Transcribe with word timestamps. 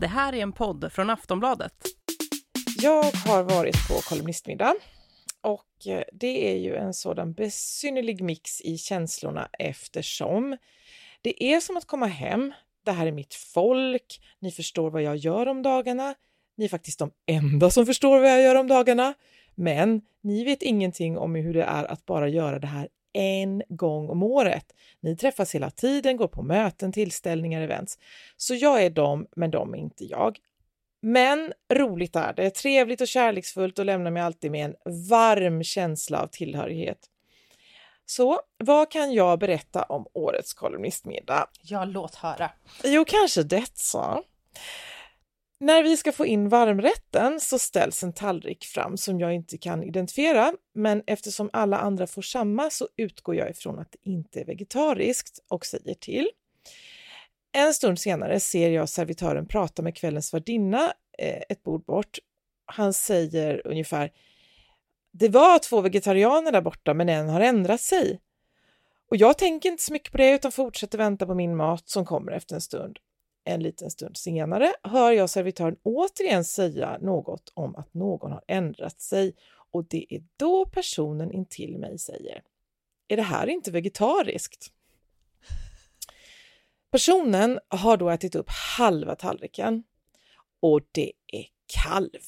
Det 0.00 0.06
här 0.06 0.32
är 0.32 0.42
en 0.42 0.52
podd 0.52 0.92
från 0.92 1.10
Aftonbladet. 1.10 1.72
Jag 2.82 3.02
har 3.02 3.42
varit 3.42 3.88
på 3.88 3.94
kolumnistmiddag 3.94 4.74
och 5.40 5.86
eh, 5.86 6.02
det 6.12 6.52
är 6.52 6.56
ju 6.56 6.76
en 6.76 6.94
sådan 6.94 7.32
besynnerlig 7.32 8.22
mix 8.22 8.60
i 8.60 8.78
känslorna 8.78 9.48
eftersom 9.58 10.56
det 11.22 11.44
är 11.44 11.60
som 11.60 11.76
att 11.76 11.86
komma 11.86 12.06
hem. 12.06 12.52
Det 12.84 12.92
här 12.92 13.06
är 13.06 13.12
mitt 13.12 13.34
folk. 13.34 14.20
Ni 14.38 14.50
förstår 14.50 14.90
vad 14.90 15.02
jag 15.02 15.16
gör 15.16 15.46
om 15.46 15.62
dagarna. 15.62 16.14
Ni 16.56 16.64
är 16.64 16.68
faktiskt 16.68 16.98
de 16.98 17.10
enda 17.26 17.70
som 17.70 17.86
förstår 17.86 18.20
vad 18.20 18.30
jag 18.30 18.42
gör 18.42 18.54
om 18.54 18.68
dagarna. 18.68 19.14
Men 19.54 20.00
ni 20.22 20.44
vet 20.44 20.62
ingenting 20.62 21.18
om 21.18 21.34
hur 21.34 21.54
det 21.54 21.62
är 21.62 21.84
att 21.84 22.06
bara 22.06 22.28
göra 22.28 22.58
det 22.58 22.66
här 22.66 22.88
en 23.12 23.62
gång 23.68 24.10
om 24.10 24.22
året. 24.22 24.74
Ni 25.00 25.16
träffas 25.16 25.54
hela 25.54 25.70
tiden, 25.70 26.16
går 26.16 26.28
på 26.28 26.42
möten, 26.42 26.92
tillställningar, 26.92 27.62
events. 27.62 27.98
Så 28.36 28.54
jag 28.54 28.82
är 28.82 28.90
dem, 28.90 29.26
men 29.36 29.50
de 29.50 29.74
är 29.74 29.78
inte 29.78 30.04
jag. 30.04 30.38
Men 31.00 31.52
roligt 31.72 32.16
är 32.16 32.32
det, 32.32 32.50
trevligt 32.50 33.00
och 33.00 33.08
kärleksfullt 33.08 33.78
och 33.78 33.84
lämnar 33.84 34.10
mig 34.10 34.22
alltid 34.22 34.50
med 34.50 34.64
en 34.64 35.08
varm 35.08 35.62
känsla 35.62 36.22
av 36.22 36.26
tillhörighet. 36.26 36.98
Så 38.06 38.40
vad 38.58 38.90
kan 38.90 39.12
jag 39.12 39.38
berätta 39.38 39.82
om 39.82 40.06
årets 40.12 40.54
kolumnistmiddag? 40.54 41.46
Ja, 41.62 41.84
låt 41.84 42.14
höra. 42.14 42.50
Jo, 42.84 43.04
kanske 43.04 43.42
detta. 43.42 44.22
När 45.60 45.82
vi 45.82 45.96
ska 45.96 46.12
få 46.12 46.26
in 46.26 46.48
varmrätten 46.48 47.40
så 47.40 47.58
ställs 47.58 48.02
en 48.02 48.12
tallrik 48.12 48.64
fram 48.64 48.96
som 48.96 49.20
jag 49.20 49.34
inte 49.34 49.58
kan 49.58 49.82
identifiera, 49.82 50.52
men 50.74 51.02
eftersom 51.06 51.50
alla 51.52 51.78
andra 51.78 52.06
får 52.06 52.22
samma 52.22 52.70
så 52.70 52.88
utgår 52.96 53.34
jag 53.34 53.50
ifrån 53.50 53.78
att 53.78 53.92
det 53.92 54.10
inte 54.10 54.40
är 54.40 54.44
vegetariskt 54.44 55.38
och 55.48 55.66
säger 55.66 55.94
till. 55.94 56.28
En 57.52 57.74
stund 57.74 57.98
senare 57.98 58.40
ser 58.40 58.70
jag 58.70 58.88
servitören 58.88 59.48
prata 59.48 59.82
med 59.82 59.96
kvällens 59.96 60.34
värdinna 60.34 60.92
eh, 61.18 61.42
ett 61.48 61.62
bord 61.62 61.84
bort. 61.84 62.18
Han 62.66 62.92
säger 62.92 63.66
ungefär 63.66 64.12
Det 65.12 65.28
var 65.28 65.58
två 65.58 65.80
vegetarianer 65.80 66.52
där 66.52 66.60
borta, 66.60 66.94
men 66.94 67.08
en 67.08 67.28
har 67.28 67.40
ändrat 67.40 67.80
sig. 67.80 68.20
Och 69.10 69.16
jag 69.16 69.38
tänker 69.38 69.68
inte 69.68 69.82
så 69.82 69.92
mycket 69.92 70.12
på 70.12 70.18
det 70.18 70.34
utan 70.34 70.52
fortsätter 70.52 70.98
vänta 70.98 71.26
på 71.26 71.34
min 71.34 71.56
mat 71.56 71.88
som 71.88 72.04
kommer 72.04 72.32
efter 72.32 72.54
en 72.54 72.60
stund. 72.60 72.98
En 73.44 73.62
liten 73.62 73.90
stund 73.90 74.16
senare 74.16 74.74
hör 74.82 75.12
jag 75.12 75.30
servitören 75.30 75.76
återigen 75.82 76.44
säga 76.44 76.98
något 77.00 77.52
om 77.54 77.76
att 77.76 77.94
någon 77.94 78.32
har 78.32 78.44
ändrat 78.48 79.00
sig 79.00 79.34
och 79.70 79.84
det 79.84 80.14
är 80.14 80.22
då 80.36 80.66
personen 80.66 81.32
intill 81.32 81.78
mig 81.78 81.98
säger 81.98 82.42
Är 83.08 83.16
det 83.16 83.22
här 83.22 83.46
inte 83.46 83.70
vegetariskt? 83.70 84.72
Personen 86.90 87.60
har 87.68 87.96
då 87.96 88.10
ätit 88.10 88.34
upp 88.34 88.50
halva 88.78 89.14
tallriken 89.14 89.84
och 90.60 90.80
det 90.92 91.12
är 91.26 91.46
kalv. 91.66 92.20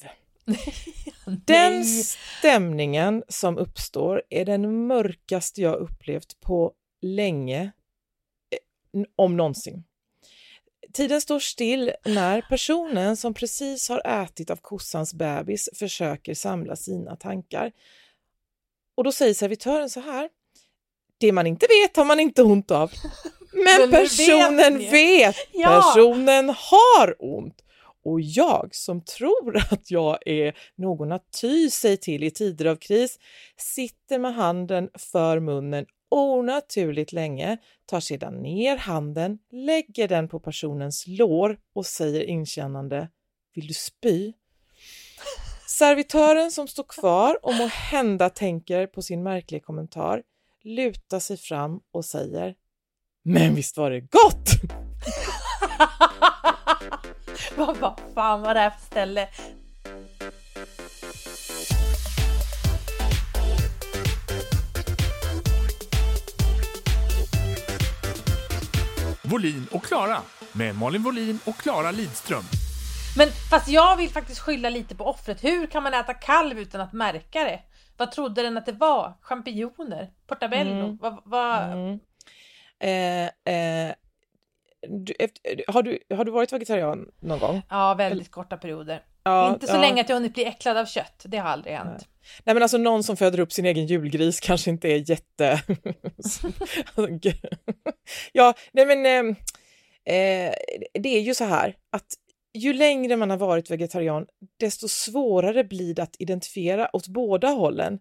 Den 1.45 1.85
stämningen 1.85 3.23
som 3.27 3.57
uppstår 3.57 4.23
är 4.29 4.45
den 4.45 4.87
mörkaste 4.87 5.61
jag 5.61 5.75
upplevt 5.79 6.39
på 6.39 6.73
länge, 7.01 7.71
eh, 8.49 9.03
om 9.15 9.37
någonsin. 9.37 9.83
Tiden 10.93 11.21
står 11.21 11.39
still 11.39 11.91
när 12.05 12.41
personen 12.41 13.17
som 13.17 13.33
precis 13.33 13.89
har 13.89 14.23
ätit 14.23 14.49
av 14.49 14.55
kossans 14.55 15.13
bebis 15.13 15.69
försöker 15.73 16.33
samla 16.33 16.75
sina 16.75 17.15
tankar. 17.15 17.71
Och 18.97 19.03
då 19.03 19.11
säger 19.11 19.33
servitören 19.33 19.89
så 19.89 19.99
här. 19.99 20.29
Det 21.17 21.31
man 21.31 21.47
inte 21.47 21.67
vet 21.69 21.97
har 21.97 22.05
man 22.05 22.19
inte 22.19 22.43
ont 22.43 22.71
av. 22.71 22.91
Men, 23.53 23.91
personen 23.91 24.77
vet, 24.77 24.93
vet. 24.93 25.35
Ja. 25.51 25.81
personen 25.81 26.49
har 26.49 27.15
ont. 27.19 27.61
Och 28.03 28.21
jag 28.21 28.69
som 28.71 29.01
tror 29.01 29.57
att 29.57 29.91
jag 29.91 30.27
är 30.27 30.53
någon 30.75 31.11
att 31.11 31.25
ty 31.41 31.69
sig 31.69 31.97
till 31.97 32.23
i 32.23 32.31
tider 32.31 32.65
av 32.65 32.75
kris 32.75 33.19
sitter 33.57 34.19
med 34.19 34.35
handen 34.35 34.89
för 34.97 35.39
munnen 35.39 35.85
onaturligt 36.11 37.11
länge, 37.11 37.57
tar 37.85 37.99
sedan 37.99 38.41
ner 38.41 38.77
handen, 38.77 39.39
lägger 39.51 40.07
den 40.07 40.27
på 40.27 40.39
personens 40.39 41.07
lår 41.07 41.59
och 41.73 41.85
säger 41.85 42.23
inkännande 42.23 43.09
Vill 43.55 43.67
du 43.67 43.73
spy? 43.73 44.33
Servitören 45.67 46.51
som 46.51 46.67
står 46.67 46.83
kvar 46.83 47.45
och 47.45 47.53
må 47.53 47.65
hända 47.67 48.29
tänker 48.29 48.87
på 48.87 49.01
sin 49.01 49.23
märkliga 49.23 49.61
kommentar 49.61 50.23
lutar 50.63 51.19
sig 51.19 51.37
fram 51.37 51.79
och 51.91 52.05
säger 52.05 52.55
Men 53.23 53.55
visst 53.55 53.77
var 53.77 53.91
det 53.91 54.01
gott! 54.01 54.49
vad, 57.57 57.77
vad 57.77 57.99
fan 58.13 58.41
var 58.41 58.53
det 58.53 58.59
här 58.59 58.69
för 58.69 58.85
ställe? 58.85 59.27
Volin 69.31 69.67
och 69.71 69.83
Klara 69.83 70.17
med 70.51 70.75
Malin 70.75 71.03
Volin 71.03 71.39
och 71.45 71.55
Klara 71.55 71.91
Lidström. 71.91 72.43
Men 73.17 73.27
fast 73.49 73.67
jag 73.67 73.97
vill 73.97 74.09
faktiskt 74.09 74.39
skylla 74.39 74.69
lite 74.69 74.95
på 74.95 75.05
offret. 75.05 75.43
Hur 75.43 75.67
kan 75.67 75.83
man 75.83 75.93
äta 75.93 76.13
kalv 76.13 76.59
utan 76.59 76.81
att 76.81 76.93
märka 76.93 77.43
det? 77.43 77.59
Vad 77.97 78.11
trodde 78.11 78.41
den 78.41 78.57
att 78.57 78.65
det 78.65 78.71
var? 78.71 79.13
Champinjoner? 79.21 80.09
Portabello? 80.27 80.71
Mm. 80.71 80.97
Vad, 80.97 81.21
vad... 81.25 81.63
Mm. 81.63 81.99
Eh, 82.79 83.53
eh, 83.55 83.95
du, 84.87 85.13
efter, 85.19 85.71
har, 85.71 85.83
du, 85.83 85.99
har 86.15 86.25
du 86.25 86.31
varit 86.31 86.53
vegetarian 86.53 87.11
någon 87.19 87.39
gång? 87.39 87.61
Ja, 87.69 87.93
väldigt 87.93 88.21
Eller? 88.21 88.31
korta 88.31 88.57
perioder. 88.57 89.03
Ja, 89.23 89.53
inte 89.53 89.67
så 89.67 89.75
ja. 89.75 89.81
länge 89.81 90.01
att 90.01 90.09
jag 90.09 90.15
hunnit 90.15 90.33
bli 90.33 90.45
äcklad 90.45 90.77
av 90.77 90.85
kött. 90.85 91.25
Det 91.25 91.37
har 91.37 91.49
aldrig 91.49 91.75
hänt. 91.75 91.89
Nej. 91.89 92.07
Nej 92.43 92.53
men 92.55 92.63
alltså 92.63 92.77
någon 92.77 93.03
som 93.03 93.17
föder 93.17 93.39
upp 93.39 93.51
sin 93.53 93.65
egen 93.65 93.85
julgris 93.85 94.39
kanske 94.39 94.69
inte 94.69 94.87
är 94.87 95.09
jätte... 95.09 95.61
ja, 98.31 98.53
nej 98.71 98.85
men 98.85 99.05
eh, 99.05 99.35
eh, 100.15 100.53
det 100.93 101.09
är 101.09 101.21
ju 101.21 101.35
så 101.35 101.45
här 101.45 101.75
att 101.91 102.05
ju 102.53 102.73
längre 102.73 103.15
man 103.15 103.29
har 103.29 103.37
varit 103.37 103.71
vegetarian, 103.71 104.25
desto 104.59 104.87
svårare 104.87 105.63
blir 105.63 105.93
det 105.93 106.03
att 106.03 106.15
identifiera 106.19 106.95
åt 106.95 107.07
båda 107.07 107.47
hållen. 107.47 107.99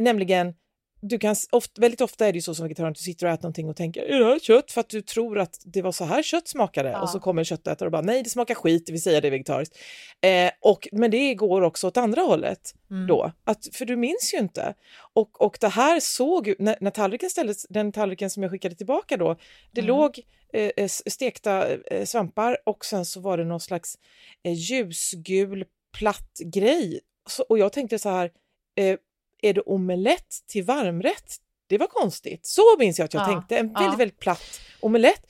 Nämligen 0.00 0.54
du 1.00 1.18
kan, 1.18 1.36
ofta, 1.50 1.80
väldigt 1.80 2.00
ofta 2.00 2.26
är 2.26 2.32
det 2.32 2.36
ju 2.36 2.42
så 2.42 2.54
som 2.54 2.62
vegetarian 2.64 2.90
att 2.90 2.96
du 2.96 3.02
sitter 3.02 3.26
och 3.26 3.32
äter 3.32 3.42
någonting 3.42 3.68
och 3.68 3.76
tänker 3.76 4.02
är 4.02 4.18
det 4.18 4.24
här 4.24 4.38
kött? 4.38 4.72
För 4.72 4.80
att 4.80 4.88
du 4.88 5.02
tror 5.02 5.38
att 5.38 5.60
det 5.64 5.82
var 5.82 5.92
så 5.92 6.04
här 6.04 6.22
kött 6.22 6.48
smakade 6.48 6.90
ja. 6.90 7.02
och 7.02 7.10
så 7.10 7.20
kommer 7.20 7.44
köttätare 7.44 7.86
och 7.86 7.92
bara 7.92 8.02
nej 8.02 8.22
det 8.22 8.30
smakar 8.30 8.54
skit, 8.54 8.86
det 8.86 8.92
vill 8.92 9.02
säga 9.02 9.20
det 9.20 9.28
är 9.28 9.30
vegetariskt. 9.30 9.78
Eh, 10.20 10.50
och, 10.60 10.88
men 10.92 11.10
det 11.10 11.34
går 11.34 11.62
också 11.62 11.86
åt 11.86 11.96
andra 11.96 12.22
hållet 12.22 12.74
mm. 12.90 13.06
då, 13.06 13.32
att, 13.44 13.68
för 13.72 13.84
du 13.84 13.96
minns 13.96 14.34
ju 14.34 14.38
inte. 14.38 14.74
Och, 15.12 15.40
och 15.40 15.58
det 15.60 15.68
här 15.68 16.00
såg, 16.00 16.54
när, 16.58 16.76
när 16.80 16.90
tallriken 16.90 17.30
ställdes, 17.30 17.66
den 17.68 17.92
tallriken 17.92 18.30
som 18.30 18.42
jag 18.42 18.52
skickade 18.52 18.74
tillbaka 18.74 19.16
då, 19.16 19.36
det 19.72 19.80
mm. 19.80 19.88
låg 19.88 20.20
eh, 20.52 20.86
stekta 20.86 21.68
eh, 21.68 22.04
svampar 22.04 22.56
och 22.66 22.84
sen 22.84 23.04
så 23.04 23.20
var 23.20 23.38
det 23.38 23.44
någon 23.44 23.60
slags 23.60 23.98
eh, 24.42 24.52
ljusgul 24.52 25.64
platt 25.98 26.38
grej. 26.44 27.00
Så, 27.28 27.42
och 27.42 27.58
jag 27.58 27.72
tänkte 27.72 27.98
så 27.98 28.08
här, 28.08 28.30
eh, 28.76 28.96
är 29.42 29.54
det 29.54 29.60
omelett 29.60 30.46
till 30.46 30.64
varmrätt? 30.64 31.36
Det 31.66 31.78
var 31.78 31.86
konstigt. 31.86 32.46
Så 32.46 32.62
minns 32.78 32.98
jag 32.98 33.04
att 33.04 33.14
jag 33.14 33.22
ja, 33.22 33.26
tänkte. 33.26 33.58
En 33.58 33.72
väldigt, 33.72 33.92
ja. 33.92 33.96
väldigt 33.96 34.18
platt 34.18 34.60
omelett. 34.80 35.26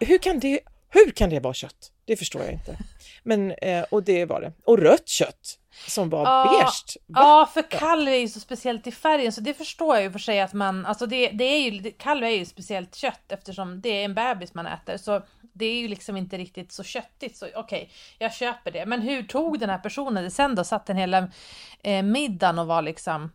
Hur 0.00 0.18
kan, 0.18 0.38
det, 0.40 0.60
hur 0.88 1.10
kan 1.10 1.30
det 1.30 1.40
vara 1.40 1.54
kött? 1.54 1.92
Det 2.04 2.16
förstår 2.16 2.42
jag 2.42 2.52
inte. 2.52 2.78
Men, 3.22 3.50
eh, 3.50 3.84
och 3.90 4.02
det 4.02 4.24
var 4.24 4.40
det. 4.40 4.52
Och 4.64 4.78
rött 4.78 5.08
kött 5.08 5.58
som 5.88 6.10
var 6.10 6.24
ja, 6.24 6.60
beige. 6.60 6.96
Ja, 7.06 7.50
för 7.54 7.70
kalv 7.70 8.08
är 8.08 8.16
ju 8.16 8.28
så 8.28 8.40
speciellt 8.40 8.86
i 8.86 8.92
färgen 8.92 9.32
så 9.32 9.40
det 9.40 9.54
förstår 9.54 9.94
jag 9.94 10.04
ju 10.04 10.12
för 10.12 10.18
sig 10.18 10.40
att 10.40 10.52
man, 10.52 10.86
alltså 10.86 11.06
det, 11.06 11.28
det 11.28 11.44
är 11.44 11.70
ju, 11.70 11.90
kalv 11.90 12.24
är 12.24 12.28
ju 12.28 12.44
speciellt 12.44 12.94
kött 12.94 13.32
eftersom 13.32 13.80
det 13.80 13.88
är 13.88 14.04
en 14.04 14.14
bebis 14.14 14.54
man 14.54 14.66
äter 14.66 14.96
så 14.96 15.22
det 15.52 15.64
är 15.64 15.80
ju 15.80 15.88
liksom 15.88 16.16
inte 16.16 16.38
riktigt 16.38 16.72
så 16.72 16.82
köttigt 16.82 17.36
så 17.36 17.46
okej, 17.46 17.60
okay, 17.60 17.88
jag 18.18 18.34
köper 18.34 18.70
det. 18.70 18.86
Men 18.86 19.02
hur 19.02 19.22
tog 19.22 19.58
den 19.58 19.70
här 19.70 19.78
personen 19.78 20.24
det 20.24 20.30
sen 20.30 20.54
då? 20.54 20.64
Satt 20.64 20.86
den 20.86 20.96
hela 20.96 21.28
eh, 21.82 22.02
middagen 22.02 22.58
och 22.58 22.66
var 22.66 22.82
liksom 22.82 23.30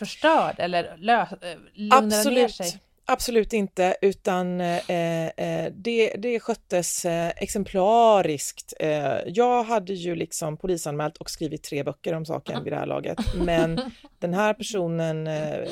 förstörd 0.00 0.54
eller 0.58 0.96
lö, 0.98 1.20
eh, 1.20 1.26
lugnade 1.74 2.30
ner 2.30 2.48
sig? 2.48 2.80
Absolut 3.12 3.52
inte, 3.52 3.96
utan 4.02 4.60
eh, 4.60 5.26
eh, 5.26 5.72
det, 5.72 6.14
det 6.18 6.40
sköttes 6.40 7.04
eh, 7.04 7.32
exemplariskt. 7.36 8.74
Eh, 8.80 9.18
jag 9.26 9.64
hade 9.64 9.92
ju 9.92 10.14
liksom 10.14 10.56
polisanmält 10.56 11.16
och 11.16 11.30
skrivit 11.30 11.62
tre 11.62 11.82
böcker 11.82 12.14
om 12.14 12.26
saken 12.26 12.64
vid 12.64 12.72
det 12.72 12.76
här 12.76 12.86
laget, 12.86 13.18
men 13.44 13.80
den 14.18 14.34
här 14.34 14.54
personen 14.54 15.26
eh, 15.26 15.68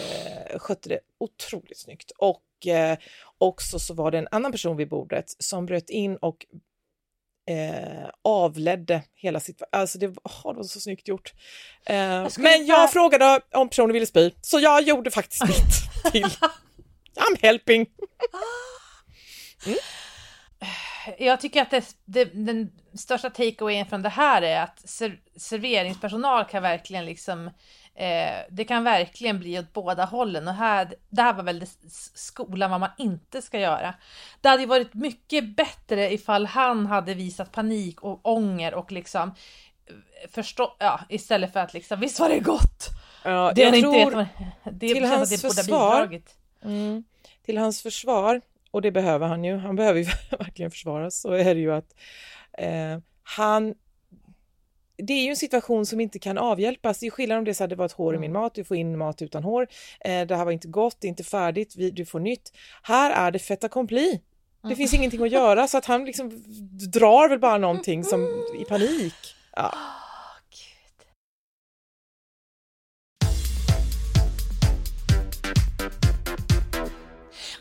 skötte 0.57 0.89
det 0.89 1.01
otroligt 1.21 1.79
snyggt. 1.79 2.11
Och 2.19 2.67
eh, 2.67 2.99
också 3.39 3.79
så 3.79 3.95
var 3.95 4.11
det 4.11 4.19
en 4.19 4.29
annan 4.31 4.53
person 4.53 4.77
vid 4.77 4.89
bordet 4.89 5.27
som 5.39 5.67
bröt 5.67 5.91
in 5.91 6.17
och 6.17 6.47
eh, 7.49 8.11
avledde 8.25 9.03
hela 9.15 9.41
situationen. 9.41 9.81
Alltså 9.81 9.99
det, 9.99 10.07
oh, 10.07 10.53
det 10.53 10.57
var 10.57 10.63
så 10.63 10.81
snyggt 10.81 11.09
gjort. 11.09 11.33
Eh, 11.87 11.97
jag 11.97 12.39
men 12.39 12.67
jag 12.67 12.79
bara... 12.79 12.89
frågade 12.89 13.41
om 13.55 13.69
personen 13.69 13.93
ville 13.93 14.07
spy, 14.07 14.31
så 14.41 14.61
jag 14.61 14.83
gjorde 14.83 15.11
faktiskt 15.11 15.47
mitt 15.47 16.13
till. 16.13 16.25
I'm 17.17 17.39
helping. 17.43 17.87
Mm. 19.67 19.79
Jag 21.19 21.41
tycker 21.41 21.63
att 21.63 21.71
det, 21.71 21.97
det, 22.05 22.25
den 22.25 22.71
största 22.95 23.31
takeawayen 23.31 23.87
från 23.87 24.03
det 24.03 24.09
här 24.09 24.43
är 24.43 24.63
att 24.63 24.89
ser, 24.89 25.21
serveringspersonal 25.37 26.45
kan 26.45 26.63
verkligen 26.63 27.05
liksom 27.05 27.51
eh, 27.99 28.45
det 28.51 28.65
kan 28.65 28.85
verkligen 28.85 29.39
bli 29.39 29.59
åt 29.59 29.73
båda 29.73 30.05
hållen 30.05 30.49
och 30.49 30.55
här, 30.55 30.95
det 31.09 31.23
här 31.23 31.33
var 31.33 31.43
väl 31.43 31.65
skolan 32.15 32.71
vad 32.71 32.81
man 32.81 32.91
inte 32.99 33.43
ska 33.43 33.61
göra. 33.61 33.95
Det 34.41 34.49
hade 34.49 34.67
varit 34.67 34.95
mycket 34.95 35.57
bättre 35.57 36.13
ifall 36.13 36.47
han 36.47 36.87
hade 36.87 37.15
visat 37.15 37.53
panik 37.53 38.03
och 38.03 38.21
ånger 38.23 38.75
och 38.75 38.93
liksom 38.93 39.29
eh, 39.87 40.31
förstå, 40.31 40.77
ja, 40.79 41.01
istället 41.09 41.53
för 41.53 41.61
att 41.61 41.75
liksom, 41.75 42.01
visst 42.01 42.21
var 42.21 42.29
det 42.29 42.39
gott? 42.39 42.89
Ja, 43.25 43.53
det 43.55 43.63
jag 43.63 43.81
tror, 43.81 43.97
inte 43.97 44.17
vet, 44.17 44.29
det 44.81 44.95
till 44.95 45.05
hans 45.05 45.31
det 45.31 45.39
försvar-. 45.39 46.21
Mm. 46.63 47.05
Till 47.45 47.59
hans 47.59 47.83
försvar, 47.83 48.41
och 48.71 48.83
det 48.83 48.91
behöver 48.91 49.29
han 49.29 49.45
ju, 49.45 49.57
han 49.59 49.77
behöver 49.77 50.01
ju 50.01 50.05
verkligen 50.39 50.71
försvaras, 50.71 51.21
så 51.21 51.33
är 51.33 51.55
det 51.55 51.61
ju 51.61 51.73
att 51.73 51.95
eh, 52.53 52.99
han 53.23 53.75
det 54.99 55.13
är 55.13 55.23
ju 55.23 55.31
en 55.31 55.37
situation 55.37 55.87
som 55.87 56.01
inte 56.01 56.19
kan 56.19 56.39
avhjälpas. 56.39 56.99
Det 56.99 57.07
är 57.07 57.11
skillnad 57.11 57.39
om 57.39 57.45
det 57.45 57.55
så 57.55 57.63
hade 57.63 57.77
varit 57.77 57.93
hår 57.93 58.15
i 58.15 58.19
min 58.19 58.31
Mm. 58.31 58.43
mat, 58.43 58.55
du 58.55 58.65
får 58.65 58.77
in 58.77 58.99
mat 58.99 59.23
utan 59.23 59.43
hår. 59.45 59.67
Eh, 60.01 60.27
det 60.27 60.37
här 60.37 60.45
var 60.45 60.53
inte 60.53 60.69
gott, 60.69 60.97
det 61.01 61.07
är 61.07 61.09
inte 61.09 61.25
färdigt, 61.25 61.75
vi, 61.77 61.91
du 61.91 62.05
får 62.07 62.21
nytt. 62.21 62.53
Här 62.83 63.11
är 63.11 63.31
det 63.31 63.39
fait 63.39 63.65
accompli. 63.65 64.21
Det 64.63 64.67
Mm. 64.67 64.77
finns 64.77 64.95
ingenting 64.95 65.23
att 65.23 65.31
göra 65.31 65.69
så 65.69 65.79
att 65.79 65.85
han 65.85 66.05
liksom 66.05 66.31
drar 66.93 67.29
väl 67.29 67.39
bara 67.39 67.59
någonting 67.59 68.05
som 68.05 68.45
i 68.61 68.65
panik. 68.65 69.15
Ja. 69.57 69.75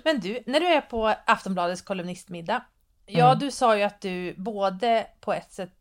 Men 0.03 0.19
du, 0.19 0.39
när 0.45 0.59
du 0.59 0.65
är 0.65 0.81
på 0.81 1.13
Aftonbladets 1.25 1.81
kolumnistmiddag. 1.81 2.63
Ja, 3.05 3.27
Mm. 3.27 3.39
du 3.39 3.51
sa 3.51 3.77
ju 3.77 3.83
att 3.83 4.01
du 4.01 4.33
både 4.37 5.07
på 5.21 5.33
ett 5.33 5.51
sätt 5.51 5.76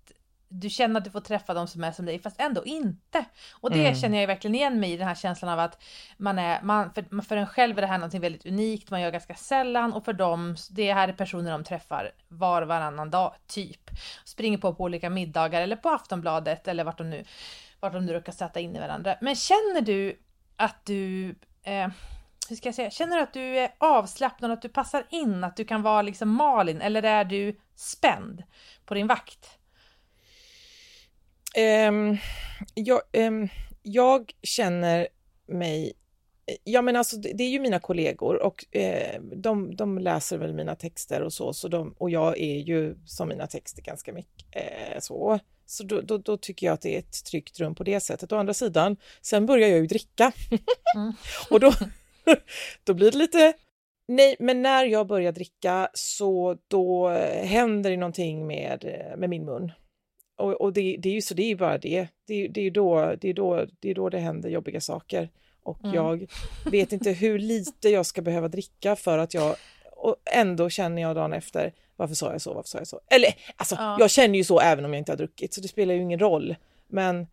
du 0.49 0.71
känner 0.71 0.99
att 1.01 1.05
du 1.05 1.11
får 1.11 1.21
träffa 1.21 1.55
de 1.55 1.67
som 1.67 1.85
är 1.85 1.93
som 1.93 2.05
dig, 2.05 2.19
fast 2.19 2.41
ändå 2.41 2.65
inte. 2.65 3.25
Och 3.53 3.71
det 3.71 3.81
Mm. 3.81 3.95
känner 3.95 4.21
jag 4.21 4.27
verkligen 4.27 4.55
igen 4.55 4.81
mig 4.81 4.93
i, 4.93 4.97
den 4.97 5.09
här 5.09 5.15
känslan 5.15 5.53
av 5.53 5.59
att 5.59 5.83
man 6.17 6.39
är, 6.39 6.63
man, 6.63 6.93
för, 6.95 7.23
för 7.23 7.37
en 7.37 7.47
själv 7.47 7.79
är 7.79 7.83
det 7.83 7.89
här 7.89 7.99
någonting 7.99 8.21
väldigt 8.21 8.47
unikt, 8.47 8.91
man 8.91 9.01
gör 9.01 9.11
ganska 9.11 9.35
sällan 9.35 9.93
och 9.93 10.05
för 10.05 10.13
dem, 10.13 10.57
det 10.71 10.93
här 10.93 11.09
är 11.09 11.13
personer 11.13 11.51
de 11.51 11.65
träffar 11.65 12.13
var 12.29 12.63
och 12.63 12.69
varannan 12.69 13.11
dag, 13.11 13.35
typ. 13.47 13.91
Springer 14.25 14.59
på 14.59 14.75
på 14.75 14.85
olika 14.85 15.11
middagar 15.11 15.63
eller 15.63 15.77
på 15.77 15.89
Aftonbladet 15.91 16.69
eller 16.69 16.85
vart 16.85 16.99
de 16.99 17.11
nu, 17.11 17.25
vart 17.81 17.93
de 17.93 18.07
nu 18.07 18.13
råkar 18.13 18.33
sätta 18.33 18.61
in 18.61 18.77
i 18.77 18.79
varandra. 18.79 19.17
Men 19.21 19.37
känner 19.37 19.81
du 19.81 20.19
att 20.57 20.85
du, 20.87 21.29
eh, 21.63 21.89
hur 22.49 22.57
ska 22.57 22.69
jag 22.69 22.75
säga, 22.75 22.91
känner 22.91 23.17
du 23.17 23.23
att 23.23 23.33
du 23.33 23.59
är 23.59 23.71
avslappnad, 23.79 24.51
att 24.51 24.63
du 24.63 24.69
passar 24.69 25.07
in, 25.11 25.45
att 25.45 25.57
du 25.57 25.65
kan 25.65 25.83
vara 25.83 26.03
liksom 26.03 26.29
Malin, 26.29 26.81
eller 26.81 27.03
är 27.03 27.25
du 27.25 27.61
spänd 27.75 28.43
på 28.85 28.95
din 28.95 29.07
vakt? 29.07 29.56
Ehm, 31.57 32.17
jag, 32.75 33.01
ehm, 33.13 33.49
jag 33.83 34.33
känner 34.43 35.09
mig 35.47 35.93
Ja 36.65 36.83
men 36.83 36.97
alltså 36.97 37.17
det 37.17 37.45
är 37.45 37.49
ju 37.49 37.61
mina 37.61 37.79
kollegor 37.79 38.43
och 38.43 38.77
eh, 38.77 39.21
de, 39.21 39.77
de 39.77 39.99
läser 39.99 40.39
väl 40.39 40.55
mina 40.55 40.75
texter 40.75 41.23
och 41.23 41.33
så, 41.33 41.53
så 41.53 41.69
de, 41.69 41.95
och 41.99 42.11
jag 42.11 42.39
är 42.39 42.57
ju 42.57 42.97
som 43.07 43.29
mina 43.29 43.47
texter 43.47 43.83
ganska 43.83 44.13
mycket 44.13 44.47
eh, 44.53 45.01
så. 45.01 45.39
Så 45.67 45.85
då, 45.85 46.01
då, 46.01 46.19
då 46.19 46.37
tycker 46.37 46.67
jag 46.67 46.75
att 46.75 46.81
det 46.81 46.95
är 46.95 46.99
ett 46.99 47.25
tryggt 47.25 47.61
rum 47.61 47.75
på 47.75 47.85
det 47.85 48.01
sättet. 48.01 48.33
Å 48.33 48.37
andra 48.37 48.55
sidan, 48.55 48.97
sen 49.23 49.47
börjar 49.47 49.69
jag 49.69 49.79
ju 49.79 49.87
dricka. 49.87 50.33
Mm. 50.97 51.13
och 51.51 51.61
då, 51.61 51.73
då 52.85 52.95
blir 52.95 53.11
det 53.11 53.19
lite 53.19 53.53
Nej, 54.09 54.37
men 54.39 54.63
när 54.63 54.85
jag 54.85 55.07
börjar 55.07 55.33
dricka 55.33 55.89
så 55.95 56.59
då 56.69 57.09
händer 57.43 57.91
det 57.91 57.97
någonting 57.97 58.47
med, 58.47 58.85
med 59.19 59.31
min 59.31 59.45
mun. 59.45 59.73
Och, 60.37 60.53
och 60.61 60.73
det, 60.73 60.97
det 60.99 61.09
är 61.09 61.13
ju 61.13 61.23
så 61.23 61.35
det 61.35 61.43
är 61.51 61.57
bara 61.57 61.79
det. 61.79 62.09
Det, 62.27 62.49
det, 62.49 62.61
är 62.61 62.71
då, 62.71 63.15
det, 63.21 63.29
är 63.29 63.35
då, 63.35 63.67
det 63.81 63.91
är 63.91 63.95
då 63.95 64.09
det 64.09 64.19
händer 64.19 64.49
jobbiga 64.49 64.81
saker. 64.81 65.29
Och 65.63 65.85
Mm. 65.85 65.95
jag 65.95 66.27
vet 66.71 66.93
inte 66.93 67.11
hur 67.13 67.39
lite 67.53 67.89
jag 67.89 68.07
ska 68.07 68.23
behöva 68.23 68.49
dricka 68.49 68.97
för 68.97 69.19
att 69.19 69.35
jag... 69.35 69.57
Och 69.97 70.17
ändå 70.33 70.71
känner 70.71 71.03
jag 71.03 71.17
dagen 71.17 71.33
efter, 71.33 71.73
varför 71.97 72.15
sa 72.15 72.33
jag 72.33 72.41
så, 72.41 72.55
varför 72.55 72.69
sa 72.69 72.79
jag 72.79 72.87
så? 72.87 73.01
Eller 73.11 73.35
alltså, 73.57 73.75
Ja. 73.79 73.97
jag 74.01 74.11
känner 74.11 74.39
ju 74.39 74.45
så 74.45 74.61
även 74.61 74.85
om 74.85 74.93
jag 74.95 74.99
inte 75.01 75.13
har 75.13 75.17
druckit, 75.17 75.55
så 75.55 75.61
det 75.61 75.69
spelar 75.69 75.95
ju 75.95 76.01
ingen 76.03 76.19
roll. 76.19 76.57
Men 76.89 77.27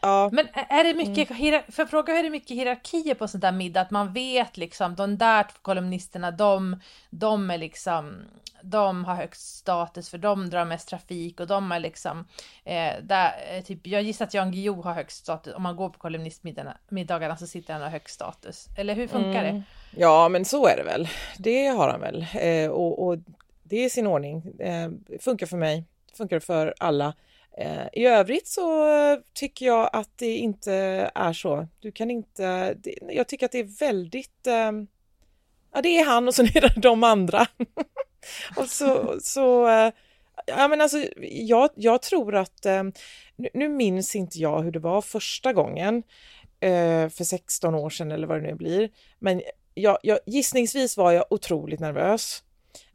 ja, 0.00 0.28
Men 0.32 0.48
är 0.54 0.84
det 0.84 0.94
mycket, 0.94 1.36
hierar- 1.36 1.72
för 1.72 1.86
fråga 1.86 2.12
hur 2.12 2.18
är 2.20 2.24
det 2.24 2.30
mycket 2.30 2.56
hierarkier 2.56 3.14
på 3.14 3.28
sånt 3.28 3.42
där 3.42 3.52
middag? 3.52 3.80
Att 3.80 3.90
man 3.90 4.12
vet 4.12 4.56
liksom, 4.56 4.94
de 4.94 5.18
där 5.18 5.46
kolumnisterna, 5.62 6.30
de, 6.30 6.80
de 7.10 7.50
är 7.50 7.58
liksom, 7.58 8.16
de 8.62 9.04
har 9.04 9.14
högst 9.14 9.56
status 9.56 10.10
för 10.10 10.18
de 10.18 10.50
drar 10.50 10.64
mest 10.64 10.88
trafik 10.88 11.40
och 11.40 11.46
de 11.46 11.72
är 11.72 11.80
liksom, 11.80 12.24
eh, 12.64 12.92
där, 13.02 13.32
eh, 13.52 13.62
typ, 13.64 13.86
jag 13.86 14.02
gissar 14.02 14.24
att 14.24 14.34
Jan 14.34 14.52
Guillou 14.52 14.82
har 14.82 14.92
högst 14.94 15.16
status, 15.18 15.54
om 15.54 15.62
man 15.62 15.76
går 15.76 15.88
på 15.88 15.98
kolumnistmiddagarna 15.98 17.36
så 17.36 17.46
sitter 17.46 17.72
han 17.72 17.82
och 17.82 17.86
har 17.86 17.92
högst 17.92 18.14
status. 18.14 18.66
Eller 18.78 18.94
hur 18.94 19.08
funkar 19.08 19.44
Mm. 19.44 19.54
det? 19.54 19.62
Ja, 20.00 20.28
men 20.28 20.44
så 20.44 20.66
är 20.66 20.76
det 20.76 20.82
väl. 20.82 21.08
Det 21.38 21.66
har 21.66 21.88
han 21.90 22.00
väl. 22.00 22.26
Eh, 22.40 22.70
och, 22.70 23.06
och 23.06 23.18
det 23.62 23.84
är 23.84 23.88
sin 23.88 24.06
ordning. 24.06 24.58
Eh, 24.60 24.90
funkar 25.20 25.46
för 25.46 25.56
mig, 25.56 25.84
funkar 26.16 26.40
för 26.40 26.74
alla. 26.78 27.12
Eh, 27.60 27.86
I 27.92 28.06
övrigt 28.06 28.46
så 28.46 28.86
tycker 29.32 29.66
jag 29.66 29.90
att 29.92 30.10
det 30.16 30.36
inte 30.36 30.72
är 31.14 31.32
så. 31.32 31.68
Du 31.80 31.92
kan 31.92 32.10
inte... 32.10 32.74
Det, 32.74 32.98
jag 33.08 33.28
tycker 33.28 33.46
att 33.46 33.52
det 33.52 33.58
är 33.58 33.78
väldigt... 33.80 34.46
Ehm, 34.46 34.86
ja, 35.74 35.82
det 35.82 35.88
är 35.88 36.04
han 36.04 36.28
och 36.28 36.34
sen 36.34 36.46
är 36.54 36.60
det 36.60 36.80
de 36.80 37.04
andra. 37.04 37.46
och 38.56 38.66
så... 38.68 39.18
så 39.20 39.68
eh, 39.68 39.92
ja, 40.46 40.68
men 40.68 40.80
alltså, 40.80 41.04
jag, 41.30 41.70
jag 41.74 42.02
tror 42.02 42.34
att... 42.34 42.66
Ehm, 42.66 42.92
nu, 43.36 43.48
nu 43.54 43.68
minns 43.68 44.16
inte 44.16 44.38
jag 44.38 44.62
hur 44.62 44.72
det 44.72 44.78
var 44.78 45.02
första 45.02 45.52
gången 45.52 46.02
eh, 46.60 47.08
för 47.08 47.24
16 47.24 47.74
år 47.74 47.90
sedan 47.90 48.12
eller 48.12 48.26
vad 48.26 48.42
det 48.42 48.46
nu 48.48 48.54
blir. 48.54 48.90
Men 49.18 49.42
jag, 49.74 49.98
jag, 50.02 50.18
gissningsvis 50.26 50.96
var 50.96 51.12
jag 51.12 51.24
otroligt 51.30 51.80
nervös. 51.80 52.42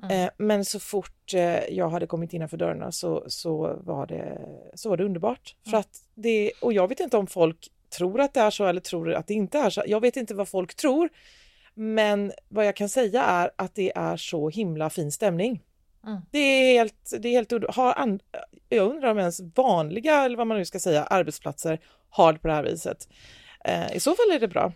Mm. 0.04 0.26
Eh, 0.26 0.30
men 0.38 0.66
så 0.66 0.80
fort 0.80 1.34
eh, 1.34 1.66
jag 1.70 1.90
hade 1.90 2.08
kommit 2.08 2.34
innanför 2.34 2.58
dörrarna 2.58 2.92
så, 2.92 3.24
så, 3.28 3.80
var 3.84 4.08
det, 4.08 4.40
så 4.74 4.90
var 4.90 4.98
det 4.98 5.04
underbart. 5.04 5.56
För 5.64 5.70
Mm. 5.70 5.80
att 5.80 6.02
det, 6.16 6.52
och 6.62 6.74
jag 6.74 6.88
vet 6.88 7.00
inte 7.00 7.18
om 7.18 7.28
folk 7.28 7.70
tror 7.98 8.22
att 8.22 8.34
det 8.34 8.40
är 8.40 8.50
så 8.50 8.66
eller 8.66 8.82
tror 8.82 9.14
att 9.14 9.28
det 9.28 9.34
inte 9.34 9.58
är 9.58 9.70
så. 9.70 9.84
Jag 9.88 10.00
vet 10.02 10.18
inte 10.18 10.34
vad 10.34 10.48
folk 10.48 10.76
tror. 10.76 11.10
Men 11.74 12.32
vad 12.50 12.66
jag 12.66 12.76
kan 12.76 12.90
säga 12.90 13.24
är 13.24 13.52
att 13.56 13.76
det 13.76 13.92
är 13.96 14.18
så 14.18 14.50
himla 14.50 14.90
fin 14.90 15.12
stämning. 15.12 15.62
Mm. 16.06 16.22
Det 16.32 16.40
är 16.40 16.74
helt, 16.74 17.14
det 17.20 17.28
är 17.28 17.32
helt 17.32 17.52
har 17.76 17.94
an, 17.94 18.20
Jag 18.70 18.92
undrar 18.92 19.12
om 19.12 19.20
ens 19.20 19.40
vanliga, 19.56 20.26
eller 20.26 20.38
vad 20.38 20.48
man 20.48 20.58
nu 20.58 20.66
ska 20.66 20.80
säga, 20.80 21.04
arbetsplatser 21.04 21.80
har 22.10 22.34
det 22.34 22.40
på 22.40 22.48
det 22.48 22.54
här 22.54 22.64
viset. 22.64 23.08
Eh, 23.66 23.96
I 23.96 24.00
så 24.00 24.16
fall 24.16 24.36
är 24.36 24.40
det 24.40 24.48
bra. 24.48 24.74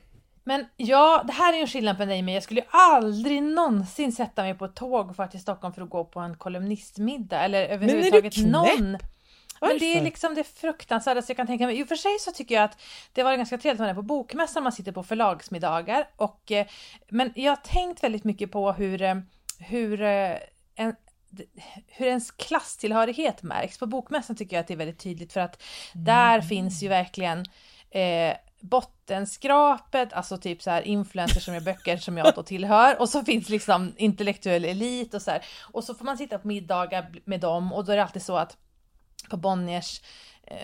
Men 0.48 0.66
ja, 0.78 1.24
det 1.28 1.34
här 1.34 1.54
är 1.54 1.58
ju 1.58 1.62
en 1.62 1.68
skillnad 1.68 1.98
på 1.98 2.06
dig 2.06 2.22
men 2.22 2.34
jag 2.34 2.44
skulle 2.44 2.62
ju 2.62 2.68
aldrig 2.70 3.44
någonsin 3.44 4.12
sätta 4.12 4.44
mig 4.44 4.54
på 4.54 4.66
ett 4.66 4.76
tåg 4.76 5.10
och 5.10 5.16
fara 5.16 5.28
till 5.28 5.42
Stockholm 5.42 5.74
för 5.74 5.82
att 5.82 5.90
gå 5.90 6.06
på 6.06 6.20
en 6.20 6.38
kolumnistmiddag 6.38 7.44
eller 7.44 7.66
överhuvudtaget 7.66 8.38
någon. 8.38 8.92
Men 9.62 9.80
det 9.80 9.86
är 9.86 9.96
Varför? 9.96 10.02
liksom 10.04 10.36
det 10.36 10.44
fruktansvärdaste 10.44 11.32
jag 11.32 11.38
kan 11.38 11.48
tänka 11.48 11.66
mig. 11.66 11.80
I 11.80 11.84
och 11.84 11.88
för 11.88 11.96
sig 11.96 12.18
så 12.20 12.32
tycker 12.32 12.56
jag 12.56 12.64
att 12.64 12.82
det 13.14 13.24
var 13.24 13.36
ganska 13.36 13.58
trevligt 13.58 13.80
när 13.80 13.86
man 13.86 13.92
är 13.92 13.96
på 13.96 14.02
bokmässan, 14.02 14.64
man 14.64 14.72
sitter 14.72 14.92
på 14.92 15.04
förlagsmiddagar. 15.04 16.10
Och, 16.16 16.52
eh, 16.52 16.68
men 17.10 17.32
jag 17.36 17.52
har 17.52 17.56
tänkt 17.56 18.04
väldigt 18.04 18.24
mycket 18.24 18.52
på 18.52 18.72
hur, 18.72 19.02
eh, 19.02 19.16
hur, 19.60 20.02
eh, 20.02 20.36
en, 20.76 20.96
hur 21.88 22.08
ens 22.08 22.32
klasstillhörighet 22.32 23.44
märks. 23.44 23.78
På 23.78 23.86
bokmässan 23.86 24.36
tycker 24.36 24.56
jag 24.56 24.62
att 24.62 24.68
det 24.68 24.74
är 24.74 24.78
väldigt 24.78 25.00
tydligt 25.00 25.34
för 25.34 25.42
att 25.42 25.64
där 25.94 26.42
finns 26.42 26.84
ju 26.84 26.88
verkligen 26.88 27.46
eh, 27.90 28.38
bottenskrapet, 28.70 30.14
alltså 30.14 30.38
typ 30.38 30.62
så 30.62 30.70
här 30.70 30.82
influencers 30.82 31.46
som 31.46 31.54
gör 31.54 31.62
böcker 31.62 31.98
som 31.98 32.18
jag 32.18 32.36
då 32.36 32.44
tillhör 32.44 33.02
och 33.02 33.10
så 33.10 33.24
finns 33.24 33.50
liksom 33.50 33.94
intellektuell 33.98 34.66
elit 34.66 35.14
och 35.14 35.22
så 35.22 35.32
här. 35.32 35.46
Och 35.62 35.84
så 35.84 35.94
får 35.94 36.06
man 36.06 36.18
sitta 36.18 36.40
på 36.40 36.48
middagar 36.48 37.12
med 37.26 37.40
dem 37.40 37.74
och 37.74 37.86
då 37.86 37.92
är 37.92 37.96
det 37.96 38.04
alltid 38.04 38.22
så 38.22 38.38
att 38.38 38.58
på 39.30 39.38
Bonniers 39.38 40.02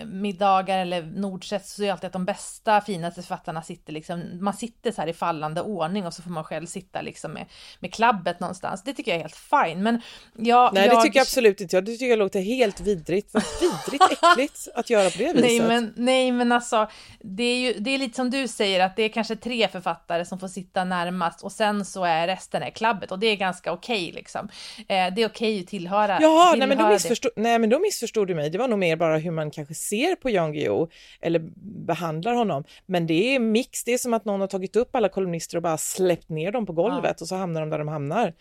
middagar 0.06 0.78
eller 0.78 1.02
Nordsets 1.02 1.74
så 1.74 1.82
är 1.82 1.86
det 1.86 1.92
alltid 1.92 2.06
att 2.06 2.12
de 2.12 2.24
bästa, 2.24 2.80
finaste 2.80 3.22
författarna 3.22 3.62
sitter 3.62 3.92
liksom, 3.92 4.38
man 4.40 4.54
sitter 4.54 4.92
så 4.92 5.00
här 5.00 5.08
i 5.08 5.12
fallande 5.12 5.60
ordning 5.60 6.06
och 6.06 6.14
så 6.14 6.22
får 6.22 6.30
man 6.30 6.44
själv 6.44 6.66
sitta 6.66 7.02
liksom 7.02 7.32
med, 7.32 7.46
med 7.80 7.94
klabbet 7.94 8.40
någonstans. 8.40 8.82
Det 8.84 8.92
tycker 8.92 9.10
jag 9.10 9.16
är 9.18 9.22
helt 9.22 9.36
fine. 9.66 9.82
Men 9.82 10.00
jag, 10.36 10.74
Nej, 10.74 10.88
det 10.88 10.94
jag, 10.94 11.02
tycker 11.02 11.18
jag 11.18 11.22
absolut 11.24 11.60
inte. 11.60 11.76
Jag- 11.76 11.84
Det 11.84 11.92
tycker 11.92 12.06
jag 12.06 12.18
låter 12.18 12.40
helt 12.40 12.80
vidrigt. 12.80 13.30
Vad 13.34 13.42
vidrigt 13.60 14.04
äckligt 14.22 14.68
att 14.74 14.90
göra 14.90 15.10
på 15.10 15.18
det 15.18 15.32
viset. 15.32 15.40
Nej 15.42 15.60
men, 15.60 15.92
nej 15.96 16.32
men 16.32 16.52
alltså, 16.52 16.88
det 17.20 17.42
är 17.42 17.56
ju 17.56 17.72
det 17.78 17.90
är 17.90 17.98
lite 17.98 18.16
som 18.16 18.30
du 18.30 18.48
säger 18.48 18.80
att 18.80 18.96
det 18.96 19.02
är 19.02 19.08
kanske 19.08 19.36
tre 19.36 19.68
författare 19.68 20.24
som 20.24 20.38
får 20.38 20.48
sitta 20.48 20.84
närmast 20.84 21.42
och 21.42 21.52
sen 21.52 21.84
så 21.84 22.04
är 22.04 22.26
resten 22.26 22.62
är 22.62 22.70
klabbet 22.70 23.12
och 23.12 23.18
det 23.18 23.26
är 23.26 23.36
ganska 23.36 23.72
okej 23.72 24.12
liksom. 24.14 24.48
Eh, 24.78 24.84
det 24.86 25.22
är 25.22 25.26
okej 25.28 25.60
att 25.60 25.66
tillhöra. 25.66 26.18
Jaha, 26.20 26.50
nej 26.50 26.58
men, 26.58 26.68
tillhöra 26.68 26.82
då 26.84 26.88
det. 26.88 26.94
missförstod, 26.94 27.32
nej 27.36 27.58
men 27.58 27.70
då 27.70 27.78
missförstod 27.78 28.28
du 28.28 28.34
mig. 28.34 28.50
Det 28.50 28.58
var 28.58 28.68
nog 28.68 28.78
mer 28.78 28.96
bara 28.96 29.18
hur 29.18 29.30
man 29.30 29.50
kanske 29.50 29.73
ser 29.74 30.16
på 30.16 30.30
Jan 30.30 30.52
Guillou 30.52 30.88
eller 31.20 31.38
behandlar 31.86 32.34
honom. 32.34 32.64
Men 32.86 33.06
det 33.06 33.34
är 33.34 33.38
mix, 33.38 33.84
det 33.84 33.94
är 33.94 33.98
som 33.98 34.14
att 34.14 34.24
någon 34.24 34.40
har 34.40 34.46
tagit 34.48 34.76
upp 34.76 34.96
alla 34.96 35.08
kolumnister 35.08 35.56
och 35.56 35.62
bara 35.62 35.78
släppt 35.78 36.28
ner 36.28 36.52
dem 36.52 36.66
på 36.66 36.72
golvet 36.72 37.20
och 37.20 37.28
så 37.28 37.36
hamnar 37.36 37.60
de 37.60 37.70
där 37.70 37.78
de 37.78 37.88
hamnar. 37.88 38.34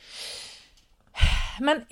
men 1.59 1.85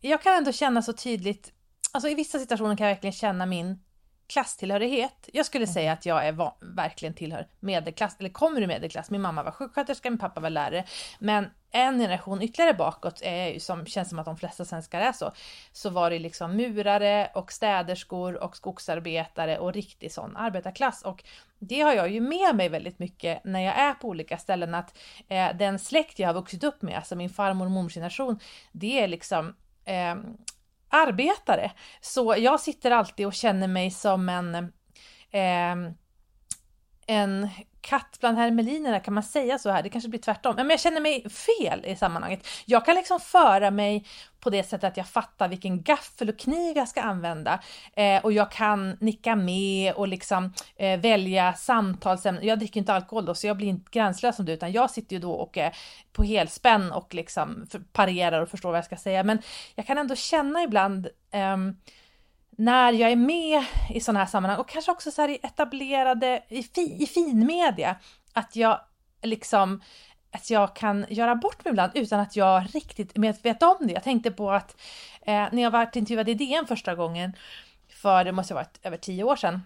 jag 0.00 0.22
kan 0.22 0.34
ändå 0.36 0.52
känna 0.52 0.82
så 0.82 0.92
tydligt, 0.92 1.52
alltså 1.92 2.08
i 2.08 2.14
vissa 2.14 2.38
situationer 2.38 2.76
kan 2.76 2.86
jag 2.86 2.94
verkligen 2.94 3.12
känna 3.12 3.46
min 3.46 3.78
klasstillhörighet. 4.26 5.28
Jag 5.32 5.46
skulle 5.46 5.64
Mm. 5.64 5.74
säga 5.74 5.92
att 5.92 6.06
jag 6.06 6.26
är 6.26 6.52
verkligen 6.76 7.14
tillhör 7.14 7.46
medelklass, 7.60 8.16
eller 8.18 8.30
kommer 8.30 8.60
ur 8.60 8.66
medelklass. 8.66 9.10
Min 9.10 9.20
mamma 9.20 9.42
var 9.42 9.50
sjuksköterska, 9.50 10.10
min 10.10 10.18
pappa 10.18 10.40
var 10.40 10.50
lärare. 10.50 10.84
Men 11.18 11.46
en 11.72 11.98
generation 11.98 12.42
ytterligare 12.42 12.74
bakåt, 12.74 13.20
är 13.22 13.48
ju 13.48 13.60
som 13.60 13.86
känns 13.86 14.08
som 14.08 14.18
att 14.18 14.24
de 14.24 14.36
flesta 14.36 14.64
svenskar 14.64 15.00
är 15.00 15.12
så, 15.12 15.32
så 15.72 15.90
var 15.90 16.10
det 16.10 16.18
liksom 16.18 16.56
murare 16.56 17.30
och 17.34 17.52
städerskor 17.52 18.42
och 18.42 18.56
skogsarbetare 18.56 19.58
och 19.58 19.72
riktig 19.72 20.12
sån 20.12 20.36
arbetarklass. 20.36 21.02
Och 21.02 21.24
det 21.58 21.80
har 21.80 21.92
jag 21.92 22.10
ju 22.10 22.20
med 22.20 22.56
mig 22.56 22.68
väldigt 22.68 22.98
mycket 22.98 23.44
när 23.44 23.60
jag 23.60 23.78
är 23.78 23.94
på 23.94 24.08
olika 24.08 24.38
ställen, 24.38 24.74
att 24.74 24.98
eh, 25.28 25.56
den 25.56 25.78
släkt 25.78 26.18
jag 26.18 26.28
har 26.28 26.34
vuxit 26.34 26.64
upp 26.64 26.82
med, 26.82 26.96
alltså 26.96 27.16
min 27.16 27.30
farmor 27.30 27.64
och 27.64 27.72
mormors 27.72 27.94
generation, 27.94 28.38
det 28.72 29.00
är 29.00 29.08
liksom 29.08 29.54
eh, 29.84 30.16
arbetare. 30.88 31.72
Så 32.00 32.34
jag 32.38 32.60
sitter 32.60 32.90
alltid 32.90 33.26
och 33.26 33.34
känner 33.34 33.68
mig 33.68 33.90
som 33.90 34.28
en, 34.28 34.54
eh, 35.30 35.92
en 37.06 37.48
katt 37.82 38.16
bland 38.20 38.38
hermelinerna, 38.38 39.00
kan 39.00 39.14
man 39.14 39.22
säga 39.22 39.58
så 39.58 39.70
här? 39.70 39.82
Det 39.82 39.88
kanske 39.88 40.08
blir 40.10 40.20
tvärtom. 40.20 40.56
Men 40.56 40.70
jag 40.70 40.80
känner 40.80 41.00
mig 41.00 41.30
fel 41.30 41.84
i 41.84 41.96
sammanhanget. 41.96 42.46
Jag 42.64 42.84
kan 42.84 42.94
liksom 42.94 43.20
föra 43.20 43.70
mig 43.70 44.06
på 44.40 44.50
det 44.50 44.62
sättet 44.62 44.84
att 44.84 44.96
jag 44.96 45.08
fattar 45.08 45.48
vilken 45.48 45.82
gaffel 45.82 46.28
och 46.28 46.38
kniv 46.38 46.76
jag 46.76 46.88
ska 46.88 47.02
använda. 47.02 47.60
Eh, 47.94 48.24
och 48.24 48.32
jag 48.32 48.50
kan 48.52 48.96
nicka 49.00 49.36
med 49.36 49.92
och 49.92 50.08
liksom 50.08 50.52
eh, 50.76 51.00
välja 51.00 51.52
samtalsämnen. 51.52 52.46
Jag 52.46 52.58
dricker 52.58 52.80
inte 52.80 52.94
alkohol 52.94 53.24
då, 53.24 53.34
så 53.34 53.46
jag 53.46 53.56
blir 53.56 53.68
inte 53.68 53.90
gränslös 53.90 54.36
som 54.36 54.44
du, 54.44 54.52
utan 54.52 54.72
jag 54.72 54.90
sitter 54.90 55.16
ju 55.16 55.20
då 55.20 55.32
och 55.32 55.58
är 55.58 55.76
på 56.12 56.22
helspänn 56.22 56.92
och 56.92 57.14
liksom 57.14 57.66
parerar 57.92 58.42
och 58.42 58.48
förstår 58.48 58.68
vad 58.68 58.78
jag 58.78 58.84
ska 58.84 58.96
säga. 58.96 59.24
Men 59.24 59.38
jag 59.74 59.86
kan 59.86 59.98
ändå 59.98 60.14
känna 60.14 60.62
ibland 60.62 61.08
ehm, 61.30 61.76
när 62.62 62.92
jag 62.92 63.12
är 63.12 63.16
med 63.16 63.64
i 63.90 64.00
sådana 64.00 64.18
här 64.18 64.26
sammanhang 64.26 64.58
och 64.58 64.68
kanske 64.68 64.92
också 64.92 65.10
så 65.10 65.22
här 65.22 65.28
i 65.28 65.38
etablerade, 65.42 66.42
i, 66.48 66.62
fi, 66.62 66.96
i 67.02 67.06
finmedia, 67.06 67.96
att 68.32 68.56
jag 68.56 68.80
liksom 69.22 69.82
att 70.32 70.50
jag 70.50 70.76
kan 70.76 71.06
göra 71.08 71.34
bort 71.34 71.64
mig 71.64 71.72
ibland 71.72 71.92
utan 71.94 72.20
att 72.20 72.36
jag 72.36 72.66
riktigt 72.74 73.18
vet 73.42 73.62
om 73.62 73.76
det. 73.80 73.92
Jag 73.92 74.02
tänkte 74.02 74.30
på 74.30 74.50
att 74.50 74.80
eh, 75.22 75.48
när 75.52 75.62
jag 75.62 75.70
var 75.70 75.82
intervjuad 75.96 76.28
i 76.28 76.34
DN 76.34 76.66
första 76.66 76.94
gången, 76.94 77.32
för 77.88 78.24
det 78.24 78.32
måste 78.32 78.54
ha 78.54 78.60
varit 78.60 78.78
över 78.82 78.96
tio 78.96 79.24
år 79.24 79.36
sedan, 79.36 79.60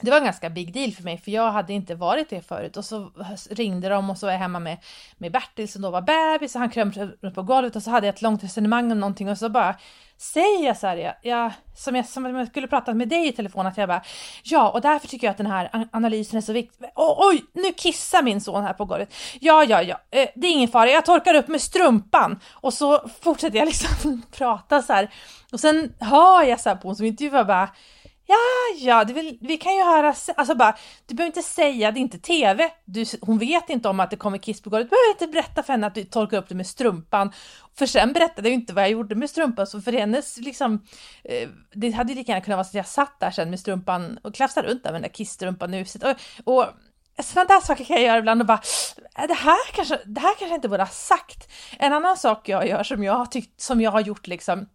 det 0.00 0.10
var 0.10 0.18
en 0.18 0.24
ganska 0.24 0.50
big 0.50 0.72
deal 0.72 0.92
för 0.92 1.02
mig 1.02 1.18
för 1.18 1.30
jag 1.30 1.52
hade 1.52 1.72
inte 1.72 1.94
varit 1.94 2.30
det 2.30 2.48
förut 2.48 2.76
och 2.76 2.84
så 2.84 3.10
ringde 3.50 3.88
de 3.88 4.10
och 4.10 4.18
så 4.18 4.26
var 4.26 4.32
jag 4.32 4.40
hemma 4.40 4.58
med, 4.58 4.78
med 5.18 5.32
Bertil 5.32 5.72
som 5.72 5.82
då 5.82 5.90
var 5.90 6.02
bebis 6.02 6.54
och 6.54 6.60
han 6.60 6.70
krömde 6.70 7.10
runt 7.20 7.34
på 7.34 7.42
golvet 7.42 7.76
och 7.76 7.82
så 7.82 7.90
hade 7.90 8.06
jag 8.06 8.14
ett 8.14 8.22
långt 8.22 8.44
resonemang 8.44 8.92
om 8.92 9.00
någonting 9.00 9.28
och 9.28 9.38
så 9.38 9.48
bara 9.48 9.76
säger 10.18 10.66
jag 10.66 10.76
så 10.76 10.86
här, 10.86 10.96
jag, 10.96 11.14
jag, 11.22 11.52
som, 11.76 11.96
jag, 11.96 12.06
som 12.06 12.36
jag 12.36 12.48
skulle 12.48 12.66
prata 12.66 12.94
med 12.94 13.08
dig 13.08 13.28
i 13.28 13.32
telefon 13.32 13.66
att 13.66 13.76
jag 13.76 13.88
bara 13.88 14.02
ja 14.42 14.70
och 14.70 14.80
därför 14.80 15.08
tycker 15.08 15.26
jag 15.26 15.30
att 15.30 15.38
den 15.38 15.46
här 15.46 15.88
analysen 15.92 16.36
är 16.36 16.40
så 16.40 16.52
viktig. 16.52 16.88
Oh, 16.94 17.28
oj, 17.28 17.44
nu 17.52 17.72
kissar 17.72 18.22
min 18.22 18.40
son 18.40 18.64
här 18.64 18.72
på 18.72 18.84
golvet. 18.84 19.14
Ja, 19.40 19.64
ja, 19.64 19.82
ja, 19.82 20.00
eh, 20.10 20.28
det 20.34 20.46
är 20.46 20.52
ingen 20.52 20.68
fara, 20.68 20.90
jag 20.90 21.04
torkar 21.04 21.34
upp 21.34 21.48
med 21.48 21.60
strumpan 21.60 22.40
och 22.50 22.74
så 22.74 23.08
fortsätter 23.20 23.58
jag 23.58 23.66
liksom 23.66 24.22
prata 24.36 24.82
så 24.82 24.92
här 24.92 25.10
och 25.52 25.60
sen 25.60 25.94
hör 26.00 26.42
jag 26.42 26.60
så 26.60 26.68
här 26.68 26.76
på 26.76 26.88
hon 26.88 26.96
som 26.96 27.06
intervjuar 27.06 27.44
bara 27.44 27.68
Ja, 28.32 28.76
ja, 28.78 29.04
det 29.04 29.12
vill, 29.12 29.38
vi 29.40 29.56
kan 29.56 29.76
ju 29.76 29.82
höra, 29.82 30.14
alltså 30.36 30.54
bara, 30.54 30.76
du 31.06 31.14
behöver 31.14 31.26
inte 31.36 31.42
säga, 31.42 31.92
det 31.92 31.98
är 31.98 32.02
inte 32.02 32.18
TV, 32.18 32.70
du, 32.84 33.04
hon 33.20 33.38
vet 33.38 33.70
inte 33.70 33.88
om 33.88 34.00
att 34.00 34.10
det 34.10 34.16
kommer 34.16 34.38
kiss 34.38 34.62
på 34.62 34.70
golvet, 34.70 34.90
du 34.90 34.90
behöver 34.90 35.10
inte 35.10 35.26
berätta 35.26 35.62
för 35.62 35.72
henne 35.72 35.86
att 35.86 35.94
du 35.94 36.04
torkar 36.04 36.38
upp 36.38 36.48
det 36.48 36.54
med 36.54 36.66
strumpan. 36.66 37.32
För 37.74 37.86
sen 37.86 38.12
berättade 38.12 38.48
jag 38.48 38.54
ju 38.54 38.60
inte 38.60 38.72
vad 38.72 38.84
jag 38.84 38.90
gjorde 38.90 39.14
med 39.14 39.30
strumpan, 39.30 39.66
så 39.66 39.80
för 39.80 39.92
hennes 39.92 40.36
liksom, 40.36 40.86
eh, 41.24 41.48
det 41.74 41.90
hade 41.90 42.12
ju 42.12 42.18
lika 42.18 42.32
gärna 42.32 42.44
kunnat 42.44 42.56
vara 42.56 42.64
så 42.64 42.68
att 42.68 42.74
jag 42.74 42.86
satt 42.86 43.20
där 43.20 43.30
sen 43.30 43.50
med 43.50 43.60
strumpan 43.60 44.18
och 44.22 44.34
klafsade 44.34 44.68
runt 44.68 44.84
där 44.84 44.92
med 44.92 45.02
den 45.02 45.08
där 45.08 45.14
kissstrumpan 45.14 45.74
i 45.74 45.78
huset. 45.78 46.02
Och, 46.02 46.16
och 46.44 46.66
sådana 47.22 47.48
där 47.48 47.60
saker 47.60 47.84
kan 47.84 47.96
jag 47.96 48.04
göra 48.04 48.18
ibland 48.18 48.40
och 48.40 48.46
bara, 48.46 48.62
äh, 49.18 49.26
det 49.28 49.34
här 49.34 49.72
kanske, 49.72 49.98
det 50.04 50.20
här 50.20 50.34
kanske 50.38 50.48
jag 50.48 50.58
inte 50.58 50.68
borde 50.68 50.82
ha 50.82 50.90
sagt. 50.90 51.52
En 51.78 51.92
annan 51.92 52.16
sak 52.16 52.48
jag 52.48 52.68
gör 52.68 52.82
som 52.82 53.04
jag 53.04 53.12
har 53.12 53.26
tyckt, 53.26 53.60
som 53.60 53.80
jag 53.80 53.90
har 53.90 54.00
gjort 54.00 54.26
liksom, 54.26 54.66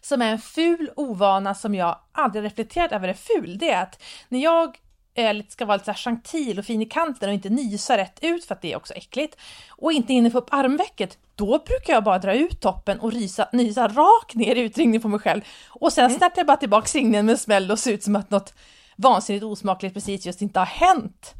som 0.00 0.22
är 0.22 0.32
en 0.32 0.38
ful 0.38 0.90
ovana 0.96 1.54
som 1.54 1.74
jag 1.74 1.98
aldrig 2.12 2.44
reflekterat 2.44 2.92
över 2.92 3.08
är 3.08 3.14
ful, 3.14 3.58
det 3.58 3.70
är 3.70 3.82
att 3.82 4.02
när 4.28 4.42
jag 4.42 4.78
eh, 5.14 5.36
ska 5.48 5.64
vara 5.64 5.76
lite 5.76 5.84
så 5.84 5.90
här 5.90 5.98
gentil 5.98 6.58
och 6.58 6.64
fin 6.64 6.82
i 6.82 6.86
kanten 6.86 7.28
och 7.28 7.34
inte 7.34 7.48
nysa 7.48 7.96
rätt 7.96 8.18
ut 8.22 8.44
för 8.44 8.54
att 8.54 8.62
det 8.62 8.72
är 8.72 8.76
också 8.76 8.94
äckligt 8.94 9.36
och 9.68 9.92
inte 9.92 10.12
hinner 10.12 10.30
få 10.30 10.38
upp 10.38 10.52
armvecket, 10.52 11.18
då 11.34 11.62
brukar 11.66 11.92
jag 11.92 12.04
bara 12.04 12.18
dra 12.18 12.34
ut 12.34 12.60
toppen 12.60 13.00
och 13.00 13.12
rysa, 13.12 13.48
nysa 13.52 13.88
rakt 13.88 14.34
ner 14.34 14.56
i 14.56 14.60
utringningen 14.60 15.02
på 15.02 15.08
mig 15.08 15.20
själv. 15.20 15.40
Och 15.68 15.92
sen 15.92 16.10
snärtar 16.10 16.38
jag 16.38 16.46
bara 16.46 16.56
tillbaka 16.56 16.98
ringen 16.98 17.26
med 17.26 17.40
smäll 17.40 17.70
och 17.70 17.78
ser 17.78 17.92
ut 17.92 18.02
som 18.02 18.16
att 18.16 18.30
något 18.30 18.54
vansinnigt 19.02 19.44
osmakligt 19.44 19.94
precis 19.94 20.26
just 20.26 20.42
inte 20.42 20.58
har 20.58 20.66
hänt. 20.66 21.34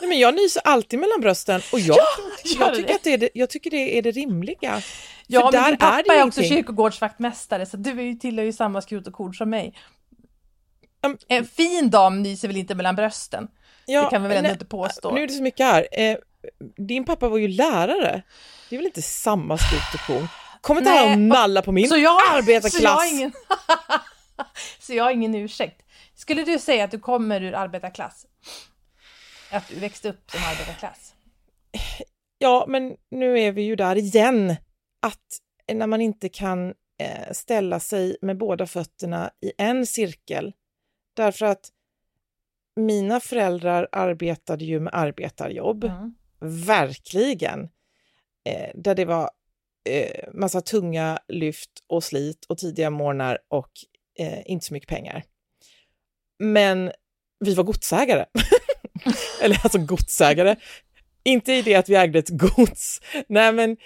Nej, 0.00 0.08
men 0.08 0.18
jag 0.18 0.34
nyser 0.34 0.62
alltid 0.64 0.98
mellan 0.98 1.20
brösten 1.20 1.60
och 1.72 1.80
jag, 1.80 1.96
gör 1.96 2.04
jag, 2.58 2.74
tycker, 2.74 2.88
det. 2.88 2.94
att 2.94 3.04
det 3.04 3.12
är 3.12 3.18
det, 3.18 3.30
jag 3.34 3.50
tycker 3.50 3.70
det 3.70 3.98
är 3.98 4.02
det 4.02 4.10
rimliga. 4.10 4.82
Ja, 5.26 5.50
För 5.50 5.52
men 5.52 5.70
din 5.70 5.78
pappa 5.78 6.14
är 6.14 6.20
är, 6.20 6.26
också 6.26 6.40
ingenting. 6.40 6.58
kyrkogårdsvaktmästare 6.58 7.66
så 7.66 7.76
du 7.76 7.90
är 7.90 8.02
ju, 8.02 8.14
tillhör 8.14 8.44
ju 8.44 8.52
samma 8.52 8.80
skrot 8.80 9.06
och 9.06 9.12
kord 9.12 9.38
som 9.38 9.50
mig. 9.50 9.74
Um, 11.06 11.18
en 11.28 11.44
fin 11.44 11.90
dam 11.90 12.22
nyser 12.22 12.48
väl 12.48 12.56
inte 12.56 12.74
mellan 12.74 12.96
brösten? 12.96 13.48
Ja, 13.86 14.04
det 14.04 14.10
kan 14.10 14.22
vi 14.22 14.28
väl 14.28 14.36
ändå 14.36 14.46
nej, 14.48 14.52
inte 14.52 14.64
påstå? 14.64 15.10
Nu 15.10 15.22
är 15.22 15.26
det 15.26 15.32
så 15.32 15.42
mycket 15.42 15.66
här. 15.66 15.88
Eh, 15.92 16.16
din 16.76 17.04
pappa 17.04 17.28
var 17.28 17.38
ju 17.38 17.48
lärare. 17.48 18.22
Det 18.70 18.76
är 18.76 18.78
väl 18.78 18.86
inte 18.86 19.02
samma 19.02 19.58
skrot 19.58 19.94
och 19.94 20.06
korn? 20.06 20.28
Kom 20.60 20.78
inte 20.78 20.90
här 20.90 21.12
och 21.12 21.18
nalla 21.18 21.62
på 21.62 21.72
min 21.72 21.88
Så 21.88 21.96
jag, 21.96 22.20
arbetarklass. 22.30 22.72
Så 22.72 22.82
jag, 22.82 23.10
ingen, 23.10 23.32
så 24.80 24.94
jag 24.94 25.04
har 25.04 25.10
ingen 25.10 25.34
ursäkt. 25.34 25.82
Skulle 26.22 26.44
du 26.44 26.58
säga 26.58 26.84
att 26.84 26.90
du 26.90 26.98
kommer 26.98 27.42
ur 27.42 27.54
arbetarklass? 27.54 28.26
Att 29.50 29.68
du 29.68 29.80
växte 29.80 30.08
upp 30.08 30.30
som 30.30 30.40
arbetarklass? 30.44 31.14
Ja, 32.38 32.64
men 32.68 32.96
nu 33.10 33.40
är 33.40 33.52
vi 33.52 33.62
ju 33.62 33.76
där 33.76 33.96
igen. 33.96 34.56
Att 35.00 35.38
när 35.72 35.86
man 35.86 36.00
inte 36.00 36.28
kan 36.28 36.68
eh, 36.98 37.32
ställa 37.32 37.80
sig 37.80 38.16
med 38.22 38.38
båda 38.38 38.66
fötterna 38.66 39.30
i 39.40 39.52
en 39.58 39.86
cirkel. 39.86 40.52
Därför 41.14 41.46
att 41.46 41.68
mina 42.76 43.20
föräldrar 43.20 43.88
arbetade 43.92 44.64
ju 44.64 44.80
med 44.80 44.94
arbetarjobb. 44.94 45.84
Mm. 45.84 46.14
Verkligen. 46.66 47.68
Eh, 48.44 48.70
där 48.74 48.94
det 48.94 49.04
var 49.04 49.30
eh, 49.88 50.32
massa 50.32 50.60
tunga 50.60 51.18
lyft 51.28 51.84
och 51.86 52.04
slit 52.04 52.44
och 52.44 52.58
tidiga 52.58 52.90
morgnar 52.90 53.38
och 53.48 53.70
inte 54.46 54.66
så 54.66 54.74
mycket 54.74 54.88
pengar. 54.88 55.24
Men 56.38 56.92
vi 57.44 57.54
var 57.54 57.64
godsägare. 57.64 58.24
Eller 59.42 59.60
alltså 59.62 59.78
godsägare. 59.78 60.56
Inte 61.24 61.52
i 61.52 61.62
det 61.62 61.74
att 61.74 61.88
vi 61.88 61.94
ägde 61.94 62.18
ett 62.18 62.28
gods. 62.28 63.00
Nej 63.28 63.52
men, 63.52 63.70
eh, 63.70 63.76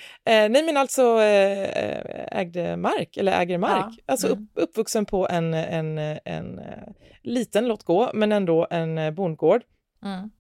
nej, 0.49 0.62
men 0.62 0.76
alltså 0.76 1.03
eh, 1.23 2.38
ägde 2.41 2.76
mark, 2.76 3.17
eller 3.17 3.41
äger 3.41 3.59
mark. 3.59 3.95
Ja, 3.97 4.03
Alltså 4.07 4.26
upp, 4.26 4.37
mm. 4.38 4.49
uppvuxen 4.55 5.07
på 5.07 5.29
en, 5.29 5.55
en, 5.55 5.99
en, 6.25 6.59
eh, 6.59 6.88
liten, 7.23 7.69
låt 7.69 7.83
gå, 7.83 8.11
men 8.15 8.33
ändå 8.33 8.67
en 8.71 8.99
eh, 8.99 9.11
bondgård 9.11 9.62
Mm. 10.05 10.31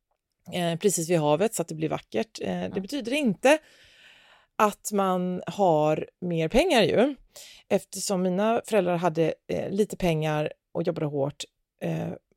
eh, 0.52 0.78
precis 0.78 1.10
vid 1.10 1.18
havet 1.18 1.54
så 1.54 1.62
att 1.62 1.68
det 1.68 1.74
blir 1.74 1.88
vackert. 1.88 2.40
Eh, 2.40 2.46
det 2.60 2.70
Ja. 2.74 2.80
betyder 2.80 3.12
inte 3.12 3.58
att 4.58 4.92
man 4.92 5.42
har 5.46 6.08
mer 6.20 6.48
pengar 6.48 6.82
ju. 6.82 7.14
Eftersom 7.68 8.22
mina 8.22 8.60
föräldrar 8.66 8.96
hade 8.96 9.34
eh, 9.52 9.70
lite 9.70 9.96
pengar 9.96 10.52
och 10.72 10.82
jobbade 10.82 11.06
hårt 11.06 11.44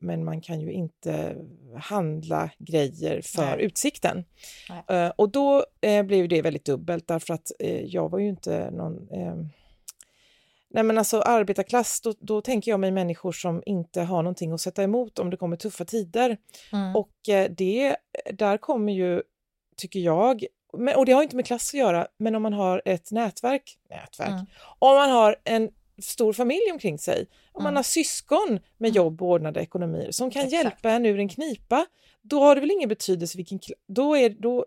men 0.01 0.23
man 0.23 0.41
kan 0.41 0.61
ju 0.61 0.71
inte 0.71 1.35
handla 1.75 2.49
grejer 2.57 3.21
för 3.21 3.55
Nej. 3.55 3.65
utsikten. 3.65 4.25
Nej. 4.69 5.03
Eh, 5.05 5.11
och 5.15 5.29
då 5.29 5.65
eh, 5.81 6.03
blev 6.03 6.27
det 6.27 6.41
väldigt 6.41 6.65
dubbelt 6.65 7.07
därför 7.07 7.33
att 7.33 7.51
eh, 7.59 7.85
jag 7.85 8.09
var 8.09 8.19
ju 8.19 8.29
inte 8.29 8.71
någon 8.71 9.09
eh, 9.11 9.35
Nej 10.71 10.83
men 10.83 10.97
alltså 10.97 11.21
arbetarklass, 11.21 12.01
då, 12.01 12.13
då 12.19 12.41
tänker 12.41 12.71
jag 12.71 12.79
mig 12.79 12.91
människor 12.91 13.31
som 13.31 13.63
inte 13.65 14.01
har 14.01 14.23
någonting 14.23 14.51
att 14.51 14.61
sätta 14.61 14.83
emot 14.83 15.19
om 15.19 15.29
det 15.29 15.37
kommer 15.37 15.55
tuffa 15.55 15.85
tider. 15.85 16.37
Mm. 16.73 16.95
Och 16.95 17.29
eh, 17.29 17.51
det, 17.51 17.95
där 18.33 18.57
kommer 18.57 18.93
ju, 18.93 19.21
tycker 19.77 19.99
jag, 19.99 20.45
och 20.95 21.05
det 21.05 21.11
har 21.11 21.23
inte 21.23 21.35
med 21.35 21.45
klass 21.45 21.69
att 21.69 21.79
göra, 21.79 22.07
men 22.17 22.35
om 22.35 22.41
man 22.41 22.53
har 22.53 22.81
ett 22.85 23.11
nätverk, 23.11 23.77
nätverk, 23.89 24.29
Mm. 24.29 24.45
om 24.79 24.95
man 24.95 25.09
har 25.09 25.35
en 25.43 25.69
stor 26.01 26.33
familj 26.33 26.71
omkring 26.71 26.99
sig, 26.99 27.25
om 27.51 27.63
man 27.63 27.69
Mm. 27.71 27.75
har 27.75 27.83
syskon 27.83 28.59
med 28.77 28.95
jobb 28.95 29.21
och 29.21 29.27
ordnade 29.27 29.59
ekonomier 29.59 30.11
som 30.11 30.31
kan 30.31 30.41
Exakt. 30.45 30.63
hjälpa 30.63 30.89
en 30.91 31.05
ur 31.05 31.19
en 31.19 31.29
knipa, 31.29 31.85
då 32.21 32.39
har 32.39 32.55
det 32.55 32.61
väl 32.61 32.71
ingen 32.71 32.89
betydelse 32.89 33.37
vilken, 33.37 33.59
då 33.87 34.17
är, 34.17 34.29
då, 34.29 34.65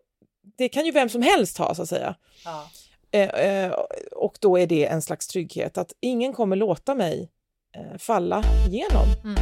det 0.58 0.68
kan 0.68 0.84
ju 0.86 0.92
vem 0.92 1.08
som 1.08 1.22
helst 1.22 1.58
ha 1.58 1.74
så 1.74 1.82
att 1.82 1.88
säga. 1.88 2.14
Ja. 2.44 2.70
Eh, 3.10 3.28
eh, 3.28 3.72
och 4.12 4.36
då 4.40 4.58
är 4.58 4.66
det 4.66 4.86
en 4.86 5.02
slags 5.02 5.26
trygghet 5.26 5.78
att 5.78 5.92
ingen 6.00 6.32
kommer 6.32 6.56
låta 6.56 6.94
mig 6.94 7.30
eh, 7.76 7.98
falla 7.98 8.44
igenom. 8.68 9.06
Mm. 9.24 9.36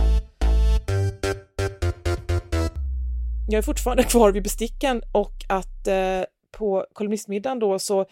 Jag 3.48 3.58
är 3.58 3.62
fortfarande 3.62 4.02
kvar 4.08 4.32
vid 4.32 4.42
besticken 4.42 5.02
och 5.12 5.32
att 5.48 5.86
eh, 5.86 6.22
på 6.50 6.86
kolumnistmiddagen 6.92 7.58
då 7.58 7.78
så 7.78 8.06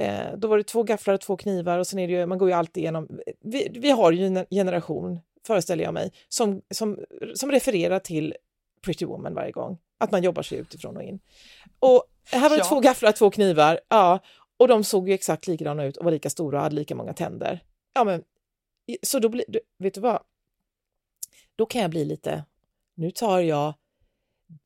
Eh, 0.00 0.36
då 0.36 0.48
var 0.48 0.56
det 0.58 0.64
två 0.64 0.82
gafflar 0.82 1.14
och 1.14 1.20
två 1.20 1.36
knivar 1.36 1.78
och 1.78 1.86
sen 1.86 1.98
är 1.98 2.06
det 2.08 2.12
ju, 2.12 2.26
man 2.26 2.38
går 2.38 2.48
ju 2.48 2.54
alltid 2.54 2.82
igenom, 2.82 3.08
vi, 3.40 3.68
vi 3.74 3.90
har 3.90 4.12
ju 4.12 4.26
en 4.26 4.46
generation, 4.50 5.20
föreställer 5.46 5.84
jag 5.84 5.94
mig, 5.94 6.12
som, 6.28 6.62
som, 6.70 6.98
som 7.34 7.50
refererar 7.50 7.98
till 7.98 8.34
Pretty 8.84 9.04
Woman 9.04 9.34
varje 9.34 9.52
gång, 9.52 9.78
att 9.98 10.10
man 10.10 10.22
jobbar 10.22 10.42
sig 10.42 10.58
utifrån 10.58 10.96
och 10.96 11.02
in. 11.02 11.20
Och 11.78 12.04
här 12.24 12.40
var 12.48 12.56
det 12.56 12.62
Ja. 12.62 12.68
två 12.68 12.80
gafflar, 12.80 13.12
två 13.12 13.30
knivar, 13.30 13.80
ja, 13.88 14.18
och 14.56 14.68
de 14.68 14.84
såg 14.84 15.08
ju 15.08 15.14
exakt 15.14 15.46
likadana 15.46 15.84
ut 15.84 15.96
och 15.96 16.04
var 16.04 16.12
lika 16.12 16.30
stora 16.30 16.56
och 16.58 16.62
hade 16.62 16.74
lika 16.74 16.94
många 16.94 17.12
tänder. 17.12 17.64
Ja, 17.94 18.04
men 18.04 18.24
så 19.02 19.18
då 19.18 19.28
blir, 19.28 19.44
vet 19.78 19.94
du 19.94 20.00
vad? 20.00 20.22
Då 21.56 21.66
kan 21.66 21.80
jag 21.82 21.90
bli 21.90 22.04
lite, 22.04 22.44
nu 22.94 23.10
tar 23.10 23.40
jag 23.40 23.74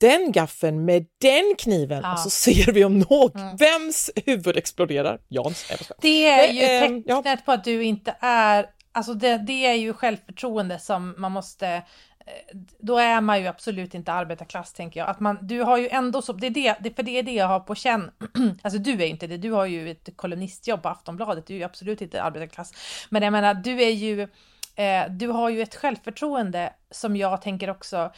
den 0.00 0.32
gaffeln 0.32 0.84
med 0.84 1.06
den 1.20 1.54
kniven 1.58 2.00
Ja. 2.02 2.12
och 2.12 2.18
så 2.18 2.30
ser 2.30 2.72
vi 2.72 2.84
om 2.84 2.98
någon, 2.98 3.30
Mm. 3.34 3.56
vems 3.56 4.10
huvud 4.26 4.56
exploderar. 4.56 5.18
Jans. 5.28 5.70
Det 6.00 6.28
är 6.28 6.52
ju 6.52 6.62
ehm, 6.62 7.02
ja. 7.06 7.16
tecknet 7.16 7.44
på 7.44 7.52
att 7.52 7.64
du 7.64 7.84
inte 7.84 8.16
är, 8.20 8.66
alltså 8.92 9.14
det, 9.14 9.38
det 9.38 9.66
är 9.66 9.74
ju 9.74 9.92
självförtroende 9.92 10.78
som 10.78 11.14
man 11.18 11.32
måste 11.32 11.66
eh, 11.68 11.82
då 12.80 12.98
är 12.98 13.20
man 13.20 13.40
ju 13.40 13.46
absolut 13.46 13.94
inte 13.94 14.12
arbetarklass 14.12 14.72
tänker 14.72 15.00
jag. 15.00 15.08
Att 15.08 15.20
man, 15.20 15.38
du 15.42 15.60
har 15.60 15.76
ju 15.78 15.88
ändå 15.88 16.22
så, 16.22 16.32
det 16.32 16.46
är 16.46 16.50
det, 16.50 16.76
det, 16.80 16.96
för 16.96 17.02
det 17.02 17.18
är 17.18 17.22
det 17.22 17.32
jag 17.34 17.46
har 17.48 17.60
på 17.60 17.74
känn. 17.74 18.10
alltså 18.62 18.78
du 18.78 18.92
är 18.92 19.06
inte 19.06 19.26
det, 19.26 19.36
du 19.36 19.50
har 19.50 19.66
ju 19.66 19.90
ett 19.90 20.08
kolumnistjobb 20.16 20.82
på 20.82 20.88
Aftonbladet, 20.88 21.46
du 21.46 21.54
är 21.54 21.58
ju 21.58 21.64
absolut 21.64 22.02
inte 22.02 22.22
arbetarklass. 22.22 22.72
Men 23.10 23.22
jag 23.22 23.32
menar, 23.32 23.54
du 23.54 23.82
är 23.82 23.90
ju, 23.90 24.22
eh, 24.76 25.10
du 25.10 25.28
har 25.28 25.48
ju 25.50 25.62
ett 25.62 25.74
självförtroende 25.74 26.72
som 26.90 27.16
jag 27.16 27.42
tänker 27.42 27.70
också 27.70 28.12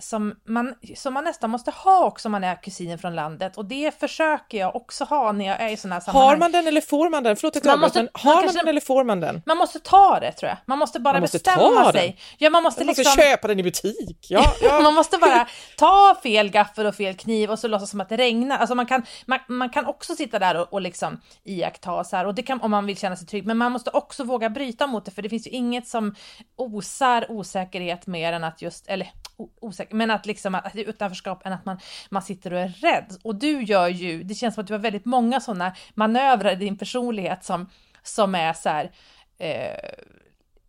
som 0.00 0.34
man, 0.44 0.74
som 0.96 1.14
man 1.14 1.24
nästan 1.24 1.50
måste 1.50 1.70
ha 1.70 2.04
också 2.04 2.28
om 2.28 2.32
man 2.32 2.44
är 2.44 2.62
kusin 2.62 2.98
från 2.98 3.14
landet 3.14 3.56
och 3.56 3.64
det 3.64 4.00
försöker 4.00 4.58
jag 4.58 4.76
också 4.76 5.04
ha 5.04 5.32
när 5.32 5.46
jag 5.46 5.60
är 5.60 5.68
i 5.68 5.76
sådana 5.76 5.94
här 5.94 6.00
sammanhang. 6.00 6.28
Har 6.30 6.36
man 6.36 6.52
den 6.52 6.66
eller 6.66 6.80
får 6.80 7.10
man 7.10 7.22
den? 7.22 7.36
Förlåt 7.36 7.56
att 7.56 7.64
jag 7.64 7.72
Man 7.72 7.80
måste- 7.80 7.98
men 7.98 8.08
man 8.14 8.20
har 8.24 8.34
man 8.34 8.42
kanske- 8.42 8.58
den 8.60 8.68
eller 8.68 8.80
får 8.80 9.04
man 9.04 9.20
den? 9.20 9.42
Man 9.46 9.56
måste 9.58 9.78
ta 9.78 10.20
det 10.20 10.32
tror 10.32 10.48
jag. 10.48 10.58
Man 10.66 10.78
måste 10.78 11.00
bara 11.00 11.12
Man 11.12 11.20
måste 11.20 11.38
bestämma 11.38 11.92
sig. 11.92 12.06
den. 12.08 12.16
Ja, 12.38 12.50
man 12.50 12.62
måste 12.62 12.80
Man 12.80 12.86
måste 12.86 13.00
liksom... 13.02 13.22
köpa 13.22 13.48
den 13.48 13.60
i 13.60 13.62
butik. 13.62 14.26
Ja, 14.30 14.52
ja. 14.62 14.80
Man 14.80 14.94
måste 14.94 15.18
bara 15.18 15.48
ta 15.76 16.14
fel 16.22 16.50
gaffel 16.50 16.86
och 16.86 16.94
fel 16.94 17.14
kniv 17.14 17.50
och 17.50 17.58
så 17.58 17.68
låtsas 17.68 17.90
som 17.90 18.00
att 18.00 18.08
det 18.08 18.16
regnar. 18.16 18.58
Alltså 18.58 18.74
man 18.74 18.86
kan, 18.86 19.02
man, 19.26 19.38
man 19.48 19.70
kan 19.70 19.86
också 19.86 20.14
sitta 20.14 20.38
där 20.38 20.56
och, 20.60 20.72
och 20.72 20.80
liksom 20.80 21.20
iaktta 21.44 22.04
så 22.04 22.16
här 22.16 22.26
och 22.26 22.34
det 22.34 22.42
kan 22.42 22.60
om 22.60 22.70
man 22.70 22.86
vill 22.86 22.96
känna 22.98 23.16
sig 23.16 23.26
trygg. 23.26 23.46
Men 23.46 23.56
man 23.56 23.72
måste 23.72 23.90
också 23.90 24.24
våga 24.24 24.50
bryta 24.50 24.86
mot 24.86 25.04
det 25.04 25.10
för 25.10 25.22
det 25.22 25.28
finns 25.28 25.46
ju 25.46 25.50
inget 25.50 25.88
som 25.88 26.14
osar 26.56 27.26
osäkerhet 27.30 28.06
mer 28.06 28.32
än 28.32 28.44
att 28.44 28.62
just, 28.62 28.86
eller 28.86 29.10
o- 29.36 29.48
osäker, 29.88 29.96
men 29.96 30.10
att 30.10 30.26
liksom 30.26 30.54
att 30.54 30.72
det 30.72 30.80
är 30.80 30.88
utanförskap 30.88 31.46
än 31.46 31.52
att 31.52 31.64
man, 31.64 31.78
man 32.10 32.22
sitter 32.22 32.52
och 32.52 32.60
är 32.60 32.68
rädd. 32.68 33.16
Och 33.24 33.34
du 33.34 33.62
gör 33.62 33.88
ju, 33.88 34.22
det 34.22 34.34
känns 34.34 34.54
som 34.54 34.62
att 34.62 34.68
du 34.68 34.74
har 34.74 34.80
väldigt 34.80 35.04
många 35.04 35.40
sådana 35.40 35.74
manövrar 35.94 36.52
i 36.52 36.56
din 36.56 36.78
personlighet 36.78 37.44
som, 37.44 37.66
som 38.02 38.34
är 38.34 38.52
så 38.52 38.68
här 38.68 38.90
eh, 39.38 39.90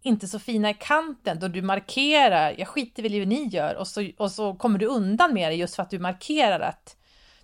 inte 0.02 0.28
så 0.28 0.40
fina 0.40 0.70
i 0.70 0.74
kanten 0.74 1.40
då 1.40 1.48
du 1.48 1.62
markerar, 1.62 2.56
jag 2.58 2.68
skiter 2.68 3.04
väl 3.04 3.14
i 3.14 3.20
hur 3.20 3.26
ni 3.26 3.48
gör 3.48 3.76
och 3.76 3.88
så, 3.88 4.08
och 4.18 4.32
så 4.32 4.54
kommer 4.54 4.80
du 4.80 4.86
undan 4.86 5.34
med 5.34 5.52
det 5.52 5.56
just 5.56 5.76
för 5.76 5.84
att 5.84 5.90
du 5.90 6.00
markerar 6.00 6.60
att 6.60 6.96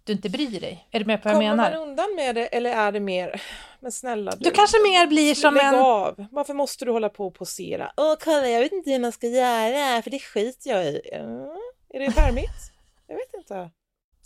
du 0.03 0.13
inte 0.13 0.29
bryr 0.29 0.60
dig. 0.60 0.88
Är 0.91 1.00
du 1.00 1.05
med 1.05 1.24
på 1.24 1.29
vad 1.29 1.36
jag 1.36 1.41
Kommer 1.41 1.55
menar? 1.55 1.72
man 1.72 1.89
undan 1.89 2.15
med 2.15 2.36
det 2.36 2.46
eller 2.46 2.72
är 2.72 2.91
det 2.91 3.00
mer, 3.00 3.41
men 3.79 3.91
snälla 3.91 4.32
Du 4.39 4.51
kanske 4.51 4.77
mer 4.84 5.08
blir 5.08 5.36
som 5.36 5.58
en... 5.58 5.75
av! 5.75 6.25
Varför 6.32 6.53
måste 6.53 6.86
du 6.86 6.91
hålla 6.91 7.10
på 7.10 7.27
och 7.27 7.34
posera? 7.34 7.91
Åh, 7.98 8.15
kolla, 8.24 8.48
jag 8.48 8.60
vet 8.60 8.72
inte 8.72 8.91
hur 8.91 9.00
man 9.00 9.12
ska 9.12 9.27
göra, 9.27 10.01
för 10.01 10.10
det 10.12 10.20
skiter 10.20 10.70
jag 10.70 10.86
i. 10.86 11.01
Ja, 11.12 11.58
är 11.95 11.99
det 11.99 12.11
charmigt? 12.11 12.71
Jag 13.07 13.15
vet 13.15 13.33
inte. 13.33 13.71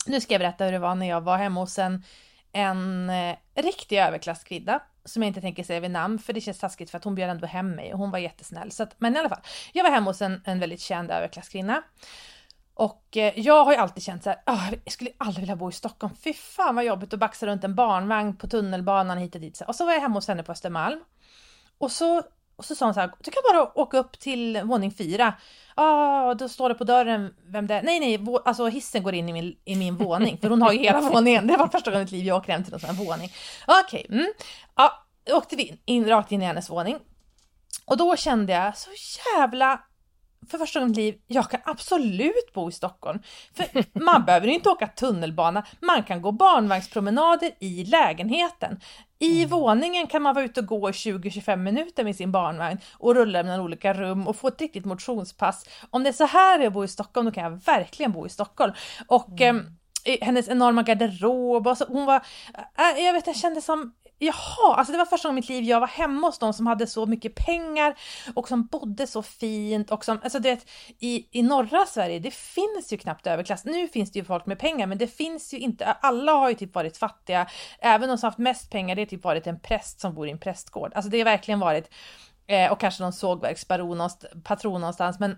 Nu 0.06 0.20
ska 0.20 0.34
jag 0.34 0.40
berätta 0.40 0.64
hur 0.64 0.72
det 0.72 0.78
var 0.78 0.94
när 0.94 1.08
jag 1.08 1.20
var 1.20 1.36
hemma 1.36 1.60
hos 1.60 1.78
en, 1.78 2.04
en 2.52 3.10
eh, 3.10 3.36
riktig 3.54 3.98
överklasskvinna 3.98 4.82
som 5.04 5.22
jag 5.22 5.30
inte 5.30 5.40
tänker 5.40 5.64
säga 5.64 5.80
vid 5.80 5.90
namn 5.90 6.18
för 6.18 6.32
det 6.32 6.40
känns 6.40 6.58
taskigt 6.58 6.90
för 6.90 6.98
att 6.98 7.04
hon 7.04 7.14
bjöd 7.14 7.30
ändå 7.30 7.46
hem 7.46 7.70
mig 7.70 7.92
och 7.92 7.98
hon 7.98 8.10
var 8.10 8.18
jättesnäll. 8.18 8.72
Så 8.72 8.82
att, 8.82 8.94
men 8.98 9.16
i 9.16 9.18
alla 9.18 9.28
fall, 9.28 9.40
jag 9.72 9.84
var 9.84 9.90
hemma 9.90 10.10
hos 10.10 10.22
en, 10.22 10.42
en 10.44 10.60
väldigt 10.60 10.80
känd 10.80 11.10
överklasskvinna. 11.10 11.82
Och 12.74 13.16
eh, 13.16 13.38
jag 13.38 13.64
har 13.64 13.72
ju 13.72 13.78
alltid 13.78 14.02
känt 14.02 14.24
så 14.24 14.30
här, 14.30 14.38
oh, 14.46 14.74
jag 14.84 14.92
skulle 14.92 15.10
aldrig 15.18 15.40
vilja 15.40 15.56
bo 15.56 15.68
i 15.68 15.72
Stockholm. 15.72 16.16
Fy 16.16 16.32
fan 16.32 16.74
vad 16.74 16.84
jobbigt 16.84 17.12
att 17.12 17.20
baxa 17.20 17.46
runt 17.46 17.64
en 17.64 17.74
barnvagn 17.74 18.36
på 18.36 18.48
tunnelbanan 18.48 19.18
hit 19.18 19.34
och 19.34 19.40
dit. 19.40 19.56
Så. 19.56 19.64
Och 19.64 19.76
så 19.76 19.86
var 19.86 19.92
jag 19.92 20.00
hemma 20.00 20.14
hos 20.14 20.28
henne 20.28 20.42
på 20.42 20.52
Östermalm. 20.52 21.00
Och 21.78 21.92
så, 21.92 22.22
och 22.60 22.64
så 22.64 22.74
sa 22.74 22.84
hon 22.84 22.94
så 22.94 23.00
här, 23.00 23.10
du 23.20 23.30
kan 23.30 23.42
bara 23.52 23.78
åka 23.78 23.98
upp 23.98 24.18
till 24.18 24.60
våning 24.64 24.92
fyra. 24.92 25.34
Ja, 25.76 25.82
ah, 26.30 26.34
då 26.34 26.48
står 26.48 26.68
det 26.68 26.74
på 26.74 26.84
dörren 26.84 27.34
vem 27.46 27.66
det 27.66 27.74
är. 27.74 27.82
Nej, 27.82 28.00
nej, 28.00 28.18
vå- 28.18 28.42
alltså 28.44 28.66
hissen 28.66 29.02
går 29.02 29.14
in 29.14 29.28
i 29.28 29.32
min, 29.32 29.56
i 29.64 29.76
min 29.76 29.96
våning. 29.96 30.38
För 30.38 30.50
hon 30.50 30.62
har 30.62 30.72
ju 30.72 30.78
hela 30.82 31.00
våningen. 31.00 31.46
Det 31.46 31.56
var 31.56 31.68
första 31.68 31.90
gången 31.90 32.00
i 32.00 32.04
mitt 32.04 32.12
liv 32.12 32.26
jag 32.26 32.36
åker 32.36 32.52
hem 32.52 32.64
till 32.64 32.72
någon 32.72 32.80
sån 32.80 32.96
här 32.96 33.04
våning. 33.04 33.32
Okej, 33.66 34.06
mm. 34.08 34.32
Ja, 34.76 35.04
då 35.24 35.36
åkte 35.36 35.56
vi 35.56 35.62
in, 35.62 35.78
in, 35.84 36.08
rakt 36.08 36.32
in 36.32 36.42
i 36.42 36.44
hennes 36.44 36.70
våning. 36.70 36.98
Och 37.84 37.96
då 37.96 38.16
kände 38.16 38.52
jag 38.52 38.76
så 38.76 38.90
jävla 39.36 39.80
för 40.48 40.58
första 40.58 40.80
gången 40.80 40.98
i 40.98 41.02
mitt 41.02 41.14
liv, 41.14 41.20
jag 41.26 41.50
kan 41.50 41.60
absolut 41.64 42.52
bo 42.54 42.68
i 42.68 42.72
Stockholm. 42.72 43.18
För 43.54 43.98
man 44.04 44.24
behöver 44.26 44.46
inte 44.46 44.68
åka 44.68 44.86
tunnelbana, 44.86 45.66
man 45.80 46.02
kan 46.02 46.22
gå 46.22 46.32
barnvagnspromenader 46.32 47.50
i 47.58 47.84
lägenheten. 47.84 48.80
I 49.18 49.46
våningen 49.46 50.06
kan 50.06 50.22
man 50.22 50.34
vara 50.34 50.44
ute 50.44 50.60
och 50.60 50.66
gå 50.66 50.88
i 50.88 50.92
20-25 50.92 51.56
minuter 51.56 52.04
med 52.04 52.16
sin 52.16 52.32
barnvagn 52.32 52.78
och 52.92 53.14
rulla 53.14 53.42
mellan 53.42 53.60
olika 53.60 53.94
rum 53.94 54.28
och 54.28 54.36
få 54.36 54.48
ett 54.48 54.60
riktigt 54.60 54.84
motionspass. 54.84 55.64
Om 55.90 56.02
det 56.02 56.08
är 56.08 56.12
så 56.12 56.26
här 56.26 56.60
jag 56.60 56.72
bor 56.72 56.84
i 56.84 56.88
Stockholm, 56.88 57.26
då 57.26 57.32
kan 57.32 57.44
jag 57.44 57.64
verkligen 57.64 58.12
bo 58.12 58.26
i 58.26 58.28
Stockholm. 58.28 58.72
Och 59.06 59.40
ehm, 59.40 59.66
i 60.04 60.24
hennes 60.24 60.48
enorma 60.48 60.82
garderob, 60.82 61.66
och 61.66 61.78
så, 61.78 61.84
hon 61.88 62.06
var, 62.06 62.22
äh, 62.78 63.04
jag 63.04 63.12
vet 63.12 63.26
jag 63.26 63.36
kände 63.36 63.60
som 63.60 63.92
Jaha, 64.22 64.74
alltså 64.74 64.92
det 64.92 64.98
var 64.98 65.06
första 65.06 65.28
gången 65.28 65.38
i 65.38 65.40
mitt 65.40 65.48
liv 65.48 65.64
jag 65.64 65.80
var 65.80 65.86
hemma 65.86 66.26
hos 66.26 66.40
någon 66.40 66.54
som 66.54 66.66
hade 66.66 66.86
så 66.86 67.06
mycket 67.06 67.34
pengar 67.34 67.94
och 68.34 68.48
som 68.48 68.66
bodde 68.66 69.06
så 69.06 69.22
fint 69.22 69.90
och 69.90 70.04
som, 70.04 70.20
alltså 70.22 70.38
du 70.38 70.50
vet, 70.50 70.70
i, 70.98 71.26
i 71.30 71.42
norra 71.42 71.86
Sverige, 71.86 72.18
det 72.18 72.34
finns 72.34 72.92
ju 72.92 72.96
knappt 72.96 73.26
överklass. 73.26 73.64
Nu 73.64 73.88
finns 73.88 74.12
det 74.12 74.18
ju 74.18 74.24
folk 74.24 74.46
med 74.46 74.58
pengar, 74.58 74.86
men 74.86 74.98
det 74.98 75.06
finns 75.06 75.54
ju 75.54 75.58
inte, 75.58 75.84
alla 75.84 76.32
har 76.32 76.48
ju 76.48 76.54
typ 76.54 76.74
varit 76.74 76.96
fattiga. 76.96 77.46
Även 77.78 78.08
de 78.08 78.18
som 78.18 78.26
haft 78.26 78.38
mest 78.38 78.70
pengar, 78.70 78.96
det 78.96 79.02
har 79.02 79.06
typ 79.06 79.24
varit 79.24 79.46
en 79.46 79.60
präst 79.60 80.00
som 80.00 80.14
bor 80.14 80.28
i 80.28 80.30
en 80.30 80.38
prästgård. 80.38 80.92
Alltså 80.94 81.10
det 81.10 81.18
har 81.18 81.24
verkligen 81.24 81.60
varit, 81.60 81.90
eh, 82.46 82.72
och 82.72 82.80
kanske 82.80 83.02
någon 83.02 83.12
sågverksbaron, 83.12 84.10
patron 84.44 84.80
någonstans, 84.80 85.18
men 85.18 85.36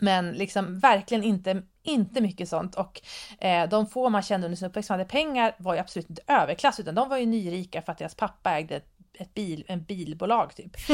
men 0.00 0.32
liksom 0.32 0.78
verkligen 0.78 1.24
inte, 1.24 1.62
inte 1.82 2.20
mycket 2.20 2.48
sånt. 2.48 2.74
Och 2.74 3.00
eh, 3.38 3.68
de 3.68 3.86
få 3.86 4.08
man 4.08 4.22
kände 4.22 4.46
under 4.46 4.56
sin 4.56 4.68
uppväxt 4.68 4.86
som 4.86 4.94
hade 4.94 5.08
pengar 5.08 5.54
var 5.58 5.74
ju 5.74 5.80
absolut 5.80 6.10
inte 6.10 6.22
överklass, 6.26 6.80
utan 6.80 6.94
de 6.94 7.08
var 7.08 7.18
ju 7.18 7.26
nyrika 7.26 7.82
för 7.82 7.92
att 7.92 7.98
deras 7.98 8.14
pappa 8.14 8.50
ägde 8.50 8.76
ett, 8.76 8.88
ett 9.14 9.34
bil, 9.34 9.64
en 9.68 9.84
bilbolag 9.84 10.56
typ. 10.56 10.76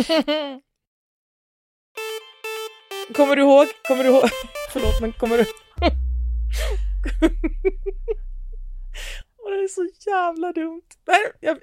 Kommer 3.15 3.37
du 3.37 3.43
ihåg? 3.43 3.67
Kommer 3.89 4.05
du 4.05 4.11
ihåg? 4.11 4.29
Förlåt, 4.73 5.01
men 5.01 5.13
kommer 5.13 5.39
du... 5.39 5.45
Åh, 9.39 9.51
det 9.51 9.65
är 9.65 9.69
så 9.69 9.89
jävla 10.11 10.53
dumt. 10.53 10.83
Nej, 11.07 11.19
jag... 11.41 11.59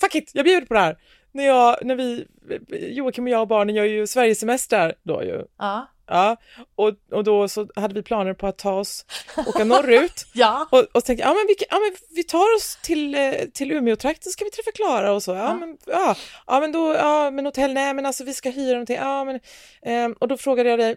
Fuck 0.00 0.14
it, 0.14 0.30
jag 0.34 0.44
bjuder 0.44 0.66
på 0.66 0.74
det 0.74 0.80
här. 0.80 0.98
När, 1.32 1.44
jag, 1.44 1.76
när 1.82 1.96
vi, 1.96 2.26
Joakim 2.70 3.24
och 3.24 3.30
jag 3.30 3.40
och 3.40 3.48
barnen 3.48 3.74
gör 3.74 3.84
ju 3.84 4.06
Sverigesemester 4.06 4.94
då 5.02 5.22
ju. 5.24 5.44
Ja. 5.58 5.93
Ja, 6.06 6.36
och, 6.76 6.92
och 7.12 7.24
då 7.24 7.48
så 7.48 7.68
hade 7.76 7.94
vi 7.94 8.02
planer 8.02 8.34
på 8.34 8.46
att 8.46 8.58
ta 8.58 8.72
oss, 8.72 9.04
åka 9.46 9.64
norrut 9.64 10.26
Ja. 10.34 10.68
och, 10.70 10.84
och 10.92 11.04
tänkte, 11.04 11.22
ja 11.26 11.34
men, 11.34 11.46
vi, 11.48 11.54
ja 11.70 11.78
men 11.78 11.96
vi 12.16 12.24
tar 12.24 12.56
oss 12.56 12.78
till, 12.82 13.14
eh, 13.14 13.32
till 13.54 13.72
Umeå-trakten, 13.72 14.32
ska 14.32 14.44
vi 14.44 14.50
träffa 14.50 14.70
Klara 14.74 15.12
och 15.12 15.22
så, 15.22 15.30
ja, 15.30 15.36
Ja. 15.36 15.54
men, 15.54 15.76
ja, 15.86 16.16
ja 16.46 16.60
men 16.60 16.72
då, 16.72 16.94
ja 16.94 17.30
men 17.30 17.46
hotell, 17.46 17.74
nej 17.74 17.94
men 17.94 18.06
alltså 18.06 18.24
vi 18.24 18.34
ska 18.34 18.50
hyra 18.50 18.72
någonting, 18.72 18.96
ja 18.96 19.24
men, 19.24 19.40
ehm, 19.82 20.12
och 20.20 20.28
då 20.28 20.36
frågade 20.36 20.68
jag 20.70 20.78
dig, 20.78 20.96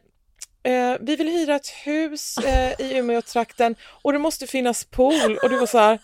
eh, 0.63 0.95
vi 1.01 1.15
vill 1.15 1.27
hyra 1.27 1.55
ett 1.55 1.69
hus 1.69 2.37
eh, 2.37 2.81
i 2.81 2.97
Umeå-trakten 2.97 3.75
och 4.01 4.13
det 4.13 4.19
måste 4.19 4.47
finnas 4.47 4.83
pool 4.83 5.37
och 5.43 5.49
du 5.49 5.59
var 5.59 5.65
så 5.67 5.77
här, 5.77 5.99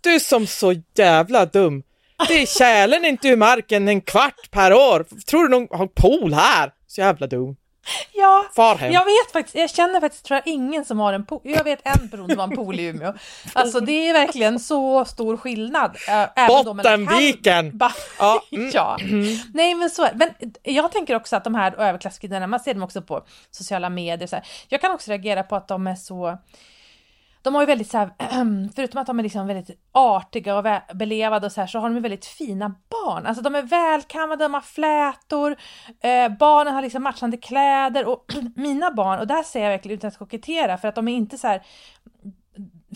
du 0.00 0.14
är 0.14 0.18
som 0.18 0.46
så 0.46 0.74
jävla 0.96 1.46
dum. 1.46 1.82
Det 2.28 2.42
är 2.42 2.46
tjälen 2.46 3.04
inte 3.04 3.28
ur 3.28 3.36
marken 3.36 3.88
en 3.88 4.00
kvart 4.00 4.50
per 4.50 4.72
år. 4.72 5.06
Tror 5.30 5.42
du 5.42 5.48
någon 5.48 5.78
har 5.78 5.86
pool 5.86 6.34
här? 6.34 6.72
Så 6.86 7.00
jävla 7.00 7.26
dum. 7.26 7.56
Ja. 8.14 8.46
Far 8.56 8.76
hem. 8.76 8.92
Jag 8.92 9.04
vet 9.04 9.32
faktiskt, 9.32 9.54
jag 9.56 9.70
känner 9.70 10.00
faktiskt 10.00 10.24
tror 10.24 10.36
jag 10.44 10.54
ingen 10.54 10.84
som 10.84 10.98
har 10.98 11.12
en 11.12 11.26
pool. 11.26 11.40
Jag 11.44 11.64
vet 11.64 11.80
en 11.84 12.08
person 12.08 12.28
som 12.28 12.38
har 12.38 12.46
en 12.46 12.56
pool 12.56 12.80
i 12.80 12.84
Umeå. 12.86 13.12
Alltså 13.52 13.80
det 13.80 14.08
är 14.08 14.12
verkligen 14.12 14.60
så 14.60 15.04
stor 15.04 15.36
skillnad. 15.36 15.96
äh, 16.08 16.46
Bottenviken! 16.48 17.78
Ba- 17.78 17.92
Ja, 18.18 18.42
mm. 18.52 18.70
ja. 18.74 18.98
Nej 19.54 19.74
men 19.74 19.90
så. 19.90 20.08
Men 20.14 20.30
jag 20.62 20.92
tänker 20.92 21.14
också 21.16 21.36
att 21.36 21.44
de 21.44 21.54
här 21.54 21.72
överklasskvinnorna, 21.72 22.46
man 22.46 22.60
ser 22.60 22.74
dem 22.74 22.82
också 22.82 23.02
på 23.02 23.22
sociala 23.50 23.88
medier. 23.90 24.26
Så 24.26 24.36
här. 24.36 24.44
Jag 24.68 24.80
kan 24.80 24.90
också 24.92 25.10
reagera 25.10 25.42
på 25.42 25.56
att 25.56 25.68
de 25.68 25.86
är 25.86 25.94
så 25.94 26.38
de 27.42 27.54
har 27.54 27.62
ju 27.62 27.66
väldigt 27.66 27.90
så 27.90 27.98
här, 27.98 28.10
förutom 28.74 29.00
att 29.00 29.06
de 29.06 29.18
är 29.18 29.22
liksom 29.22 29.46
väldigt 29.46 29.80
artiga 29.92 30.56
och 30.56 30.64
belevade 30.94 31.46
och 31.46 31.52
så 31.52 31.60
här, 31.60 31.68
så 31.68 31.78
har 31.78 31.88
de 31.88 31.94
ju 31.94 32.00
väldigt 32.00 32.26
fina 32.26 32.74
barn. 32.90 33.26
Alltså 33.26 33.42
de 33.42 33.54
är 33.54 33.62
välkammade, 33.62 34.44
de 34.44 34.54
har 34.54 34.60
flätor, 34.60 35.56
eh, 36.00 36.28
barnen 36.38 36.74
har 36.74 36.82
liksom 36.82 37.02
matchande 37.02 37.36
kläder 37.36 38.04
och 38.04 38.24
mina 38.56 38.90
barn, 38.90 39.18
och 39.18 39.26
där 39.26 39.42
säger 39.42 39.66
jag 39.66 39.72
verkligen 39.72 39.98
utan 39.98 40.08
att 40.08 40.18
kokettera, 40.18 40.78
för 40.78 40.88
att 40.88 40.94
de 40.94 41.08
är 41.08 41.16
inte 41.16 41.38
så 41.38 41.46
här 41.46 41.62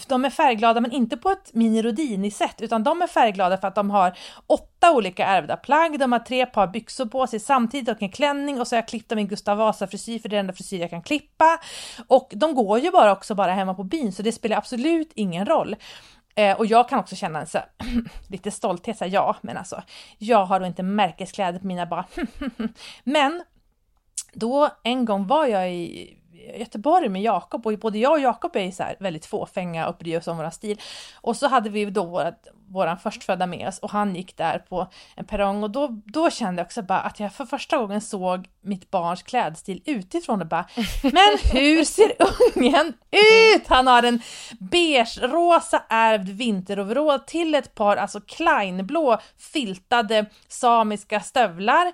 de 0.07 0.25
är 0.25 0.31
färgglada 0.31 0.81
men 0.81 0.93
inte 0.93 1.17
på 1.17 1.31
ett 1.31 1.55
Mini 1.55 1.83
Rodini-sätt 1.83 2.61
utan 2.61 2.83
de 2.83 3.03
är 3.03 3.07
färgglada 3.07 3.59
för 3.59 3.69
att 3.69 3.75
de 3.75 3.91
har 3.91 4.19
åtta 4.47 4.93
olika 4.93 5.27
ärvda 5.27 5.57
plagg, 5.57 5.99
de 5.99 6.13
har 6.13 6.19
tre 6.19 6.47
par 6.47 6.67
byxor 6.67 7.07
på 7.07 7.27
sig 7.27 7.41
samtidigt 7.41 7.89
och 7.89 8.03
en 8.03 8.11
klänning 8.11 8.61
och 8.61 8.69
så 8.69 8.77
har 8.77 8.79
jag 8.79 8.89
klippt 8.89 9.09
dem 9.09 9.19
i 9.19 9.25
Gustav 9.25 9.59
Vasa-frisyr 9.59 10.19
för 10.19 10.29
det 10.29 10.35
är 10.35 10.37
den 10.37 10.45
enda 10.45 10.53
frisyr 10.53 10.81
jag 10.81 10.91
kan 10.91 11.03
klippa. 11.03 11.59
Och 12.07 12.33
de 12.35 12.55
går 12.55 12.79
ju 12.79 12.91
bara 12.91 13.13
också 13.13 13.35
bara 13.35 13.53
hemma 13.53 13.75
på 13.75 13.85
byn 13.85 14.13
så 14.13 14.23
det 14.23 14.33
spelar 14.33 14.57
absolut 14.57 15.13
ingen 15.15 15.47
roll. 15.47 15.77
Eh, 16.35 16.59
och 16.59 16.67
jag 16.67 16.89
kan 16.89 16.99
också 16.99 17.17
känna 17.17 17.41
en 17.41 17.47
så 17.47 17.59
här, 17.59 17.69
lite 18.29 18.51
stolthet, 18.51 18.99
så 18.99 19.05
här, 19.05 19.13
ja, 19.13 19.37
men 19.43 19.57
alltså, 19.57 19.83
jag 20.19 20.45
har 20.45 20.61
då 20.61 20.67
inte 20.67 20.83
märkeskläder 20.83 21.59
på 21.59 21.67
mina 21.67 21.87
barn. 21.87 22.05
men 23.05 23.43
då 24.33 24.69
en 24.83 25.05
gång 25.05 25.27
var 25.27 25.47
jag 25.47 25.73
i 25.73 26.17
Göteborg 26.59 27.09
med 27.09 27.23
Jakob 27.23 27.67
och 27.67 27.79
både 27.79 27.99
jag 27.99 28.13
och 28.13 28.21
Jakob 28.21 28.57
är 28.57 28.71
så 28.71 28.83
här 28.83 28.97
väldigt 29.01 29.27
fåfänga 29.27 29.89
och 29.89 29.97
bryr 29.97 30.19
oss 30.19 30.27
om 30.27 30.37
vår 30.37 30.51
stil. 30.51 30.81
Och 31.21 31.37
så 31.37 31.49
hade 31.49 31.71
vi 31.71 31.85
då 31.85 32.05
vårat, 32.05 32.47
våran 32.69 32.99
förstfödda 32.99 33.47
med 33.47 33.69
oss 33.69 33.79
och 33.79 33.91
han 33.91 34.17
gick 34.17 34.37
där 34.37 34.59
på 34.59 34.89
en 35.17 35.25
perrong 35.25 35.63
och 35.63 35.71
då, 35.71 35.89
då 36.05 36.31
kände 36.31 36.61
jag 36.61 36.67
också 36.67 36.83
bara 36.83 37.01
att 37.01 37.21
jag 37.21 37.33
för 37.33 37.45
första 37.45 37.79
gången 37.79 38.01
såg 38.01 38.49
mitt 38.61 38.91
barns 38.91 39.23
klädstil 39.23 39.83
utifrån 39.85 40.41
och 40.41 40.47
bara 40.47 40.67
Men 41.03 41.39
hur 41.53 41.85
ser 41.85 42.13
ungen 42.57 42.93
ut? 43.11 43.67
Han 43.67 43.87
har 43.87 44.03
en 44.03 44.21
beige 44.61 45.19
rosa 45.23 45.83
ärvd 45.89 46.29
vinteroverall 46.29 47.21
till 47.21 47.55
ett 47.55 47.75
par 47.75 47.97
alltså 47.97 48.21
kleinblå 48.21 49.19
filtade 49.39 50.27
samiska 50.49 51.21
stövlar 51.21 51.93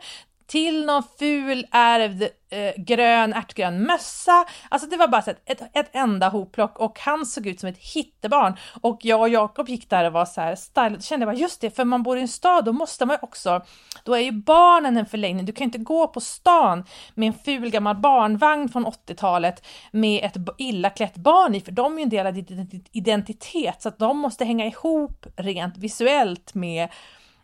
till 0.50 0.86
någon 0.86 1.02
ful 1.18 1.66
ärvd 1.70 2.22
eh, 2.50 2.72
grön, 2.76 3.32
ärtgrön 3.32 3.82
mössa. 3.82 4.44
Alltså 4.68 4.88
det 4.88 4.96
var 4.96 5.08
bara 5.08 5.22
så 5.22 5.30
ett, 5.30 5.76
ett, 5.76 5.90
enda 5.92 6.28
hopplock 6.28 6.78
och 6.78 6.98
han 6.98 7.26
såg 7.26 7.46
ut 7.46 7.60
som 7.60 7.68
ett 7.68 7.78
hittebarn. 7.78 8.56
Och 8.80 8.98
jag 9.02 9.20
och 9.20 9.28
Jakob 9.28 9.68
gick 9.68 9.90
där 9.90 10.04
och 10.04 10.12
var 10.12 10.24
så 10.24 10.40
här 10.40 10.54
style, 10.54 10.88
då 10.88 11.00
kände 11.00 11.26
jag 11.26 11.34
bara 11.34 11.40
just 11.40 11.60
det, 11.60 11.70
för 11.70 11.84
man 11.84 12.02
bor 12.02 12.18
i 12.18 12.20
en 12.20 12.28
stad 12.28 12.64
då 12.64 12.72
måste 12.72 13.06
man 13.06 13.14
ju 13.14 13.18
också, 13.22 13.64
då 14.04 14.14
är 14.14 14.20
ju 14.20 14.32
barnen 14.32 14.96
en 14.96 15.06
förlängning. 15.06 15.44
Du 15.44 15.52
kan 15.52 15.64
ju 15.64 15.66
inte 15.66 15.78
gå 15.78 16.08
på 16.08 16.20
stan 16.20 16.84
med 17.14 17.26
en 17.26 17.34
ful 17.44 17.70
gammal 17.70 17.96
barnvagn 17.96 18.68
från 18.68 18.86
80-talet 18.86 19.66
med 19.90 20.24
ett 20.24 20.36
illa 20.58 20.90
klätt 20.90 21.14
barn 21.14 21.54
i, 21.54 21.60
för 21.60 21.72
de 21.72 21.94
är 21.94 21.98
ju 21.98 22.02
en 22.02 22.08
del 22.08 22.26
av 22.26 22.34
din 22.34 22.84
identitet 22.92 23.82
så 23.82 23.88
att 23.88 23.98
de 23.98 24.18
måste 24.18 24.44
hänga 24.44 24.66
ihop 24.66 25.26
rent 25.36 25.78
visuellt 25.78 26.54
med 26.54 26.88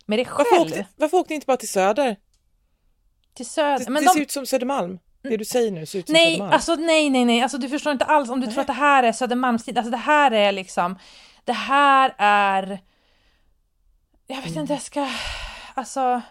med 0.07 0.19
dig 0.19 0.27
själv. 0.27 0.47
Varför 0.51 0.67
åkte, 0.67 0.87
varför 0.97 1.17
åkte 1.17 1.33
ni 1.33 1.35
inte 1.35 1.47
bara 1.47 1.57
till 1.57 1.69
Söder? 1.69 2.17
Till 3.37 3.47
söder. 3.47 3.85
Det, 3.85 3.91
men 3.91 4.03
det 4.03 4.09
de... 4.09 4.13
ser 4.13 4.21
ut 4.21 4.31
som 4.31 4.47
Södermalm. 4.47 4.99
Det 5.23 5.37
du 5.37 5.45
säger 5.45 5.71
nu 5.71 5.87
ser 5.87 5.99
ut 5.99 6.07
som 6.07 6.13
nej, 6.13 6.25
Södermalm. 6.25 6.53
Alltså, 6.53 6.75
nej, 6.75 7.11
nej, 7.11 7.25
nej, 7.25 7.43
alltså 7.43 7.59
du 7.59 7.69
förstår 7.69 7.93
inte 7.93 8.05
alls 8.05 8.31
om 8.31 8.41
du 8.41 8.47
nej. 8.47 8.55
tror 8.55 8.61
att 8.61 8.67
det 8.67 8.73
här 8.73 9.03
är 9.03 9.13
Södermalmstid. 9.13 9.79
Alltså 9.79 9.91
det 9.91 9.97
här 9.97 10.31
är 10.31 10.53
liksom, 10.53 10.99
det 11.45 11.53
här 11.53 12.15
är, 12.19 12.81
jag 14.27 14.37
vet 14.37 14.47
mm. 14.47 14.61
inte, 14.61 14.73
jag 14.73 14.83
ska, 14.83 15.09
alltså, 15.75 16.23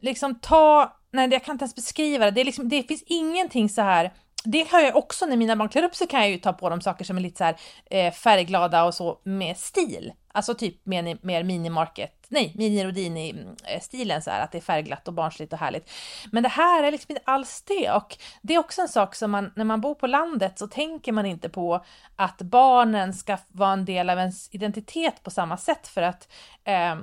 liksom 0.00 0.34
ta, 0.34 0.96
nej 1.12 1.28
jag 1.32 1.44
kan 1.44 1.54
inte 1.54 1.62
ens 1.62 1.74
beskriva 1.74 2.24
det. 2.24 2.30
Det, 2.30 2.40
är 2.40 2.44
liksom, 2.44 2.68
det 2.68 2.82
finns 2.82 3.02
ingenting 3.06 3.68
så 3.68 3.82
här 3.82 4.12
det 4.44 4.70
har 4.70 4.80
jag 4.80 4.96
också 4.96 5.26
när 5.26 5.36
mina 5.36 5.56
barn 5.56 5.68
klär 5.68 5.82
upp 5.82 5.94
sig 5.94 6.06
kan 6.06 6.20
jag 6.20 6.30
ju 6.30 6.38
ta 6.38 6.52
på 6.52 6.68
dem 6.68 6.80
saker 6.80 7.04
som 7.04 7.16
är 7.16 7.20
lite 7.20 7.38
så 7.38 7.44
här 7.44 7.56
eh, 7.90 8.12
färgglada 8.12 8.84
och 8.84 8.94
så 8.94 9.20
med 9.24 9.56
stil. 9.56 10.12
Alltså 10.32 10.54
typ 10.54 10.86
mer, 10.86 11.18
mer 11.26 11.42
minimarket, 11.42 12.26
nej, 12.28 12.52
mini 12.56 12.84
Rodini-stilen 12.84 14.22
så 14.22 14.30
här 14.30 14.44
att 14.44 14.52
det 14.52 14.58
är 14.58 14.62
färgglatt 14.62 15.08
och 15.08 15.14
barnsligt 15.14 15.52
och 15.52 15.58
härligt. 15.58 15.90
Men 16.32 16.42
det 16.42 16.48
här 16.48 16.84
är 16.84 16.90
liksom 16.90 17.12
inte 17.12 17.22
alls 17.24 17.62
det 17.62 17.90
och 17.90 18.16
det 18.42 18.54
är 18.54 18.58
också 18.58 18.82
en 18.82 18.88
sak 18.88 19.14
som 19.14 19.30
man, 19.30 19.52
när 19.56 19.64
man 19.64 19.80
bor 19.80 19.94
på 19.94 20.06
landet 20.06 20.58
så 20.58 20.66
tänker 20.66 21.12
man 21.12 21.26
inte 21.26 21.48
på 21.48 21.84
att 22.16 22.38
barnen 22.42 23.14
ska 23.14 23.38
vara 23.48 23.72
en 23.72 23.84
del 23.84 24.10
av 24.10 24.18
ens 24.18 24.54
identitet 24.54 25.22
på 25.22 25.30
samma 25.30 25.56
sätt 25.56 25.88
för 25.88 26.02
att 26.02 26.28
eh, 26.64 26.96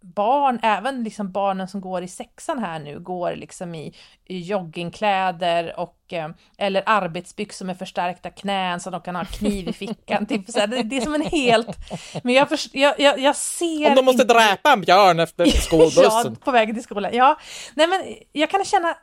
barn, 0.00 0.60
även 0.62 1.04
liksom 1.04 1.32
barnen 1.32 1.68
som 1.68 1.80
går 1.80 2.02
i 2.02 2.08
sexan 2.08 2.58
här 2.58 2.78
nu, 2.78 3.00
går 3.00 3.36
liksom 3.36 3.74
i, 3.74 3.94
i 4.24 4.38
joggingkläder 4.40 5.80
och 5.80 6.12
eh, 6.12 6.28
eller 6.58 6.82
arbetsbyxor 6.86 7.66
med 7.66 7.78
förstärkta 7.78 8.30
knän 8.30 8.80
så 8.80 8.90
de 8.90 9.00
kan 9.00 9.16
ha 9.16 9.24
kniv 9.24 9.68
i 9.68 9.72
fickan. 9.72 10.26
typ 10.26 10.50
så 10.50 10.58
här, 10.58 10.66
det, 10.66 10.82
det, 10.82 10.96
är 10.96 11.00
som 11.00 11.14
en 11.14 11.22
helt... 11.22 11.76
Men 12.22 12.34
jag, 12.34 12.48
för, 12.48 12.58
jag, 12.72 13.00
jag, 13.00 13.18
jag 13.18 13.36
ser... 13.36 13.88
Om 13.88 13.94
de 13.94 14.04
måste 14.04 14.22
inte... 14.22 14.34
dräpa 14.34 14.72
en 14.72 14.80
björn 14.80 15.20
efter 15.20 15.46
skolbussen. 15.46 16.02
ja, 16.04 16.32
på 16.44 16.50
vägen 16.50 16.74
till 16.74 16.84
skolan. 16.84 17.14
Ja, 17.14 17.38
nej 17.74 17.86
men 17.86 18.00
jag 18.32 18.50
kan 18.50 18.64
känna, 18.64 18.96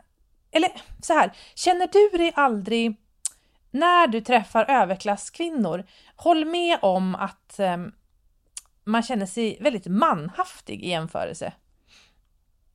eller 0.51 0.69
så 1.01 1.13
här, 1.13 1.31
känner 1.55 1.87
du 1.87 2.17
dig 2.17 2.31
aldrig 2.35 2.95
när 3.71 4.07
du 4.07 4.21
träffar 4.21 4.65
överklasskvinnor, 4.69 5.85
håll 6.15 6.45
med 6.45 6.77
om 6.81 7.15
att 7.15 7.55
um, 7.59 7.91
man 8.85 9.03
känner 9.03 9.25
sig 9.25 9.57
väldigt 9.61 9.87
manhaftig 9.87 10.83
i 10.83 10.89
jämförelse. 10.89 11.53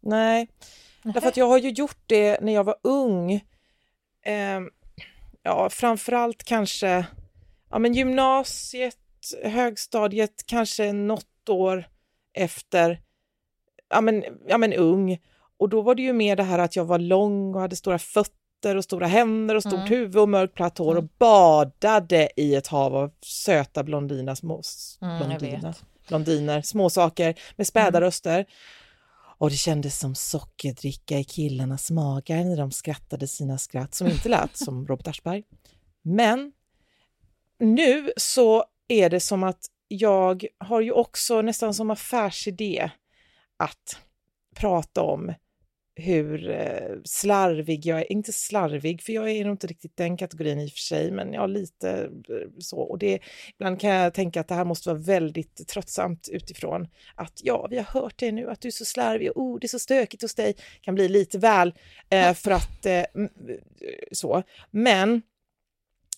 Nej, 0.01 0.49
därför 1.03 1.29
att 1.29 1.37
jag 1.37 1.47
har 1.47 1.59
ju 1.59 1.71
gjort 1.71 2.03
det 2.07 2.41
när 2.41 2.53
jag 2.53 2.65
var 2.65 2.77
ung. 2.83 3.33
Eh, 4.25 4.61
ja, 5.43 5.71
framförallt 5.71 6.45
kanske 6.45 7.07
ja, 7.71 7.79
men 7.79 7.95
gymnasiet, 7.95 8.97
högstadiet, 9.45 10.47
kanske 10.47 10.93
något 10.93 11.49
år 11.49 11.89
efter, 12.33 13.01
ja 13.89 14.01
men, 14.01 14.25
ja 14.47 14.59
men 14.59 14.73
ung. 14.73 15.19
Och 15.57 15.69
då 15.69 15.83
var 15.83 15.95
det 15.95 16.03
ju 16.03 16.13
mer 16.13 16.37
det 16.37 16.43
här 16.43 16.59
att 16.59 16.77
jag 16.77 16.85
var 16.85 16.99
lång 16.99 17.55
och 17.55 17.61
hade 17.61 17.77
stora 17.77 17.99
fötter 17.99 18.77
och 18.77 18.85
stora 18.85 19.07
händer 19.07 19.55
och 19.55 19.63
stort 19.63 19.73
mm. 19.75 19.89
huvud 19.89 20.17
och 20.17 20.29
mörkt 20.29 20.55
platt 20.55 20.79
hår 20.79 20.95
och 20.95 20.99
mm. 20.99 21.09
badade 21.19 22.31
i 22.37 22.55
ett 22.55 22.67
hav 22.67 22.97
av 22.97 23.11
söta 23.21 23.85
blondina, 23.85 24.37
små 24.37 24.63
mm, 25.03 25.19
blondiner 25.19 25.75
blondiner, 26.11 26.63
småsaker 26.63 27.41
med 27.57 27.67
späda 27.67 27.99
mm. 27.99 28.01
röster. 28.01 28.47
Och 29.39 29.51
det 29.51 29.57
kändes 29.57 29.99
som 29.99 30.15
sockerdricka 30.15 31.19
i 31.19 31.25
killarnas 31.25 31.91
magar 31.91 32.45
när 32.45 32.57
de 32.57 32.71
skrattade 32.71 33.29
sina 33.29 33.59
skratt 33.59 33.95
som 33.95 34.07
inte 34.07 34.29
lät 34.29 34.57
som 34.57 34.87
Robert 34.89 35.09
Aschberg. 35.09 35.43
Men 36.03 36.53
nu 37.59 38.13
så 38.17 38.65
är 38.89 39.11
det 39.11 39.21
som 39.21 39.43
att 39.43 39.67
jag 39.89 40.47
har 40.59 40.81
ju 40.81 40.93
också 40.93 41.43
nästan 41.43 41.75
som 41.75 41.91
affärsidé 41.91 42.91
att 43.57 44.01
prata 44.55 45.03
om 45.03 45.35
hur 46.01 46.51
eh, 46.51 46.97
slarvig 47.05 47.87
jag 47.87 48.01
är. 48.01 48.13
Inte 48.13 48.33
slarvig, 48.33 49.03
för 49.03 49.13
jag 49.13 49.31
är 49.31 49.45
nog 49.45 49.53
inte 49.55 49.67
riktigt 49.67 49.97
den 49.97 50.17
kategorin 50.17 50.61
i 50.61 50.67
och 50.67 50.71
för 50.71 50.79
sig, 50.79 51.11
men 51.11 51.33
ja, 51.33 51.47
lite 51.47 51.91
eh, 52.29 52.49
så. 52.59 52.81
Och 52.81 52.99
det, 52.99 53.19
ibland 53.59 53.81
kan 53.81 53.91
jag 53.91 54.15
tänka 54.15 54.41
att 54.41 54.49
det 54.49 54.55
här 54.55 54.65
måste 54.65 54.89
vara 54.89 54.99
väldigt 54.99 55.69
tröttsamt 55.69 56.29
utifrån 56.33 56.89
att 57.15 57.41
ja, 57.43 57.67
vi 57.71 57.77
har 57.77 58.01
hört 58.01 58.19
det 58.19 58.33
nu, 58.33 58.51
att 58.51 58.61
du 58.61 58.69
är 58.69 58.73
så 58.73 58.85
slarvig 58.85 59.31
och 59.31 59.43
oh, 59.43 59.59
det 59.61 59.67
är 59.67 59.69
så 59.69 59.79
stökigt 59.79 60.23
hos 60.23 60.35
dig, 60.35 60.55
kan 60.81 60.95
bli 60.95 61.09
lite 61.09 61.39
väl 61.39 61.75
eh, 62.11 62.35
för 62.35 62.51
att 62.51 62.87
eh, 62.87 63.05
så. 64.13 64.43
Men 64.71 65.23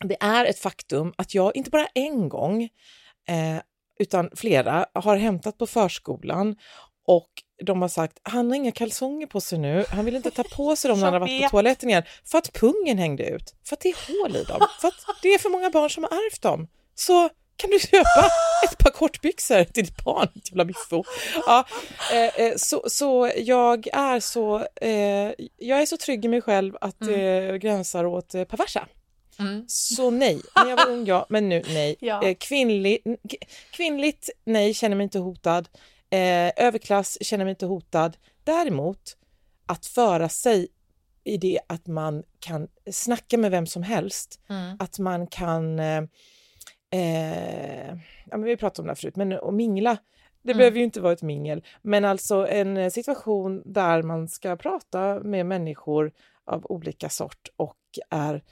det 0.05 0.17
är 0.21 0.45
ett 0.45 0.59
faktum 0.59 1.13
att 1.17 1.35
jag 1.35 1.57
inte 1.57 1.71
bara 1.71 1.87
en 1.95 2.29
gång 2.29 2.63
eh, 3.29 3.63
utan 3.99 4.31
flera 4.35 4.87
har 4.95 5.17
hämtat 5.17 5.59
på 5.59 5.67
förskolan 5.67 6.57
och 7.07 7.31
de 7.63 7.83
har 7.83 7.89
sagt 7.89 8.19
han 8.23 8.51
har 8.51 8.57
inga 8.57 8.73
kalsonger 8.73 9.27
på 9.27 9.41
sig 9.41 9.59
nu, 9.59 9.85
han 9.89 10.05
vill 10.05 10.17
inte 10.17 10.31
ta 10.31 10.43
på 10.43 10.77
sig 10.77 10.89
dem 10.89 10.99
när 10.99 11.05
han 11.05 11.13
har 11.13 11.21
varit 11.21 11.43
på 11.43 11.49
toaletten 11.51 11.89
igen 11.89 12.03
för 12.25 12.39
att 12.39 12.53
pungen 12.53 12.99
hängde 12.99 13.25
ut, 13.27 13.55
för 13.65 13.77
att 13.77 13.81
det 13.81 13.89
är 13.89 14.23
hål 14.23 14.37
i 14.37 14.45
dem, 14.45 14.67
för 14.81 14.89
att 14.89 14.95
det 15.23 15.29
är 15.29 15.39
för 15.39 15.51
många 15.51 15.71
barn 15.71 15.91
som 15.91 16.05
har 16.05 16.11
ärvt 16.11 16.43
dem. 16.43 16.69
Så 16.95 17.31
kan 17.57 17.71
du 17.71 17.79
köpa 17.79 18.31
ett 18.65 18.79
par 18.79 18.91
kortbyxor 18.91 19.65
till 19.65 19.85
ditt 19.85 20.05
barn, 20.05 20.29
jävla 20.35 20.65
miffo. 20.65 21.05
Ja, 21.47 21.65
eh, 22.13 22.47
eh, 22.47 22.57
så, 22.57 22.83
så 22.87 23.33
jag 23.37 23.87
är 23.93 24.21
så, 24.21 24.67
eh, 24.81 25.33
jag 25.57 25.83
är 25.83 25.87
så 25.87 25.97
trygg 25.97 26.25
i 26.25 26.29
mig 26.29 26.41
själv 26.41 26.77
att 26.81 27.01
mm. 27.01 27.51
eh, 27.51 27.55
gränsar 27.57 28.05
åt 28.05 28.35
eh, 28.35 28.45
perversa. 28.45 28.87
Mm. 29.39 29.65
Så 29.69 30.11
nej, 30.11 30.41
när 30.57 30.71
jag 30.71 30.77
var 30.77 30.89
ung 30.89 31.07
ja, 31.07 31.27
men 31.29 31.49
nu 31.49 31.63
nej. 31.67 31.97
Ja. 32.01 32.23
Eh, 32.25 32.35
kvinnlig, 32.35 33.03
kvinnligt 33.71 34.31
nej, 34.45 34.75
känner 34.75 34.97
mig 34.97 35.05
inte 35.05 35.19
hotad. 35.19 35.69
Eh, 36.13 36.53
överklass, 36.57 37.19
känner 37.21 37.45
mig 37.45 37.51
inte 37.51 37.67
hotad. 37.67 38.17
Däremot 38.45 39.17
att 39.67 39.87
föra 39.87 40.29
sig 40.29 40.69
i 41.25 41.37
det 41.37 41.61
att 41.67 41.87
man 41.87 42.23
kan 42.41 42.69
snacka 42.91 43.39
med 43.39 43.51
vem 43.51 43.67
som 43.67 43.83
helst, 43.83 44.41
mm. 44.49 44.77
att 44.79 44.99
man 44.99 45.27
kan, 45.27 45.79
eh, 45.79 46.03
eh, 46.91 47.89
ja 48.31 48.37
men 48.37 48.43
vi 48.43 48.57
pratade 48.57 48.83
om 48.83 48.87
det 48.87 48.91
här 48.91 48.97
förut, 48.97 49.17
men 49.17 49.33
att 49.33 49.55
mingla, 49.55 49.97
det 50.43 50.51
mm. 50.53 50.59
behöver 50.59 50.79
ju 50.79 50.85
inte 50.85 51.01
vara 51.01 51.13
ett 51.13 51.23
mingel, 51.23 51.65
men 51.83 52.05
alltså 52.05 52.47
en 52.47 52.91
situation 52.91 53.63
där 53.65 54.03
man 54.03 54.29
ska 54.29 54.57
prata 54.57 55.21
med 55.21 55.47
människor 55.47 56.13
av 56.45 56.67
olika 56.67 57.09
sort 57.09 57.49
och 57.57 57.79
är 58.11 58.43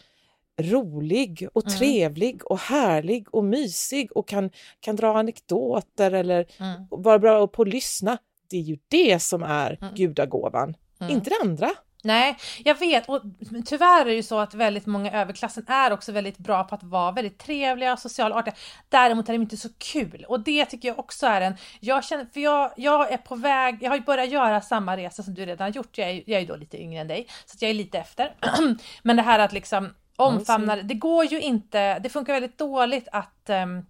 rolig 0.59 1.49
och 1.53 1.67
mm. 1.67 1.79
trevlig 1.79 2.47
och 2.47 2.59
härlig 2.59 3.35
och 3.35 3.45
mysig 3.45 4.17
och 4.17 4.29
kan, 4.29 4.51
kan 4.81 4.97
dra 4.97 5.19
anekdoter 5.19 6.11
eller 6.11 6.47
mm. 6.59 6.87
vara 6.91 7.19
bra 7.19 7.47
på 7.47 7.63
att 7.63 7.69
lyssna. 7.69 8.19
Det 8.51 8.57
är 8.57 8.61
ju 8.61 8.79
det 8.89 9.23
som 9.23 9.43
är 9.43 9.79
mm. 9.81 9.95
gudagåvan, 9.95 10.77
mm. 11.01 11.13
inte 11.13 11.31
det 11.31 11.37
andra. 11.43 11.71
Nej, 12.03 12.37
jag 12.65 12.79
vet. 12.79 13.09
Och 13.09 13.23
tyvärr 13.67 14.01
är 14.01 14.05
det 14.05 14.15
ju 14.15 14.23
så 14.23 14.39
att 14.39 14.55
väldigt 14.55 14.87
många 14.87 15.13
överklassen 15.13 15.65
är 15.69 15.93
också 15.93 16.13
väldigt 16.13 16.39
bra 16.39 16.65
på 16.65 16.75
att 16.75 16.83
vara 16.83 17.13
väldigt 17.13 17.39
trevliga 17.39 17.93
och 17.93 17.99
socialartiga. 17.99 18.55
Däremot 18.89 19.29
är 19.29 19.33
de 19.33 19.43
inte 19.43 19.57
så 19.57 19.69
kul 19.79 20.25
och 20.29 20.41
det 20.41 20.65
tycker 20.65 20.89
jag 20.89 20.99
också 20.99 21.27
är 21.27 21.41
en... 21.41 21.55
Jag 21.81 22.05
känner, 22.05 22.25
för 22.25 22.41
jag, 22.41 22.73
jag 22.77 23.13
är 23.13 23.17
på 23.17 23.35
väg, 23.35 23.79
jag 23.81 23.91
har 23.91 23.97
ju 23.97 24.03
börjat 24.03 24.31
göra 24.31 24.61
samma 24.61 24.97
resa 24.97 25.23
som 25.23 25.35
du 25.35 25.47
redan 25.47 25.65
har 25.65 25.77
gjort. 25.77 25.99
Jag 25.99 26.11
är, 26.11 26.23
jag 26.27 26.37
är 26.37 26.41
ju 26.41 26.47
då 26.47 26.57
lite 26.57 26.83
yngre 26.83 27.01
än 27.01 27.09
dig, 27.09 27.27
så 27.47 27.57
jag 27.61 27.71
är 27.71 27.75
lite 27.75 27.99
efter. 27.99 28.35
Men 29.03 29.17
det 29.17 29.23
här 29.23 29.39
att 29.39 29.53
liksom 29.53 29.95
omfamnar 30.21 30.83
det 30.83 30.95
går 30.95 31.25
ju 31.25 31.41
inte, 31.41 31.99
det 31.99 32.09
funkar 32.09 32.33
väldigt 32.33 32.59
dåligt 32.59 33.09
att, 33.13 33.51
ehm, 33.51 33.87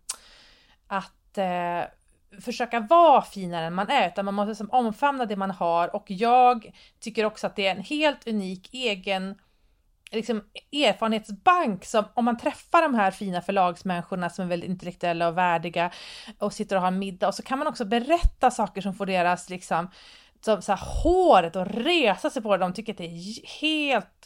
att 0.86 1.38
eh, 1.38 1.82
försöka 2.40 2.80
vara 2.80 3.22
finare 3.22 3.66
än 3.66 3.74
man 3.74 3.90
är, 3.90 4.08
utan 4.08 4.24
man 4.24 4.34
måste 4.34 4.48
liksom 4.48 4.70
omfamna 4.70 5.26
det 5.26 5.36
man 5.36 5.50
har 5.50 5.96
och 5.96 6.04
jag 6.06 6.72
tycker 7.00 7.24
också 7.24 7.46
att 7.46 7.56
det 7.56 7.66
är 7.66 7.76
en 7.76 7.82
helt 7.82 8.26
unik 8.26 8.74
egen 8.74 9.34
liksom, 10.10 10.44
erfarenhetsbank 10.72 11.84
som 11.84 12.04
om 12.14 12.24
man 12.24 12.38
träffar 12.38 12.82
de 12.82 12.94
här 12.94 13.10
fina 13.10 13.42
förlagsmänniskorna 13.42 14.30
som 14.30 14.44
är 14.44 14.48
väldigt 14.48 14.70
intellektuella 14.70 15.28
och 15.28 15.38
värdiga 15.38 15.90
och 16.38 16.52
sitter 16.52 16.76
och 16.76 16.82
har 16.82 16.90
middag 16.90 17.28
och 17.28 17.34
så 17.34 17.42
kan 17.42 17.58
man 17.58 17.68
också 17.68 17.84
berätta 17.84 18.50
saker 18.50 18.80
som 18.80 18.94
får 18.94 19.06
deras 19.06 19.50
liksom 19.50 19.90
så, 20.44 20.62
så 20.62 20.72
här, 20.72 21.02
håret 21.02 21.56
och 21.56 21.66
resa 21.66 22.30
sig 22.30 22.42
på 22.42 22.56
det. 22.56 22.64
De 22.64 22.72
tycker 22.72 22.92
att 22.92 22.98
det 22.98 23.04
är 23.04 23.60
helt 23.60 24.19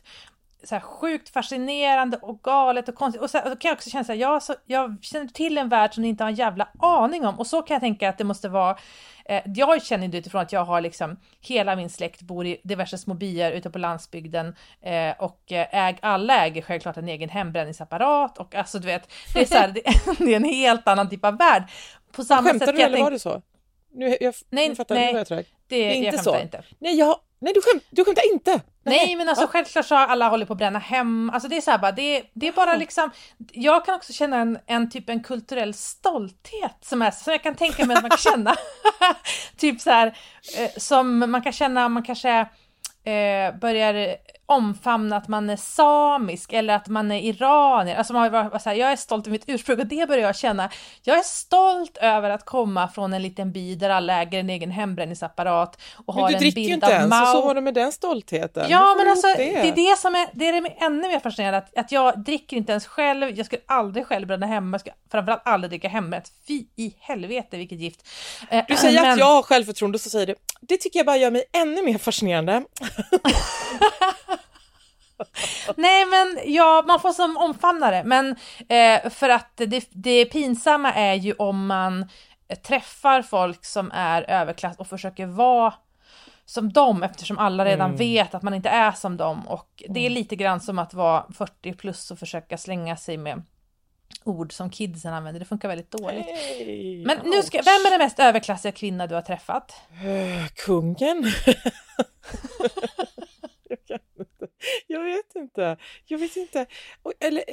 så 0.64 0.74
här 0.74 0.80
sjukt 0.80 1.28
fascinerande 1.28 2.16
och 2.16 2.42
galet 2.42 2.88
och 2.88 2.94
konstigt. 2.94 3.22
Och 3.22 3.30
så, 3.30 3.38
och 3.38 3.50
så 3.50 3.56
kan 3.56 3.68
jag 3.68 3.76
också 3.76 3.90
känna 3.90 4.04
så 4.04 4.12
här, 4.12 4.18
jag, 4.18 4.42
så, 4.42 4.54
jag 4.66 4.96
känner 5.00 5.26
till 5.26 5.58
en 5.58 5.68
värld 5.68 5.94
som 5.94 6.02
ni 6.02 6.08
inte 6.08 6.24
har 6.24 6.28
en 6.30 6.36
jävla 6.36 6.68
aning 6.78 7.26
om. 7.26 7.38
Och 7.38 7.46
så 7.46 7.62
kan 7.62 7.74
jag 7.74 7.80
tänka 7.80 8.08
att 8.08 8.18
det 8.18 8.24
måste 8.24 8.48
vara. 8.48 8.76
Eh, 9.24 9.42
jag 9.46 9.82
känner 9.82 10.08
det 10.08 10.18
utifrån 10.18 10.40
att 10.40 10.52
jag 10.52 10.64
har 10.64 10.80
liksom 10.80 11.16
hela 11.40 11.76
min 11.76 11.90
släkt 11.90 12.22
bor 12.22 12.46
i 12.46 12.60
diverse 12.64 12.98
små 12.98 13.14
byar 13.14 13.50
ute 13.50 13.70
på 13.70 13.78
landsbygden 13.78 14.54
eh, 14.82 15.14
och 15.18 15.40
äg, 15.48 15.98
alla 16.02 16.46
äger 16.46 16.62
självklart 16.62 16.96
en 16.96 17.08
egen 17.08 17.28
hembränningsapparat 17.28 18.38
och 18.38 18.54
alltså 18.54 18.78
du 18.78 18.86
vet, 18.86 19.12
det 19.34 19.40
är 19.40 19.44
så 19.44 19.54
här, 19.54 19.68
det, 19.68 19.80
det, 20.24 20.32
är 20.32 20.36
en 20.36 20.44
helt 20.44 20.88
annan 20.88 21.10
typ 21.10 21.24
av 21.24 21.38
värld. 21.38 21.62
På 22.12 22.24
samma 22.24 22.48
Skämtar 22.48 22.66
sätt 22.66 22.76
du 22.76 22.82
eller 22.82 23.02
var 23.02 23.10
det 23.10 23.18
så? 23.18 23.42
Nu, 23.92 24.16
jag, 24.20 24.34
nej, 24.50 24.68
nu 24.68 24.74
fattar 24.74 24.94
nej, 24.94 25.24
jag, 25.28 25.44
det, 25.68 25.76
det 25.76 25.92
är 25.92 25.94
inte 25.94 26.16
jag 26.16 26.24
så. 26.24 26.40
inte. 26.40 26.62
Nej, 26.78 26.94
jag, 26.94 27.16
nej 27.38 27.52
du, 27.54 27.60
skämt, 27.60 27.84
du 27.90 28.04
skämtar 28.04 28.32
inte! 28.32 28.60
Nej, 28.84 29.16
men 29.16 29.28
alltså 29.28 29.46
självklart 29.46 29.86
så 29.86 29.94
har 29.94 30.06
alla 30.06 30.28
hållit 30.28 30.48
på 30.48 30.52
att 30.52 30.58
bränna 30.58 30.78
hem. 30.78 31.30
Alltså 31.30 31.48
det 31.48 31.56
är 31.56 31.60
så 31.60 31.70
här 31.70 31.78
bara, 31.78 31.92
det, 31.92 32.22
det 32.32 32.48
är 32.48 32.52
bara 32.52 32.76
liksom. 32.76 33.10
Jag 33.52 33.84
kan 33.84 33.94
också 33.94 34.12
känna 34.12 34.36
en, 34.36 34.58
en 34.66 34.90
typ 34.90 35.08
en 35.08 35.22
kulturell 35.22 35.74
stolthet 35.74 36.76
som 36.80 37.02
är 37.02 37.10
som 37.10 37.32
jag 37.32 37.42
kan 37.42 37.54
tänka 37.54 37.86
mig 37.86 37.96
att 37.96 38.02
man 38.02 38.10
kan 38.10 38.18
känna. 38.18 38.56
typ 39.56 39.80
så 39.80 39.90
här 39.90 40.06
eh, 40.58 40.70
som 40.76 41.30
man 41.30 41.42
kan 41.42 41.52
känna 41.52 41.86
om 41.86 41.92
man 41.92 42.02
kanske 42.02 42.46
eh, 43.04 43.58
börjar 43.60 44.16
omfamna 44.46 45.16
att 45.16 45.28
man 45.28 45.50
är 45.50 45.56
samisk 45.56 46.52
eller 46.52 46.74
att 46.74 46.88
man 46.88 47.12
är 47.12 47.20
iranier. 47.20 47.96
Alltså 47.96 48.12
man 48.12 48.32
var 48.32 48.58
så 48.58 48.68
här, 48.68 48.76
jag 48.76 48.92
är 48.92 48.96
stolt 48.96 49.26
över 49.26 49.32
mitt 49.32 49.44
ursprung 49.46 49.80
och 49.80 49.86
det 49.86 50.08
börjar 50.08 50.22
jag 50.22 50.36
känna. 50.36 50.70
Jag 51.02 51.18
är 51.18 51.22
stolt 51.22 51.96
över 51.96 52.30
att 52.30 52.44
komma 52.44 52.88
från 52.88 53.12
en 53.12 53.22
liten 53.22 53.52
by 53.52 53.74
där 53.74 53.90
alla 53.90 54.22
äger 54.22 54.40
en 54.40 54.50
egen 54.50 54.70
hembränningsapparat 54.70 55.80
och 56.06 56.14
har 56.14 56.32
en 56.32 56.38
bild 56.38 56.38
av 56.38 56.40
Men 56.40 56.50
du 56.50 56.50
dricker 56.50 56.68
ju 56.68 56.74
inte 56.74 56.86
ens, 56.86 57.10
Mao. 57.10 57.26
så 57.26 57.46
var 57.46 57.54
det 57.54 57.60
med 57.60 57.74
den 57.74 57.92
stoltheten. 57.92 58.66
Ja, 58.68 58.94
men 58.98 59.10
alltså 59.10 59.26
det. 59.26 59.44
det. 59.44 59.68
är 59.68 59.90
det 59.90 59.98
som 59.98 60.14
är, 60.14 60.28
det 60.32 60.48
är 60.48 60.62
det 60.62 60.68
ännu 60.68 61.08
mer 61.08 61.20
fascinerande, 61.20 61.58
att, 61.58 61.78
att 61.78 61.92
jag 61.92 62.24
dricker 62.24 62.56
inte 62.56 62.72
ens 62.72 62.86
själv, 62.86 63.38
jag 63.38 63.46
skulle 63.46 63.62
aldrig 63.66 64.06
själv 64.06 64.26
bränna 64.26 64.46
hemma, 64.46 64.74
jag 64.74 64.80
skulle 64.80 64.94
framförallt 65.10 65.42
aldrig 65.44 65.70
dricka 65.70 65.88
hembränt. 65.88 66.32
Fy 66.48 66.64
i 66.76 66.94
helvete 67.00 67.56
vilket 67.56 67.78
gift. 67.78 68.08
Eh, 68.50 68.64
du 68.68 68.76
säger 68.76 69.02
men... 69.02 69.12
att 69.12 69.18
jag 69.18 69.26
har 69.26 69.42
självförtroende, 69.42 69.98
så 69.98 70.10
säger 70.10 70.26
du, 70.26 70.34
det 70.60 70.76
tycker 70.76 70.98
jag 70.98 71.06
bara 71.06 71.16
gör 71.16 71.30
mig 71.30 71.44
ännu 71.52 71.82
mer 71.82 71.98
fascinerande. 71.98 72.64
Nej 75.76 76.04
men 76.04 76.54
ja, 76.54 76.84
man 76.86 77.00
får 77.00 77.12
som 77.12 77.36
omfamna 77.36 77.90
det. 77.90 78.02
Men 78.04 78.36
eh, 78.68 79.10
för 79.10 79.28
att 79.28 79.56
det, 79.56 79.88
det 79.90 80.24
pinsamma 80.24 80.92
är 80.92 81.14
ju 81.14 81.32
om 81.32 81.66
man 81.66 82.08
träffar 82.66 83.22
folk 83.22 83.64
som 83.64 83.90
är 83.94 84.22
överklass 84.22 84.76
och 84.76 84.86
försöker 84.86 85.26
vara 85.26 85.74
som 86.44 86.72
dem 86.72 87.02
eftersom 87.02 87.38
alla 87.38 87.64
redan 87.64 87.86
mm. 87.86 87.98
vet 87.98 88.34
att 88.34 88.42
man 88.42 88.54
inte 88.54 88.68
är 88.68 88.92
som 88.92 89.16
dem 89.16 89.48
och 89.48 89.82
det 89.88 90.00
är 90.00 90.06
mm. 90.06 90.12
lite 90.12 90.36
grann 90.36 90.60
som 90.60 90.78
att 90.78 90.94
vara 90.94 91.24
40 91.34 91.72
plus 91.72 92.10
och 92.10 92.18
försöka 92.18 92.58
slänga 92.58 92.96
sig 92.96 93.16
med 93.16 93.42
ord 94.24 94.52
som 94.52 94.70
kidsen 94.70 95.14
använder. 95.14 95.40
Det 95.40 95.46
funkar 95.46 95.68
väldigt 95.68 95.90
dåligt. 95.90 96.26
Hey, 96.26 97.04
Men 97.06 97.18
nu 97.24 97.42
ska, 97.42 97.62
vem 97.62 97.86
är 97.86 97.90
den 97.90 97.98
mest 97.98 98.18
överklassiga 98.18 98.72
kvinna 98.72 99.06
du 99.06 99.14
har 99.14 99.22
träffat? 99.22 99.74
Uh, 100.04 100.48
kungen. 100.54 101.24
Jag 104.86 105.04
vet 105.04 105.36
inte. 105.36 105.76
Jag 106.06 106.18
vet 106.18 106.36
inte. 106.36 106.66
Eller, 107.20 107.44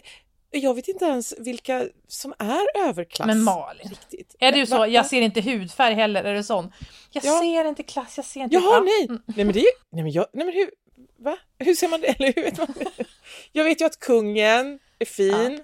jag 0.51 0.73
vet 0.73 0.87
inte 0.87 1.05
ens 1.05 1.33
vilka 1.39 1.87
som 2.07 2.33
är 2.39 2.87
överklass. 2.87 3.27
Men 3.27 3.43
Malin, 3.43 3.89
riktigt. 3.89 4.35
är 4.39 4.51
du 4.51 4.65
så? 4.65 4.85
Jag 4.89 5.05
ser 5.05 5.21
inte 5.21 5.41
hudfärg 5.41 5.93
heller, 5.93 6.23
är 6.23 6.33
det 6.33 6.43
sån? 6.43 6.73
Jag 7.11 7.25
ja. 7.25 7.39
ser 7.39 7.65
inte 7.65 7.83
klass, 7.83 8.17
jag 8.17 8.25
ser 8.25 8.39
inte... 8.39 8.55
Jaha, 8.55 8.79
nej! 8.79 9.05
Mm. 9.05 9.21
Nej 9.25 9.45
men 9.45 9.53
det 9.53 9.59
är 9.59 9.71
Nej 9.89 10.03
men 10.03 10.11
jag... 10.11 10.25
Nej 10.33 10.45
men 10.45 10.55
hur... 10.55 10.71
Va? 11.17 11.37
Hur 11.59 11.73
ser 11.73 11.87
man 11.87 12.01
det? 12.01 12.07
Eller 12.19 12.33
hur 12.33 12.43
vet 12.43 12.57
man 12.57 12.73
det? 12.79 13.05
Jag 13.51 13.63
vet 13.63 13.81
ju 13.81 13.85
att 13.85 13.99
kungen 13.99 14.79
är 14.99 15.05
fin 15.05 15.57
ja. 15.57 15.63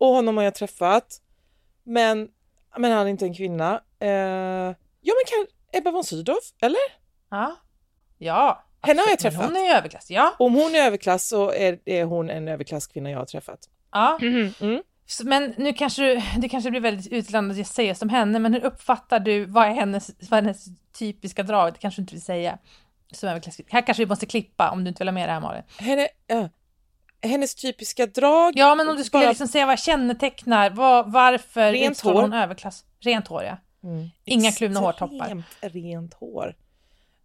Och 0.00 0.08
honom 0.08 0.36
har 0.36 0.44
jag 0.44 0.54
träffat. 0.54 1.20
Men, 1.84 2.28
men 2.76 2.92
han 2.92 3.06
är 3.06 3.10
inte 3.10 3.24
en 3.24 3.34
kvinna. 3.34 3.80
Uh, 4.02 4.08
ja 5.00 5.14
men 5.14 5.24
kan 5.26 5.46
Ebba 5.72 5.90
von 5.90 6.04
Sydow, 6.04 6.36
eller? 6.60 6.80
Ja. 7.30 7.56
Ja, 8.18 8.64
henne 8.82 9.02
har 9.02 9.08
jag 9.08 9.18
träffat. 9.18 9.44
hon 9.44 9.56
är 9.56 9.60
ju 9.60 9.72
överklass, 9.72 10.10
ja. 10.10 10.34
Om 10.38 10.54
hon 10.54 10.74
är 10.74 10.78
överklass 10.78 11.28
så 11.28 11.52
är, 11.52 11.78
är 11.84 12.04
hon 12.04 12.30
en 12.30 12.48
överklasskvinna 12.48 13.10
jag 13.10 13.18
har 13.18 13.26
träffat. 13.26 13.68
Ja. 13.92 14.18
Mm. 14.22 14.52
Mm. 14.60 14.82
Men 15.24 15.54
nu 15.56 15.72
kanske 15.72 16.24
det 16.36 16.48
kanske 16.48 16.70
blir 16.70 16.80
väldigt 16.80 17.12
utlandat 17.12 17.60
att 17.60 17.66
säga 17.66 17.94
som 17.94 18.08
henne, 18.08 18.38
men 18.38 18.54
hur 18.54 18.64
uppfattar 18.64 19.20
du, 19.20 19.44
vad 19.44 19.66
är 19.66 19.72
hennes, 19.72 20.10
vad 20.30 20.38
är 20.38 20.42
hennes 20.42 20.66
typiska 20.98 21.42
drag? 21.42 21.72
Det 21.72 21.78
kanske 21.78 22.00
du 22.00 22.02
inte 22.02 22.14
vill 22.14 22.22
säga. 22.22 22.58
Som 23.12 23.28
överklass. 23.28 23.60
Här 23.68 23.86
kanske 23.86 24.02
vi 24.02 24.08
måste 24.08 24.26
klippa 24.26 24.70
om 24.70 24.84
du 24.84 24.88
inte 24.88 25.00
vill 25.00 25.08
ha 25.08 25.12
med 25.12 25.28
det 25.28 25.32
här 25.32 25.40
Malin. 25.40 25.62
Henne, 25.78 26.08
ja. 26.26 26.48
Hennes 27.22 27.54
typiska 27.54 28.06
drag? 28.06 28.52
Ja, 28.56 28.74
men 28.74 28.88
om 28.88 28.96
du 28.96 29.04
skulle 29.04 29.24
bara... 29.24 29.30
liksom 29.30 29.48
säga 29.48 29.66
vad 29.66 29.78
kännetecknar, 29.78 30.70
var, 30.70 31.04
varför 31.04 31.72
Rent 31.72 32.00
hår. 32.00 32.22
hon 32.22 32.32
överklass? 32.32 32.84
Rent 33.00 33.28
hår, 33.28 33.42
ja. 33.42 33.56
Mm. 33.82 34.08
Inga 34.24 34.52
kluvna 34.52 34.80
hårtoppar. 34.80 35.42
Rent 35.60 36.14
hår. 36.14 36.56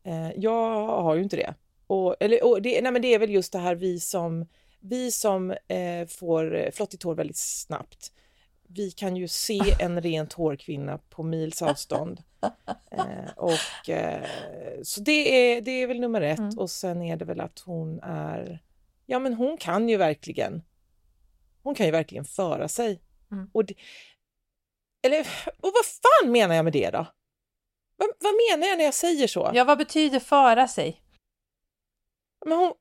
Eh, 0.04 0.32
jag 0.36 0.88
har 0.88 1.16
ju 1.16 1.24
inte 1.24 1.36
det. 1.36 1.54
Och, 1.88 2.16
eller, 2.20 2.46
och 2.46 2.62
det, 2.62 2.82
nej 2.82 2.92
men 2.92 3.02
det 3.02 3.14
är 3.14 3.20
väl 3.20 3.32
just 3.32 3.52
det 3.52 3.60
här 3.60 3.76
vi 3.76 4.00
som, 4.00 4.46
vi 4.80 5.12
som 5.12 5.52
eh, 5.52 6.08
får 6.08 6.72
flottigt 6.72 7.04
hår 7.04 7.16
väldigt 7.16 7.38
snabbt. 7.38 8.12
Vi 8.68 8.92
kan 8.92 9.16
ju 9.16 9.28
se 9.28 9.60
en 9.80 10.02
rent 10.02 10.34
hårkvinna 10.34 11.00
på 11.10 11.24
mils 11.24 11.62
avstånd. 11.62 12.24
Eh, 12.92 13.32
och, 13.36 13.90
eh, 13.90 14.24
så 14.84 15.02
det 15.02 15.56
är, 15.56 15.62
det 15.62 15.72
är 15.72 15.88
väl 15.88 16.00
nummer 16.00 16.22
ett 16.22 16.40
mm. 16.40 16.58
och 16.58 16.70
sen 16.70 17.02
är 17.02 17.18
det 17.18 17.26
väl 17.26 17.42
att 17.42 17.60
hon 17.60 18.00
är, 18.00 18.60
ja 19.06 19.20
men 19.20 19.34
hon 19.34 19.58
kan 19.58 19.89
ju 19.89 19.98
verkligen, 19.98 20.63
hon 21.63 21.76
kan 21.76 21.86
ju 21.86 21.91
verkligen 21.91 22.26
föra 22.26 22.68
sig. 22.68 23.02
Mm. 23.32 23.50
Och 23.54 23.65
det, 23.65 23.76
eller 25.06 25.20
och 25.46 25.72
vad 25.74 25.86
fan 25.86 26.32
menar 26.32 26.56
jag 26.56 26.63
med 26.63 26.74
det 26.74 26.89
då? 26.89 27.08
Vad, 27.98 28.10
vad 28.20 28.34
menar 28.34 28.68
jag 28.68 28.78
när 28.78 28.86
jag 28.86 28.94
säger 28.94 29.28
så? 29.28 29.52
Ja, 29.54 29.63
vad 29.63 29.78
betyder 29.78 30.20
föra 30.20 30.68
sig? 30.68 31.02
Men 32.46 32.58
hon, 32.58 32.74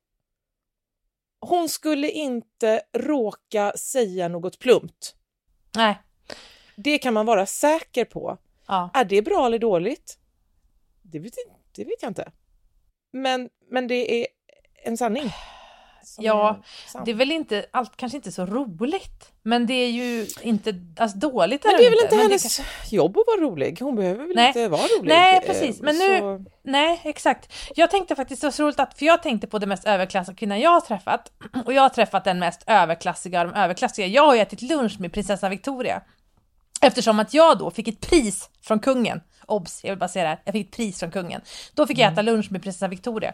hon 1.40 1.68
skulle 1.68 2.10
inte 2.10 2.82
råka 2.92 3.72
säga 3.76 4.28
något 4.28 4.58
plumpt. 4.58 5.14
Nej. 5.76 6.02
Det 6.76 6.98
kan 6.98 7.14
man 7.14 7.26
vara 7.26 7.46
säker 7.46 8.04
på. 8.04 8.38
Ja. 8.66 8.90
Är 8.94 9.04
det 9.04 9.22
bra 9.22 9.46
eller 9.46 9.58
dåligt? 9.58 10.18
Det 11.02 11.18
vet, 11.18 11.34
det 11.72 11.84
vet 11.84 12.02
jag 12.02 12.10
inte. 12.10 12.32
Men, 13.12 13.50
men 13.70 13.88
det 13.88 14.22
är 14.22 14.26
en 14.82 14.96
sanning. 14.96 15.30
Ja, 16.18 16.56
det 17.04 17.10
är 17.10 17.14
väl 17.14 17.32
inte, 17.32 17.66
allt 17.70 17.96
kanske 17.96 18.16
inte 18.16 18.32
så 18.32 18.46
roligt. 18.46 19.32
Men 19.42 19.66
det 19.66 19.74
är 19.74 19.90
ju 19.90 20.26
inte, 20.42 20.74
alltså 20.96 21.18
dåligt 21.18 21.64
är 21.64 21.68
Men 21.68 21.76
det 21.76 21.86
är 21.86 21.90
väl 21.90 21.98
inte 22.02 22.16
hennes 22.16 22.56
kan... 22.56 22.66
jobb 22.90 23.18
att 23.18 23.24
vara 23.26 23.50
rolig? 23.50 23.80
Hon 23.80 23.96
behöver 23.96 24.26
väl 24.26 24.36
nej. 24.36 24.46
inte 24.46 24.68
vara 24.68 24.82
rolig? 24.82 25.08
Nej, 25.08 25.40
precis. 25.46 25.80
Men 25.80 25.96
nu, 25.96 26.18
så... 26.18 26.44
nej, 26.62 27.00
exakt. 27.04 27.52
Jag 27.76 27.90
tänkte 27.90 28.16
faktiskt, 28.16 28.40
det 28.40 28.46
var 28.46 28.52
så 28.52 28.62
roligt 28.62 28.80
att, 28.80 28.98
för 28.98 29.06
jag 29.06 29.22
tänkte 29.22 29.46
på 29.46 29.58
det 29.58 29.66
mest 29.66 29.84
överklassiga 29.84 30.36
kvinnan 30.36 30.60
jag 30.60 30.70
har 30.70 30.80
träffat. 30.80 31.32
Och 31.66 31.72
jag 31.72 31.82
har 31.82 31.88
träffat 31.88 32.24
den 32.24 32.38
mest 32.38 32.64
överklassiga 32.66 33.40
av 33.40 33.46
de 33.46 33.54
överklassiga. 33.54 34.06
Jag 34.06 34.22
har 34.22 34.34
ju 34.34 34.40
ätit 34.40 34.62
lunch 34.62 35.00
med 35.00 35.12
prinsessan 35.12 35.50
Victoria. 35.50 36.02
Eftersom 36.86 37.20
att 37.20 37.34
jag 37.34 37.58
då 37.58 37.70
fick 37.70 37.88
ett 37.88 38.00
pris 38.00 38.50
från 38.62 38.80
kungen. 38.80 39.20
Obs, 39.46 39.80
jag 39.84 39.90
vill 39.90 39.98
bara 39.98 40.08
säga 40.08 40.22
det 40.22 40.28
här. 40.28 40.42
Jag 40.44 40.52
fick 40.52 40.66
ett 40.66 40.76
pris 40.76 41.00
från 41.00 41.10
kungen. 41.10 41.40
Då 41.74 41.86
fick 41.86 41.98
jag 41.98 42.12
äta 42.12 42.20
mm. 42.20 42.34
lunch 42.34 42.52
med 42.52 42.62
prinsessan 42.62 42.90
Victoria. 42.90 43.32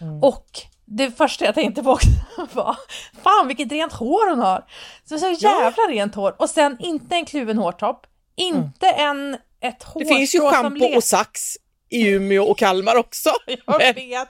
Mm. 0.00 0.22
Och 0.22 0.46
det 0.84 1.10
första 1.10 1.44
jag 1.44 1.54
tänkte 1.54 1.82
på 1.82 1.98
var, 2.52 2.76
fan 3.22 3.48
vilket 3.48 3.72
rent 3.72 3.92
hår 3.92 4.30
hon 4.30 4.38
har! 4.38 4.64
Så, 5.04 5.18
så 5.18 5.30
jävla 5.30 5.82
rent 5.88 6.14
hår! 6.14 6.34
Och 6.38 6.50
sen 6.50 6.76
inte 6.80 7.14
en 7.14 7.24
kluven 7.24 7.58
hårtopp, 7.58 8.06
inte 8.36 8.86
mm. 8.86 9.16
en, 9.16 9.38
ett 9.60 9.82
hårstrå 9.82 10.00
Det 10.00 10.06
finns 10.06 10.34
ju 10.34 10.40
schampo 10.40 10.96
och 10.96 11.04
sax 11.04 11.56
i 11.92 12.08
Umeå 12.08 12.44
och 12.44 12.58
Kalmar 12.58 12.96
också. 12.96 13.30
Jag 13.46 13.78
Men- 13.78 13.94
vet. 13.94 14.28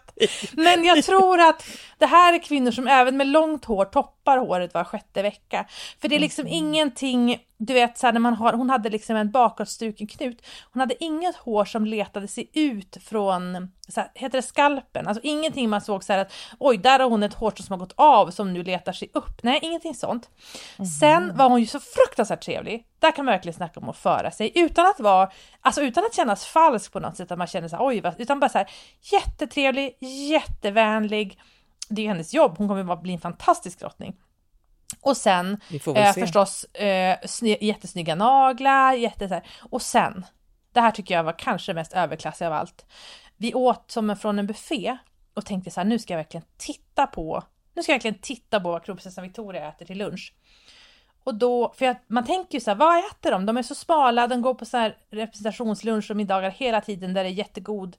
Men 0.53 0.85
jag 0.85 1.05
tror 1.05 1.41
att 1.41 1.65
det 1.99 2.07
här 2.07 2.33
är 2.33 2.39
kvinnor 2.39 2.71
som 2.71 2.89
även 2.89 3.17
med 3.17 3.27
långt 3.27 3.65
hår 3.65 3.85
toppar 3.85 4.22
håret 4.31 4.75
var 4.75 4.85
sjätte 4.85 5.23
vecka. 5.23 5.67
För 6.01 6.09
det 6.09 6.15
är 6.15 6.21
liksom 6.21 6.47
ingenting, 6.47 7.39
du 7.57 7.75
vet 7.75 7.99
så 7.99 8.07
här, 8.07 8.13
när 8.13 8.21
man 8.21 8.35
har, 8.35 8.53
hon 8.53 8.71
hade 8.71 8.91
liksom 8.91 9.17
en 9.17 9.31
bakåtstruken 9.31 10.07
knut. 10.07 10.47
Hon 10.73 10.81
hade 10.81 11.05
inget 11.05 11.37
hår 11.37 11.65
som 11.65 11.87
letade 11.87 12.29
sig 12.29 12.51
ut 12.53 12.97
från, 13.05 13.69
så 13.89 14.01
här, 14.01 14.11
heter 14.15 14.39
det 14.39 14.43
skalpen? 14.43 15.09
Alltså 15.09 15.21
ingenting 15.25 15.71
man 15.71 15.81
såg 15.81 16.05
så 16.05 16.13
här 16.13 16.21
att 16.21 16.33
oj, 16.59 16.77
där 16.77 16.99
har 16.99 17.11
hon 17.11 17.23
ett 17.23 17.35
hårstrå 17.35 17.65
som 17.65 17.73
har 17.73 17.79
gått 17.79 17.95
av 17.97 18.31
som 18.31 18.53
nu 18.53 18.63
letar 18.63 18.93
sig 18.93 19.11
upp. 19.15 19.43
Nej, 19.43 19.59
ingenting 19.63 19.95
sånt. 19.95 20.31
Sen 21.01 21.37
var 21.37 21.49
hon 21.49 21.61
ju 21.61 21.67
så 21.67 21.81
fruktansvärt 21.81 22.45
trevlig. 22.45 22.87
Där 22.99 23.11
kan 23.11 23.25
man 23.25 23.33
verkligen 23.33 23.55
snacka 23.55 23.81
om 23.81 23.89
att 23.89 23.97
föra 23.97 24.31
sig 24.31 24.53
utan 24.55 24.87
att 24.87 25.01
vara, 25.01 25.31
alltså 25.61 25.83
utan 25.83 26.05
att 26.05 26.15
kännas 26.15 26.45
falsk 26.45 26.93
på 26.93 27.01
något 27.01 27.17
sätt, 27.17 27.33
att 27.33 27.39
man 27.39 27.47
känner 27.47 27.69
så 27.69 27.77
här, 27.77 27.87
oj, 27.87 28.03
utan 28.19 28.41
bara 28.41 28.49
så 28.49 28.59
här 28.59 28.71
jättetrevlig, 29.13 29.97
jättevänlig. 30.31 31.39
Det 31.95 32.03
är 32.03 32.09
hennes 32.09 32.35
jobb, 32.35 32.55
hon 32.59 32.69
kommer 32.69 32.93
att 32.93 33.03
bli 33.03 33.13
en 33.13 33.21
fantastisk 33.21 33.79
drottning. 33.79 34.17
Och 35.01 35.17
sen 35.17 35.61
eh, 35.97 36.13
förstås 36.13 36.65
eh, 36.65 37.19
sny- 37.23 37.59
jättesnygga 37.61 38.15
naglar, 38.15 38.93
jätte 38.93 39.29
så 39.29 39.35
här. 39.35 39.47
Och 39.71 39.83
sen, 39.83 40.27
det 40.73 40.81
här 40.81 40.91
tycker 40.91 41.15
jag 41.15 41.25
var 41.25 41.39
kanske 41.39 41.75
mest 41.75 41.93
överklassigt 41.93 42.47
av 42.47 42.53
allt. 42.53 42.87
Vi 43.37 43.55
åt 43.55 43.91
som 43.91 44.17
från 44.17 44.39
en 44.39 44.47
buffé 44.47 44.97
och 45.35 45.47
tänkte 45.47 45.71
så 45.71 45.81
här, 45.81 45.85
nu 45.85 45.99
ska 45.99 46.13
jag 46.13 46.19
verkligen 46.19 46.47
titta 46.57 47.07
på, 47.07 47.43
nu 47.75 47.83
ska 47.83 47.93
jag 47.93 47.97
verkligen 47.97 48.19
titta 48.19 48.61
på 48.61 48.73
vad 48.73 48.85
kronprinsessan 48.85 49.25
Victoria 49.25 49.69
äter 49.69 49.87
till 49.87 49.99
lunch. 49.99 50.35
Och 51.25 51.35
då, 51.35 51.73
för 51.77 51.85
jag, 51.85 51.97
man 52.07 52.25
tänker 52.25 52.55
ju 52.55 52.61
så 52.61 52.71
här, 52.71 52.77
vad 52.77 52.99
äter 52.99 53.31
de? 53.31 53.47
De 53.47 53.57
är 53.57 53.63
så 53.63 53.75
smala, 53.75 54.27
de 54.27 54.43
går 54.43 54.55
på 54.55 54.65
så 54.65 54.77
här 54.77 54.97
representationslunch 55.11 56.11
och 56.11 56.17
middagar 56.17 56.51
hela 56.51 56.81
tiden 56.81 57.15
där 57.15 57.25
det 57.25 57.31
är 57.31 57.33
jättegod 57.33 57.97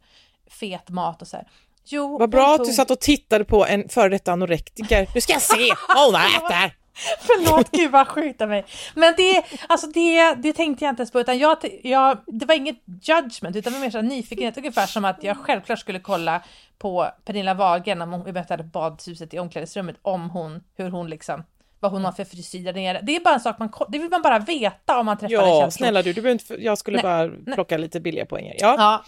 fet 0.48 0.90
mat 0.90 1.22
och 1.22 1.28
så 1.28 1.38
här. 1.38 1.48
Jo, 1.86 2.18
Vad 2.18 2.30
bra 2.30 2.56
att 2.56 2.66
du 2.66 2.74
satt 2.74 2.92
och 2.92 3.00
tittade 3.00 3.46
på 3.46 3.66
en 3.66 3.90
före 3.90 4.10
detta 4.10 4.32
anorektiker. 4.32 5.08
Nu 5.16 5.22
ska 5.22 5.34
jag 5.34 5.42
se 5.42 5.74
vad 5.88 6.06
hon 6.06 6.16
äter! 6.16 6.84
Förlåt, 7.20 7.72
gud 7.72 7.92
vad 7.92 8.08
sjukt 8.08 8.42
av 8.42 8.50
mig. 8.50 8.66
Men 8.96 9.14
det, 9.18 9.44
alltså 9.68 9.88
det, 9.88 10.34
det 10.34 10.54
tänkte 10.54 10.86
jag 10.86 10.92
inte 10.92 11.02
ens 11.02 11.12
på, 11.12 11.20
utan 11.20 11.38
jag, 11.38 11.58
jag, 11.84 12.18
det 12.28 12.46
var 12.46 12.56
inget 12.56 12.84
judgment, 13.02 13.56
utan 13.56 13.74
det 13.74 13.80
var 13.80 13.86
mer 13.86 13.92
så 13.92 14.02
nyfikenhet, 14.02 14.58
ungefär 14.58 14.86
som 14.86 15.06
att 15.06 15.24
jag 15.24 15.38
självklart 15.38 15.80
skulle 15.80 16.00
kolla 16.00 16.44
på 16.78 17.08
Pernilla 17.26 17.54
Wahlgren 17.54 18.02
om 18.02 18.12
hon, 18.12 18.24
vi 18.24 18.32
mötte 18.32 18.58
badhuset 18.58 19.34
i 19.34 19.40
omklädningsrummet, 19.40 19.96
om 20.02 20.30
hon, 20.30 20.64
hur 20.78 20.90
hon 20.90 21.10
liksom, 21.10 21.44
vad 21.80 21.92
hon 21.92 22.06
har 22.06 22.12
för 22.12 22.26
frisyr 22.26 22.64
där 22.64 22.74
nere. 22.74 23.00
Det 23.04 23.16
är 23.16 23.20
bara 23.20 23.34
en 23.34 23.40
sak 23.40 23.60
man, 23.60 23.74
det 23.90 24.00
vill 24.00 24.10
man 24.10 24.22
bara 24.22 24.40
veta 24.40 25.00
om 25.00 25.06
man 25.06 25.18
träffar 25.18 25.44
en 25.44 25.50
Ja, 25.50 25.72
snälla 25.72 26.02
du, 26.02 26.14
du 26.14 26.32
inte, 26.32 26.54
jag 26.54 26.78
skulle 26.78 27.02
Nej, 27.04 27.30
bara 27.30 27.56
plocka 27.56 27.78
lite 27.78 28.00
billiga 28.00 28.26
poänger. 28.26 28.56
Ja. 28.60 28.76
Ja, 28.78 29.04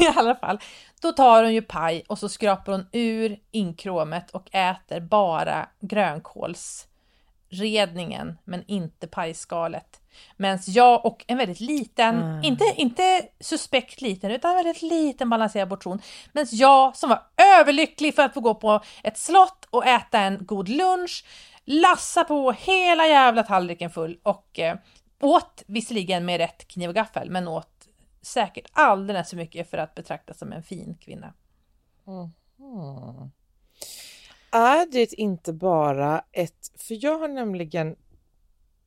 i 0.00 0.18
alla 0.18 0.34
fall. 0.34 0.58
Då 1.02 1.12
tar 1.12 1.42
hon 1.42 1.54
ju 1.54 1.62
paj 1.62 2.02
och 2.08 2.18
så 2.18 2.28
skrapar 2.28 2.72
hon 2.72 2.86
ur 2.92 3.38
inkråmet 3.50 4.30
och 4.30 4.54
äter 4.54 5.00
bara 5.00 5.68
grönkålsredningen 5.80 8.38
men 8.44 8.64
inte 8.66 9.06
pajskalet. 9.06 10.00
Medan 10.36 10.58
jag 10.66 11.06
och 11.06 11.24
en 11.26 11.38
väldigt 11.38 11.60
liten, 11.60 12.22
Mm. 12.22 12.44
inte, 12.44 12.64
inte 12.76 13.22
suspekt 13.40 14.00
liten, 14.00 14.30
utan 14.30 14.50
en 14.50 14.56
väldigt 14.56 14.82
liten 14.82 15.30
balanserad 15.30 15.68
portion. 15.68 16.00
Medan 16.32 16.46
jag 16.50 16.96
som 16.96 17.08
var 17.08 17.22
överlycklig 17.58 18.14
för 18.14 18.22
att 18.22 18.34
få 18.34 18.40
gå 18.40 18.54
på 18.54 18.80
ett 19.02 19.18
slott 19.18 19.66
och 19.70 19.86
äta 19.86 20.18
en 20.18 20.46
god 20.46 20.68
lunch, 20.68 21.24
lassa 21.64 22.24
på 22.24 22.52
hela 22.52 23.06
jävla 23.06 23.42
tallriken 23.42 23.90
full 23.90 24.18
och 24.22 24.58
eh, 24.58 24.76
åt 25.20 25.62
visserligen 25.66 26.24
med 26.24 26.38
rätt 26.38 26.68
kniv 26.68 26.88
och 26.88 26.94
gaffel, 26.94 27.30
men 27.30 27.48
åt 27.48 27.75
säkert 28.26 28.66
alldeles 28.72 29.30
för 29.30 29.36
mycket 29.36 29.70
för 29.70 29.78
att 29.78 29.94
betraktas 29.94 30.38
som 30.38 30.52
en 30.52 30.62
fin 30.62 30.94
kvinna. 31.00 31.34
Mm. 32.06 33.30
Är 34.50 34.92
det 34.92 35.12
inte 35.12 35.52
bara 35.52 36.24
ett, 36.32 36.72
för 36.78 37.04
jag 37.04 37.18
har 37.18 37.28
nämligen 37.28 37.96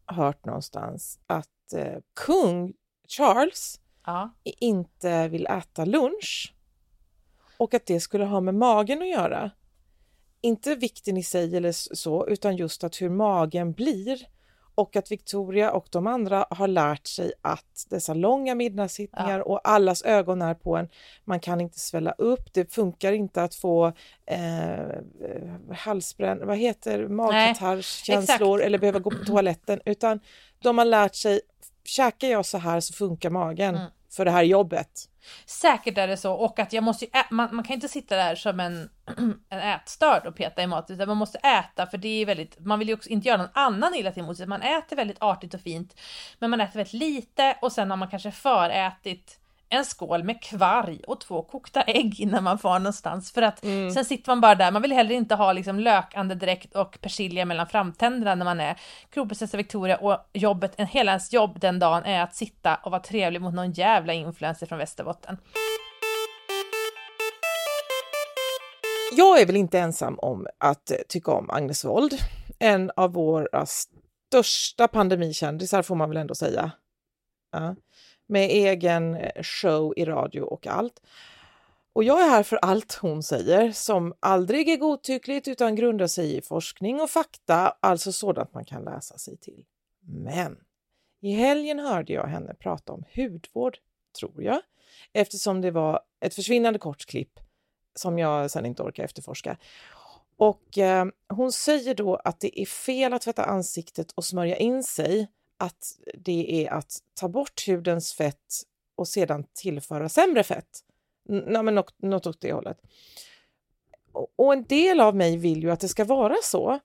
hört 0.06 0.45
någonstans 0.45 1.19
att 1.28 1.73
eh, 1.73 1.97
kung 2.13 2.73
Charles 3.08 3.80
Ja, 4.06 4.30
inte 4.43 5.28
vill 5.28 5.47
äta 5.47 5.86
lunch 5.86 6.56
och 7.58 7.73
att 7.73 7.86
det 7.86 7.99
skulle 7.99 8.25
ha 8.25 8.41
med 8.41 8.56
magen 8.56 9.02
att 9.02 9.10
göra. 9.10 9.52
Inte 10.41 10.75
vikten 10.75 11.17
i 11.17 11.23
sig 11.23 11.58
eller 11.58 11.71
så, 11.71 12.28
utan 12.28 12.56
just 12.56 12.84
att 12.84 13.02
hur 13.02 13.10
magen 13.10 13.71
blir 13.71 14.28
och 14.79 14.95
att 14.95 15.11
Victoria 15.11 15.71
och 15.71 15.87
de 15.89 16.07
andra 16.07 16.45
har 16.49 16.67
lärt 16.67 17.07
sig 17.07 17.31
att 17.41 17.85
dessa 17.89 18.13
långa 18.13 18.55
middagssittningar 18.55 19.39
och 19.39 19.61
allas 19.63 20.01
ögon 20.01 20.41
är 20.41 20.53
på 20.53 20.77
en, 20.77 20.89
man 21.25 21.39
kan 21.39 21.61
inte 21.61 21.79
svälla 21.79 22.11
upp, 22.11 22.53
det 22.53 22.73
funkar 22.73 23.11
inte 23.11 23.43
att 23.43 23.55
få 23.55 23.93
eh, 24.25 25.73
halsbränn, 25.75 26.47
vad 26.47 26.57
heter 26.57 27.07
magkatarrkänslor 27.07 28.61
eller 28.61 28.77
behöva 28.77 28.99
gå 28.99 29.11
på 29.11 29.25
toaletten, 29.25 29.79
utan 29.85 30.19
de 30.59 30.77
har 30.77 30.85
lärt 30.85 31.15
sig, 31.15 31.41
käkar 31.83 32.27
jag 32.27 32.45
så 32.45 32.57
här 32.57 32.79
så 32.79 32.93
funkar 32.93 33.29
magen. 33.29 33.75
Mm 33.75 33.91
för 34.09 34.25
det 34.25 34.31
här 34.31 34.43
jobbet. 34.43 34.89
säkert 35.45 35.97
är 35.97 36.07
det 36.07 36.17
så 36.17 36.33
och 36.33 36.59
att 36.59 36.73
jag 36.73 36.83
måste 36.83 37.05
ju 37.05 37.11
ä- 37.13 37.27
man, 37.29 37.55
man 37.55 37.63
kan 37.65 37.73
inte 37.73 37.87
sitta 37.87 38.15
där 38.15 38.35
som 38.35 38.59
en, 38.59 38.89
en 39.49 39.59
ätstörd 39.59 40.25
och 40.27 40.35
peta 40.35 40.63
i 40.63 40.67
mat 40.67 40.91
utan 40.91 41.07
man 41.07 41.17
måste 41.17 41.37
äta 41.37 41.85
för 41.85 41.97
det 41.97 42.21
är 42.21 42.25
väldigt, 42.25 42.59
man 42.59 42.79
vill 42.79 42.87
ju 42.87 42.93
också 42.93 43.09
inte 43.09 43.27
göra 43.27 43.37
någon 43.37 43.51
annan 43.53 43.95
illa 43.95 44.11
till 44.11 44.23
mot 44.23 44.37
sig. 44.37 44.47
Man 44.47 44.61
äter 44.61 44.95
väldigt 44.95 45.21
artigt 45.21 45.53
och 45.53 45.61
fint 45.61 45.95
men 46.39 46.49
man 46.49 46.61
äter 46.61 46.77
väldigt 46.77 46.93
lite 46.93 47.57
och 47.61 47.71
sen 47.71 47.89
har 47.89 47.97
man 47.97 48.09
kanske 48.09 48.31
förätit 48.31 49.39
en 49.69 49.86
skål 49.86 50.23
med 50.23 50.43
kvarg 50.43 51.01
och 51.08 51.19
två 51.19 51.41
kokta 51.41 51.82
ägg 51.82 52.19
innan 52.19 52.43
man 52.43 52.60
far 52.60 52.79
någonstans 52.79 53.32
för 53.32 53.41
att 53.41 53.60
sen 53.93 54.05
sitter 54.05 54.32
man 54.32 54.41
bara 54.41 54.55
där. 54.55 54.71
Man 54.71 54.82
vill 54.82 54.91
heller 54.91 55.15
inte 55.15 55.36
ha 55.36 55.53
liksom 55.53 55.79
lökandedräkt 55.79 56.75
och 56.75 57.01
persilja 57.01 57.45
mellan 57.45 57.67
framtänderna 57.67 58.36
när 58.36 58.45
man 58.45 58.60
är 58.60 58.79
kronprinsessa 59.10 59.58
Victoria 59.58 59.97
och 59.97 60.29
jobbet, 60.34 60.73
en 60.77 60.88
hela 60.88 61.12
ens 61.12 61.34
jobb 61.34 61.60
den 61.60 61.79
dagen 61.79 62.05
är 62.05 62.23
att 62.23 62.36
sitta 62.36 62.75
och 62.75 62.91
vara 62.91 63.01
trevlig 63.01 63.41
mot 63.41 63.53
någon 63.53 63.71
jävla 63.71 64.13
influencer 64.13 64.65
från 64.65 64.79
Västerbotten. 64.79 65.38
Jag 69.12 69.41
är 69.41 69.45
väl 69.45 69.55
inte 69.55 69.79
ensam 69.79 70.19
om 70.19 70.47
att 70.58 70.91
tycka 71.08 71.32
om 71.32 71.49
Agnes 71.49 71.86
Wold, 71.86 72.13
en 72.60 72.91
av 72.95 73.13
våra 73.13 73.65
största 73.65 74.88
pandemikändisar 74.88 75.82
får 75.82 75.95
man 75.95 76.10
väl 76.10 76.17
ändå 76.17 76.36
säga. 76.36 76.71
Ja. 77.51 77.75
Med 78.29 78.49
egen 78.49 79.15
eh, 79.15 79.43
show 79.43 79.93
i 79.97 80.05
radio 80.05 80.41
och 80.41 80.67
allt. 80.67 81.01
Och 81.93 82.03
jag 82.03 82.21
är 82.21 82.29
här 82.29 82.43
för 82.43 82.57
allt 82.57 82.93
hon 82.93 83.23
säger 83.23 83.71
som 83.71 84.13
aldrig 84.19 84.69
är 84.69 84.77
godtyckligt 84.77 85.47
utan 85.47 85.75
grundar 85.75 86.07
sig 86.07 86.37
i 86.37 86.41
forskning 86.41 87.01
och 87.01 87.09
fakta, 87.09 87.77
alltså 87.79 88.11
sådant 88.11 88.53
man 88.53 88.65
kan 88.65 88.83
läsa 88.83 89.17
sig 89.17 89.37
till. 89.37 89.65
Men 90.01 90.57
i 91.21 91.31
helgen 91.31 91.79
hörde 91.79 92.13
jag 92.13 92.27
henne 92.27 92.53
prata 92.53 92.93
om 92.93 93.03
hudvård, 93.15 93.77
tror 94.19 94.43
jag, 94.43 94.61
eftersom 95.13 95.61
det 95.61 95.71
var 95.71 96.01
ett 96.19 96.35
försvinnande 96.35 96.79
kort 96.79 97.05
klipp 97.05 97.39
som 97.95 98.19
jag 98.19 98.51
sen 98.51 98.65
inte 98.65 98.83
orkar 98.83 99.03
efterforska. 99.03 99.57
Och 100.37 100.77
eh, 100.77 101.05
hon 101.29 101.51
säger 101.51 101.95
då 101.95 102.15
att 102.15 102.39
det 102.39 102.61
är 102.61 102.65
fel 102.65 103.13
att 103.13 103.21
tvätta 103.21 103.43
ansiktet 103.43 104.11
och 104.11 104.25
smörja 104.25 104.55
in 104.55 104.83
sig, 104.83 105.27
att 105.59 105.97
det 106.13 106.65
är 106.65 106.73
att 106.73 106.97
ta 107.13 107.27
bort 107.29 107.67
hudens 107.67 108.13
fett 108.13 108.63
och 108.95 109.07
sedan 109.07 109.45
tillföra 109.53 110.09
sämre 110.09 110.43
fett. 110.43 110.79
N- 111.29 111.43
Nej, 111.47 111.63
men 111.63 111.75
något, 111.75 111.93
något 112.01 112.27
åt 112.27 112.41
det 112.41 112.53
hållet. 112.53 112.77
Och, 114.11 114.27
och 114.35 114.53
en 114.53 114.63
del 114.63 114.99
av 114.99 115.15
mig 115.15 115.37
vill 115.37 115.63
ju 115.63 115.71
att 115.71 115.79
det 115.79 115.87
ska 115.87 116.05
vara 116.05 116.35
så, 116.43 116.79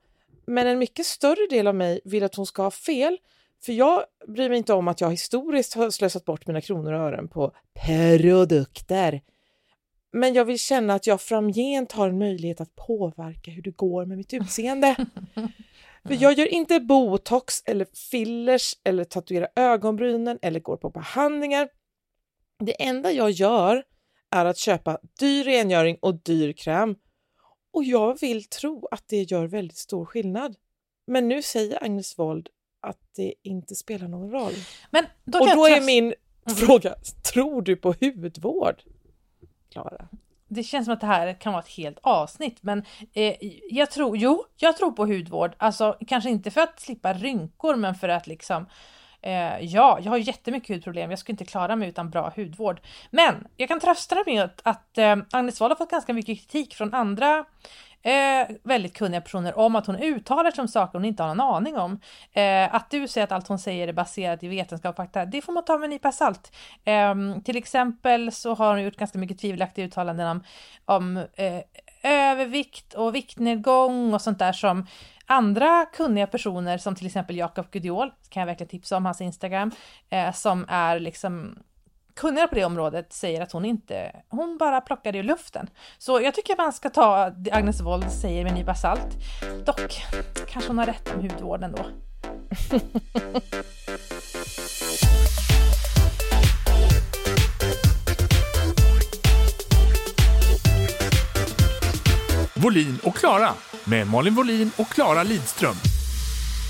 men 0.46 0.66
en 0.66 0.78
mycket 0.78 1.06
större 1.06 1.46
del 1.50 1.66
av 1.66 1.74
mig 1.74 2.00
vill 2.04 2.24
att 2.24 2.34
hon 2.34 2.46
ska 2.46 2.62
ha 2.62 2.70
fel. 2.70 3.18
För 3.64 3.72
jag 3.72 4.04
bryr 4.26 4.48
mig 4.48 4.58
inte 4.58 4.72
om 4.74 4.88
att 4.88 5.00
jag 5.00 5.10
historiskt 5.10 5.74
har 5.74 5.90
slösat 5.90 6.24
bort 6.24 6.46
mina 6.46 6.60
kronor 6.60 6.92
och 6.92 7.00
ören 7.00 7.28
på 7.28 7.52
produkter. 7.86 9.22
Men 10.12 10.34
jag 10.34 10.44
vill 10.44 10.58
känna 10.58 10.94
att 10.94 11.06
jag 11.06 11.20
framgent 11.20 11.92
har 11.92 12.08
en 12.08 12.18
möjlighet 12.18 12.60
att 12.60 12.76
påverka 12.76 13.50
hur 13.50 13.62
det 13.62 13.76
går 13.76 14.04
med 14.06 14.16
mitt 14.18 14.34
utseende. 14.34 14.96
För 16.06 16.22
jag 16.22 16.38
gör 16.38 16.46
inte 16.46 16.80
botox 16.80 17.62
eller 17.66 17.86
fillers 18.10 18.74
eller 18.84 19.04
tatuerar 19.04 19.48
ögonbrynen 19.56 20.38
eller 20.42 20.60
går 20.60 20.76
på 20.76 20.90
behandlingar. 20.90 21.68
Det 22.58 22.82
enda 22.82 23.12
jag 23.12 23.30
gör 23.30 23.84
är 24.30 24.44
att 24.44 24.58
köpa 24.58 24.98
dyr 25.20 25.44
rengöring 25.44 25.98
och 26.00 26.14
dyr 26.14 26.52
kräm. 26.52 26.96
Och 27.72 27.84
jag 27.84 28.20
vill 28.20 28.44
tro 28.44 28.88
att 28.90 29.04
det 29.08 29.22
gör 29.22 29.46
väldigt 29.46 29.76
stor 29.78 30.04
skillnad. 30.04 30.56
Men 31.06 31.28
nu 31.28 31.42
säger 31.42 31.84
Agnes 31.84 32.18
Wold 32.18 32.48
att 32.80 32.98
det 33.16 33.34
inte 33.42 33.74
spelar 33.74 34.08
någon 34.08 34.30
roll. 34.30 34.52
Men 34.90 35.04
då 35.24 35.38
Och 35.38 35.46
då 35.46 35.66
är 35.66 35.80
min 35.80 36.14
fråga, 36.56 36.94
tror 37.32 37.62
du 37.62 37.76
på 37.76 37.94
hudvård? 38.00 38.82
Klara? 39.70 40.08
Det 40.54 40.62
känns 40.62 40.84
som 40.84 40.94
att 40.94 41.00
det 41.00 41.06
här 41.06 41.32
kan 41.40 41.52
vara 41.52 41.62
ett 41.62 41.76
helt 41.76 41.98
avsnitt, 42.02 42.58
men 42.60 42.84
eh, 43.12 43.34
jag 43.70 43.90
tror, 43.90 44.16
jo, 44.16 44.44
jag 44.56 44.76
tror 44.76 44.92
på 44.92 45.06
hudvård. 45.06 45.54
Alltså 45.56 45.96
kanske 46.06 46.30
inte 46.30 46.50
för 46.50 46.60
att 46.60 46.80
slippa 46.80 47.12
rynkor, 47.12 47.74
men 47.74 47.94
för 47.94 48.08
att 48.08 48.26
liksom 48.26 48.66
Eh, 49.26 49.60
ja, 49.60 49.98
jag 50.02 50.10
har 50.10 50.18
jättemycket 50.18 50.68
hudproblem. 50.68 51.10
Jag 51.10 51.18
skulle 51.18 51.32
inte 51.32 51.44
klara 51.44 51.76
mig 51.76 51.88
utan 51.88 52.10
bra 52.10 52.32
hudvård. 52.36 52.80
Men 53.10 53.46
jag 53.56 53.68
kan 53.68 53.80
trösta 53.80 54.14
dig 54.14 54.24
med 54.26 54.44
att, 54.44 54.60
att 54.62 54.98
eh, 54.98 55.16
Agnes 55.30 55.60
Wahl 55.60 55.70
har 55.70 55.76
fått 55.76 55.90
ganska 55.90 56.12
mycket 56.12 56.38
kritik 56.38 56.74
från 56.74 56.94
andra 56.94 57.44
eh, 58.04 58.56
väldigt 58.62 58.96
kunniga 58.96 59.20
personer 59.20 59.58
om 59.58 59.76
att 59.76 59.86
hon 59.86 59.96
uttalar 59.96 60.50
sig 60.50 60.62
om 60.62 60.68
saker 60.68 60.98
hon 60.98 61.04
inte 61.04 61.22
har 61.22 61.34
någon 61.34 61.54
aning 61.54 61.76
om. 61.76 62.00
Eh, 62.32 62.74
att 62.74 62.90
du 62.90 63.08
säger 63.08 63.24
att 63.24 63.32
allt 63.32 63.48
hon 63.48 63.58
säger 63.58 63.88
är 63.88 63.92
baserat 63.92 64.42
i 64.42 64.48
vetenskap 64.48 64.90
och 64.90 64.96
fakta, 64.96 65.24
det 65.24 65.42
får 65.42 65.52
man 65.52 65.64
ta 65.64 65.78
med 65.78 65.84
en 65.84 65.90
nypa 65.90 66.12
salt. 66.12 66.56
Eh, 66.84 67.14
till 67.44 67.56
exempel 67.56 68.32
så 68.32 68.54
har 68.54 68.70
hon 68.70 68.82
gjort 68.82 68.96
ganska 68.96 69.18
mycket 69.18 69.38
tvivelaktiga 69.38 69.84
uttalanden 69.84 70.28
om, 70.28 70.44
om 70.84 71.16
eh, 71.16 71.60
övervikt 72.02 72.94
och 72.94 73.14
viktnedgång 73.14 74.14
och 74.14 74.22
sånt 74.22 74.38
där 74.38 74.52
som 74.52 74.86
andra 75.26 75.86
kunniga 75.86 76.26
personer 76.26 76.78
som 76.78 76.94
till 76.94 77.06
exempel 77.06 77.36
Jakob 77.36 77.70
Gudiol, 77.70 78.10
kan 78.28 78.40
jag 78.40 78.46
verkligen 78.46 78.70
tipsa 78.70 78.96
om 78.96 79.04
hans 79.04 79.20
Instagram, 79.20 79.70
eh, 80.10 80.32
som 80.32 80.66
är 80.68 81.00
liksom 81.00 81.58
kunniga 82.14 82.46
på 82.48 82.54
det 82.54 82.64
området 82.64 83.12
säger 83.12 83.40
att 83.40 83.52
hon 83.52 83.64
inte, 83.64 84.12
hon 84.28 84.58
bara 84.58 84.80
plockar 84.80 85.12
det 85.12 85.18
ur 85.18 85.22
luften. 85.22 85.70
Så 85.98 86.20
jag 86.20 86.34
tycker 86.34 86.56
man 86.56 86.72
ska 86.72 86.90
ta 86.90 87.30
det 87.30 87.52
Agnes 87.52 87.80
Wold 87.80 88.12
säger 88.12 88.42
med 88.42 88.50
en 88.52 88.58
nypa 88.58 88.74
salt. 88.74 89.16
Dock 89.66 90.02
kanske 90.48 90.70
hon 90.70 90.78
har 90.78 90.86
rätt 90.86 91.14
om 91.14 91.20
hudvården 91.20 91.72
då. 91.72 91.86
Volin 102.54 102.98
och 103.04 103.14
Klara 103.14 103.50
med 103.84 104.06
Malin 104.06 104.34
Volin 104.34 104.70
och 104.78 104.88
Klara 104.88 105.22
Lidström. 105.22 105.74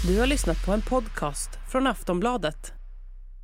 Du 0.08 0.20
har 0.20 0.26
lyssnat 0.26 0.66
på 0.66 0.72
en 0.72 0.82
podcast 0.82 1.50
från 1.72 1.86
Aftonbladet. 1.86 2.73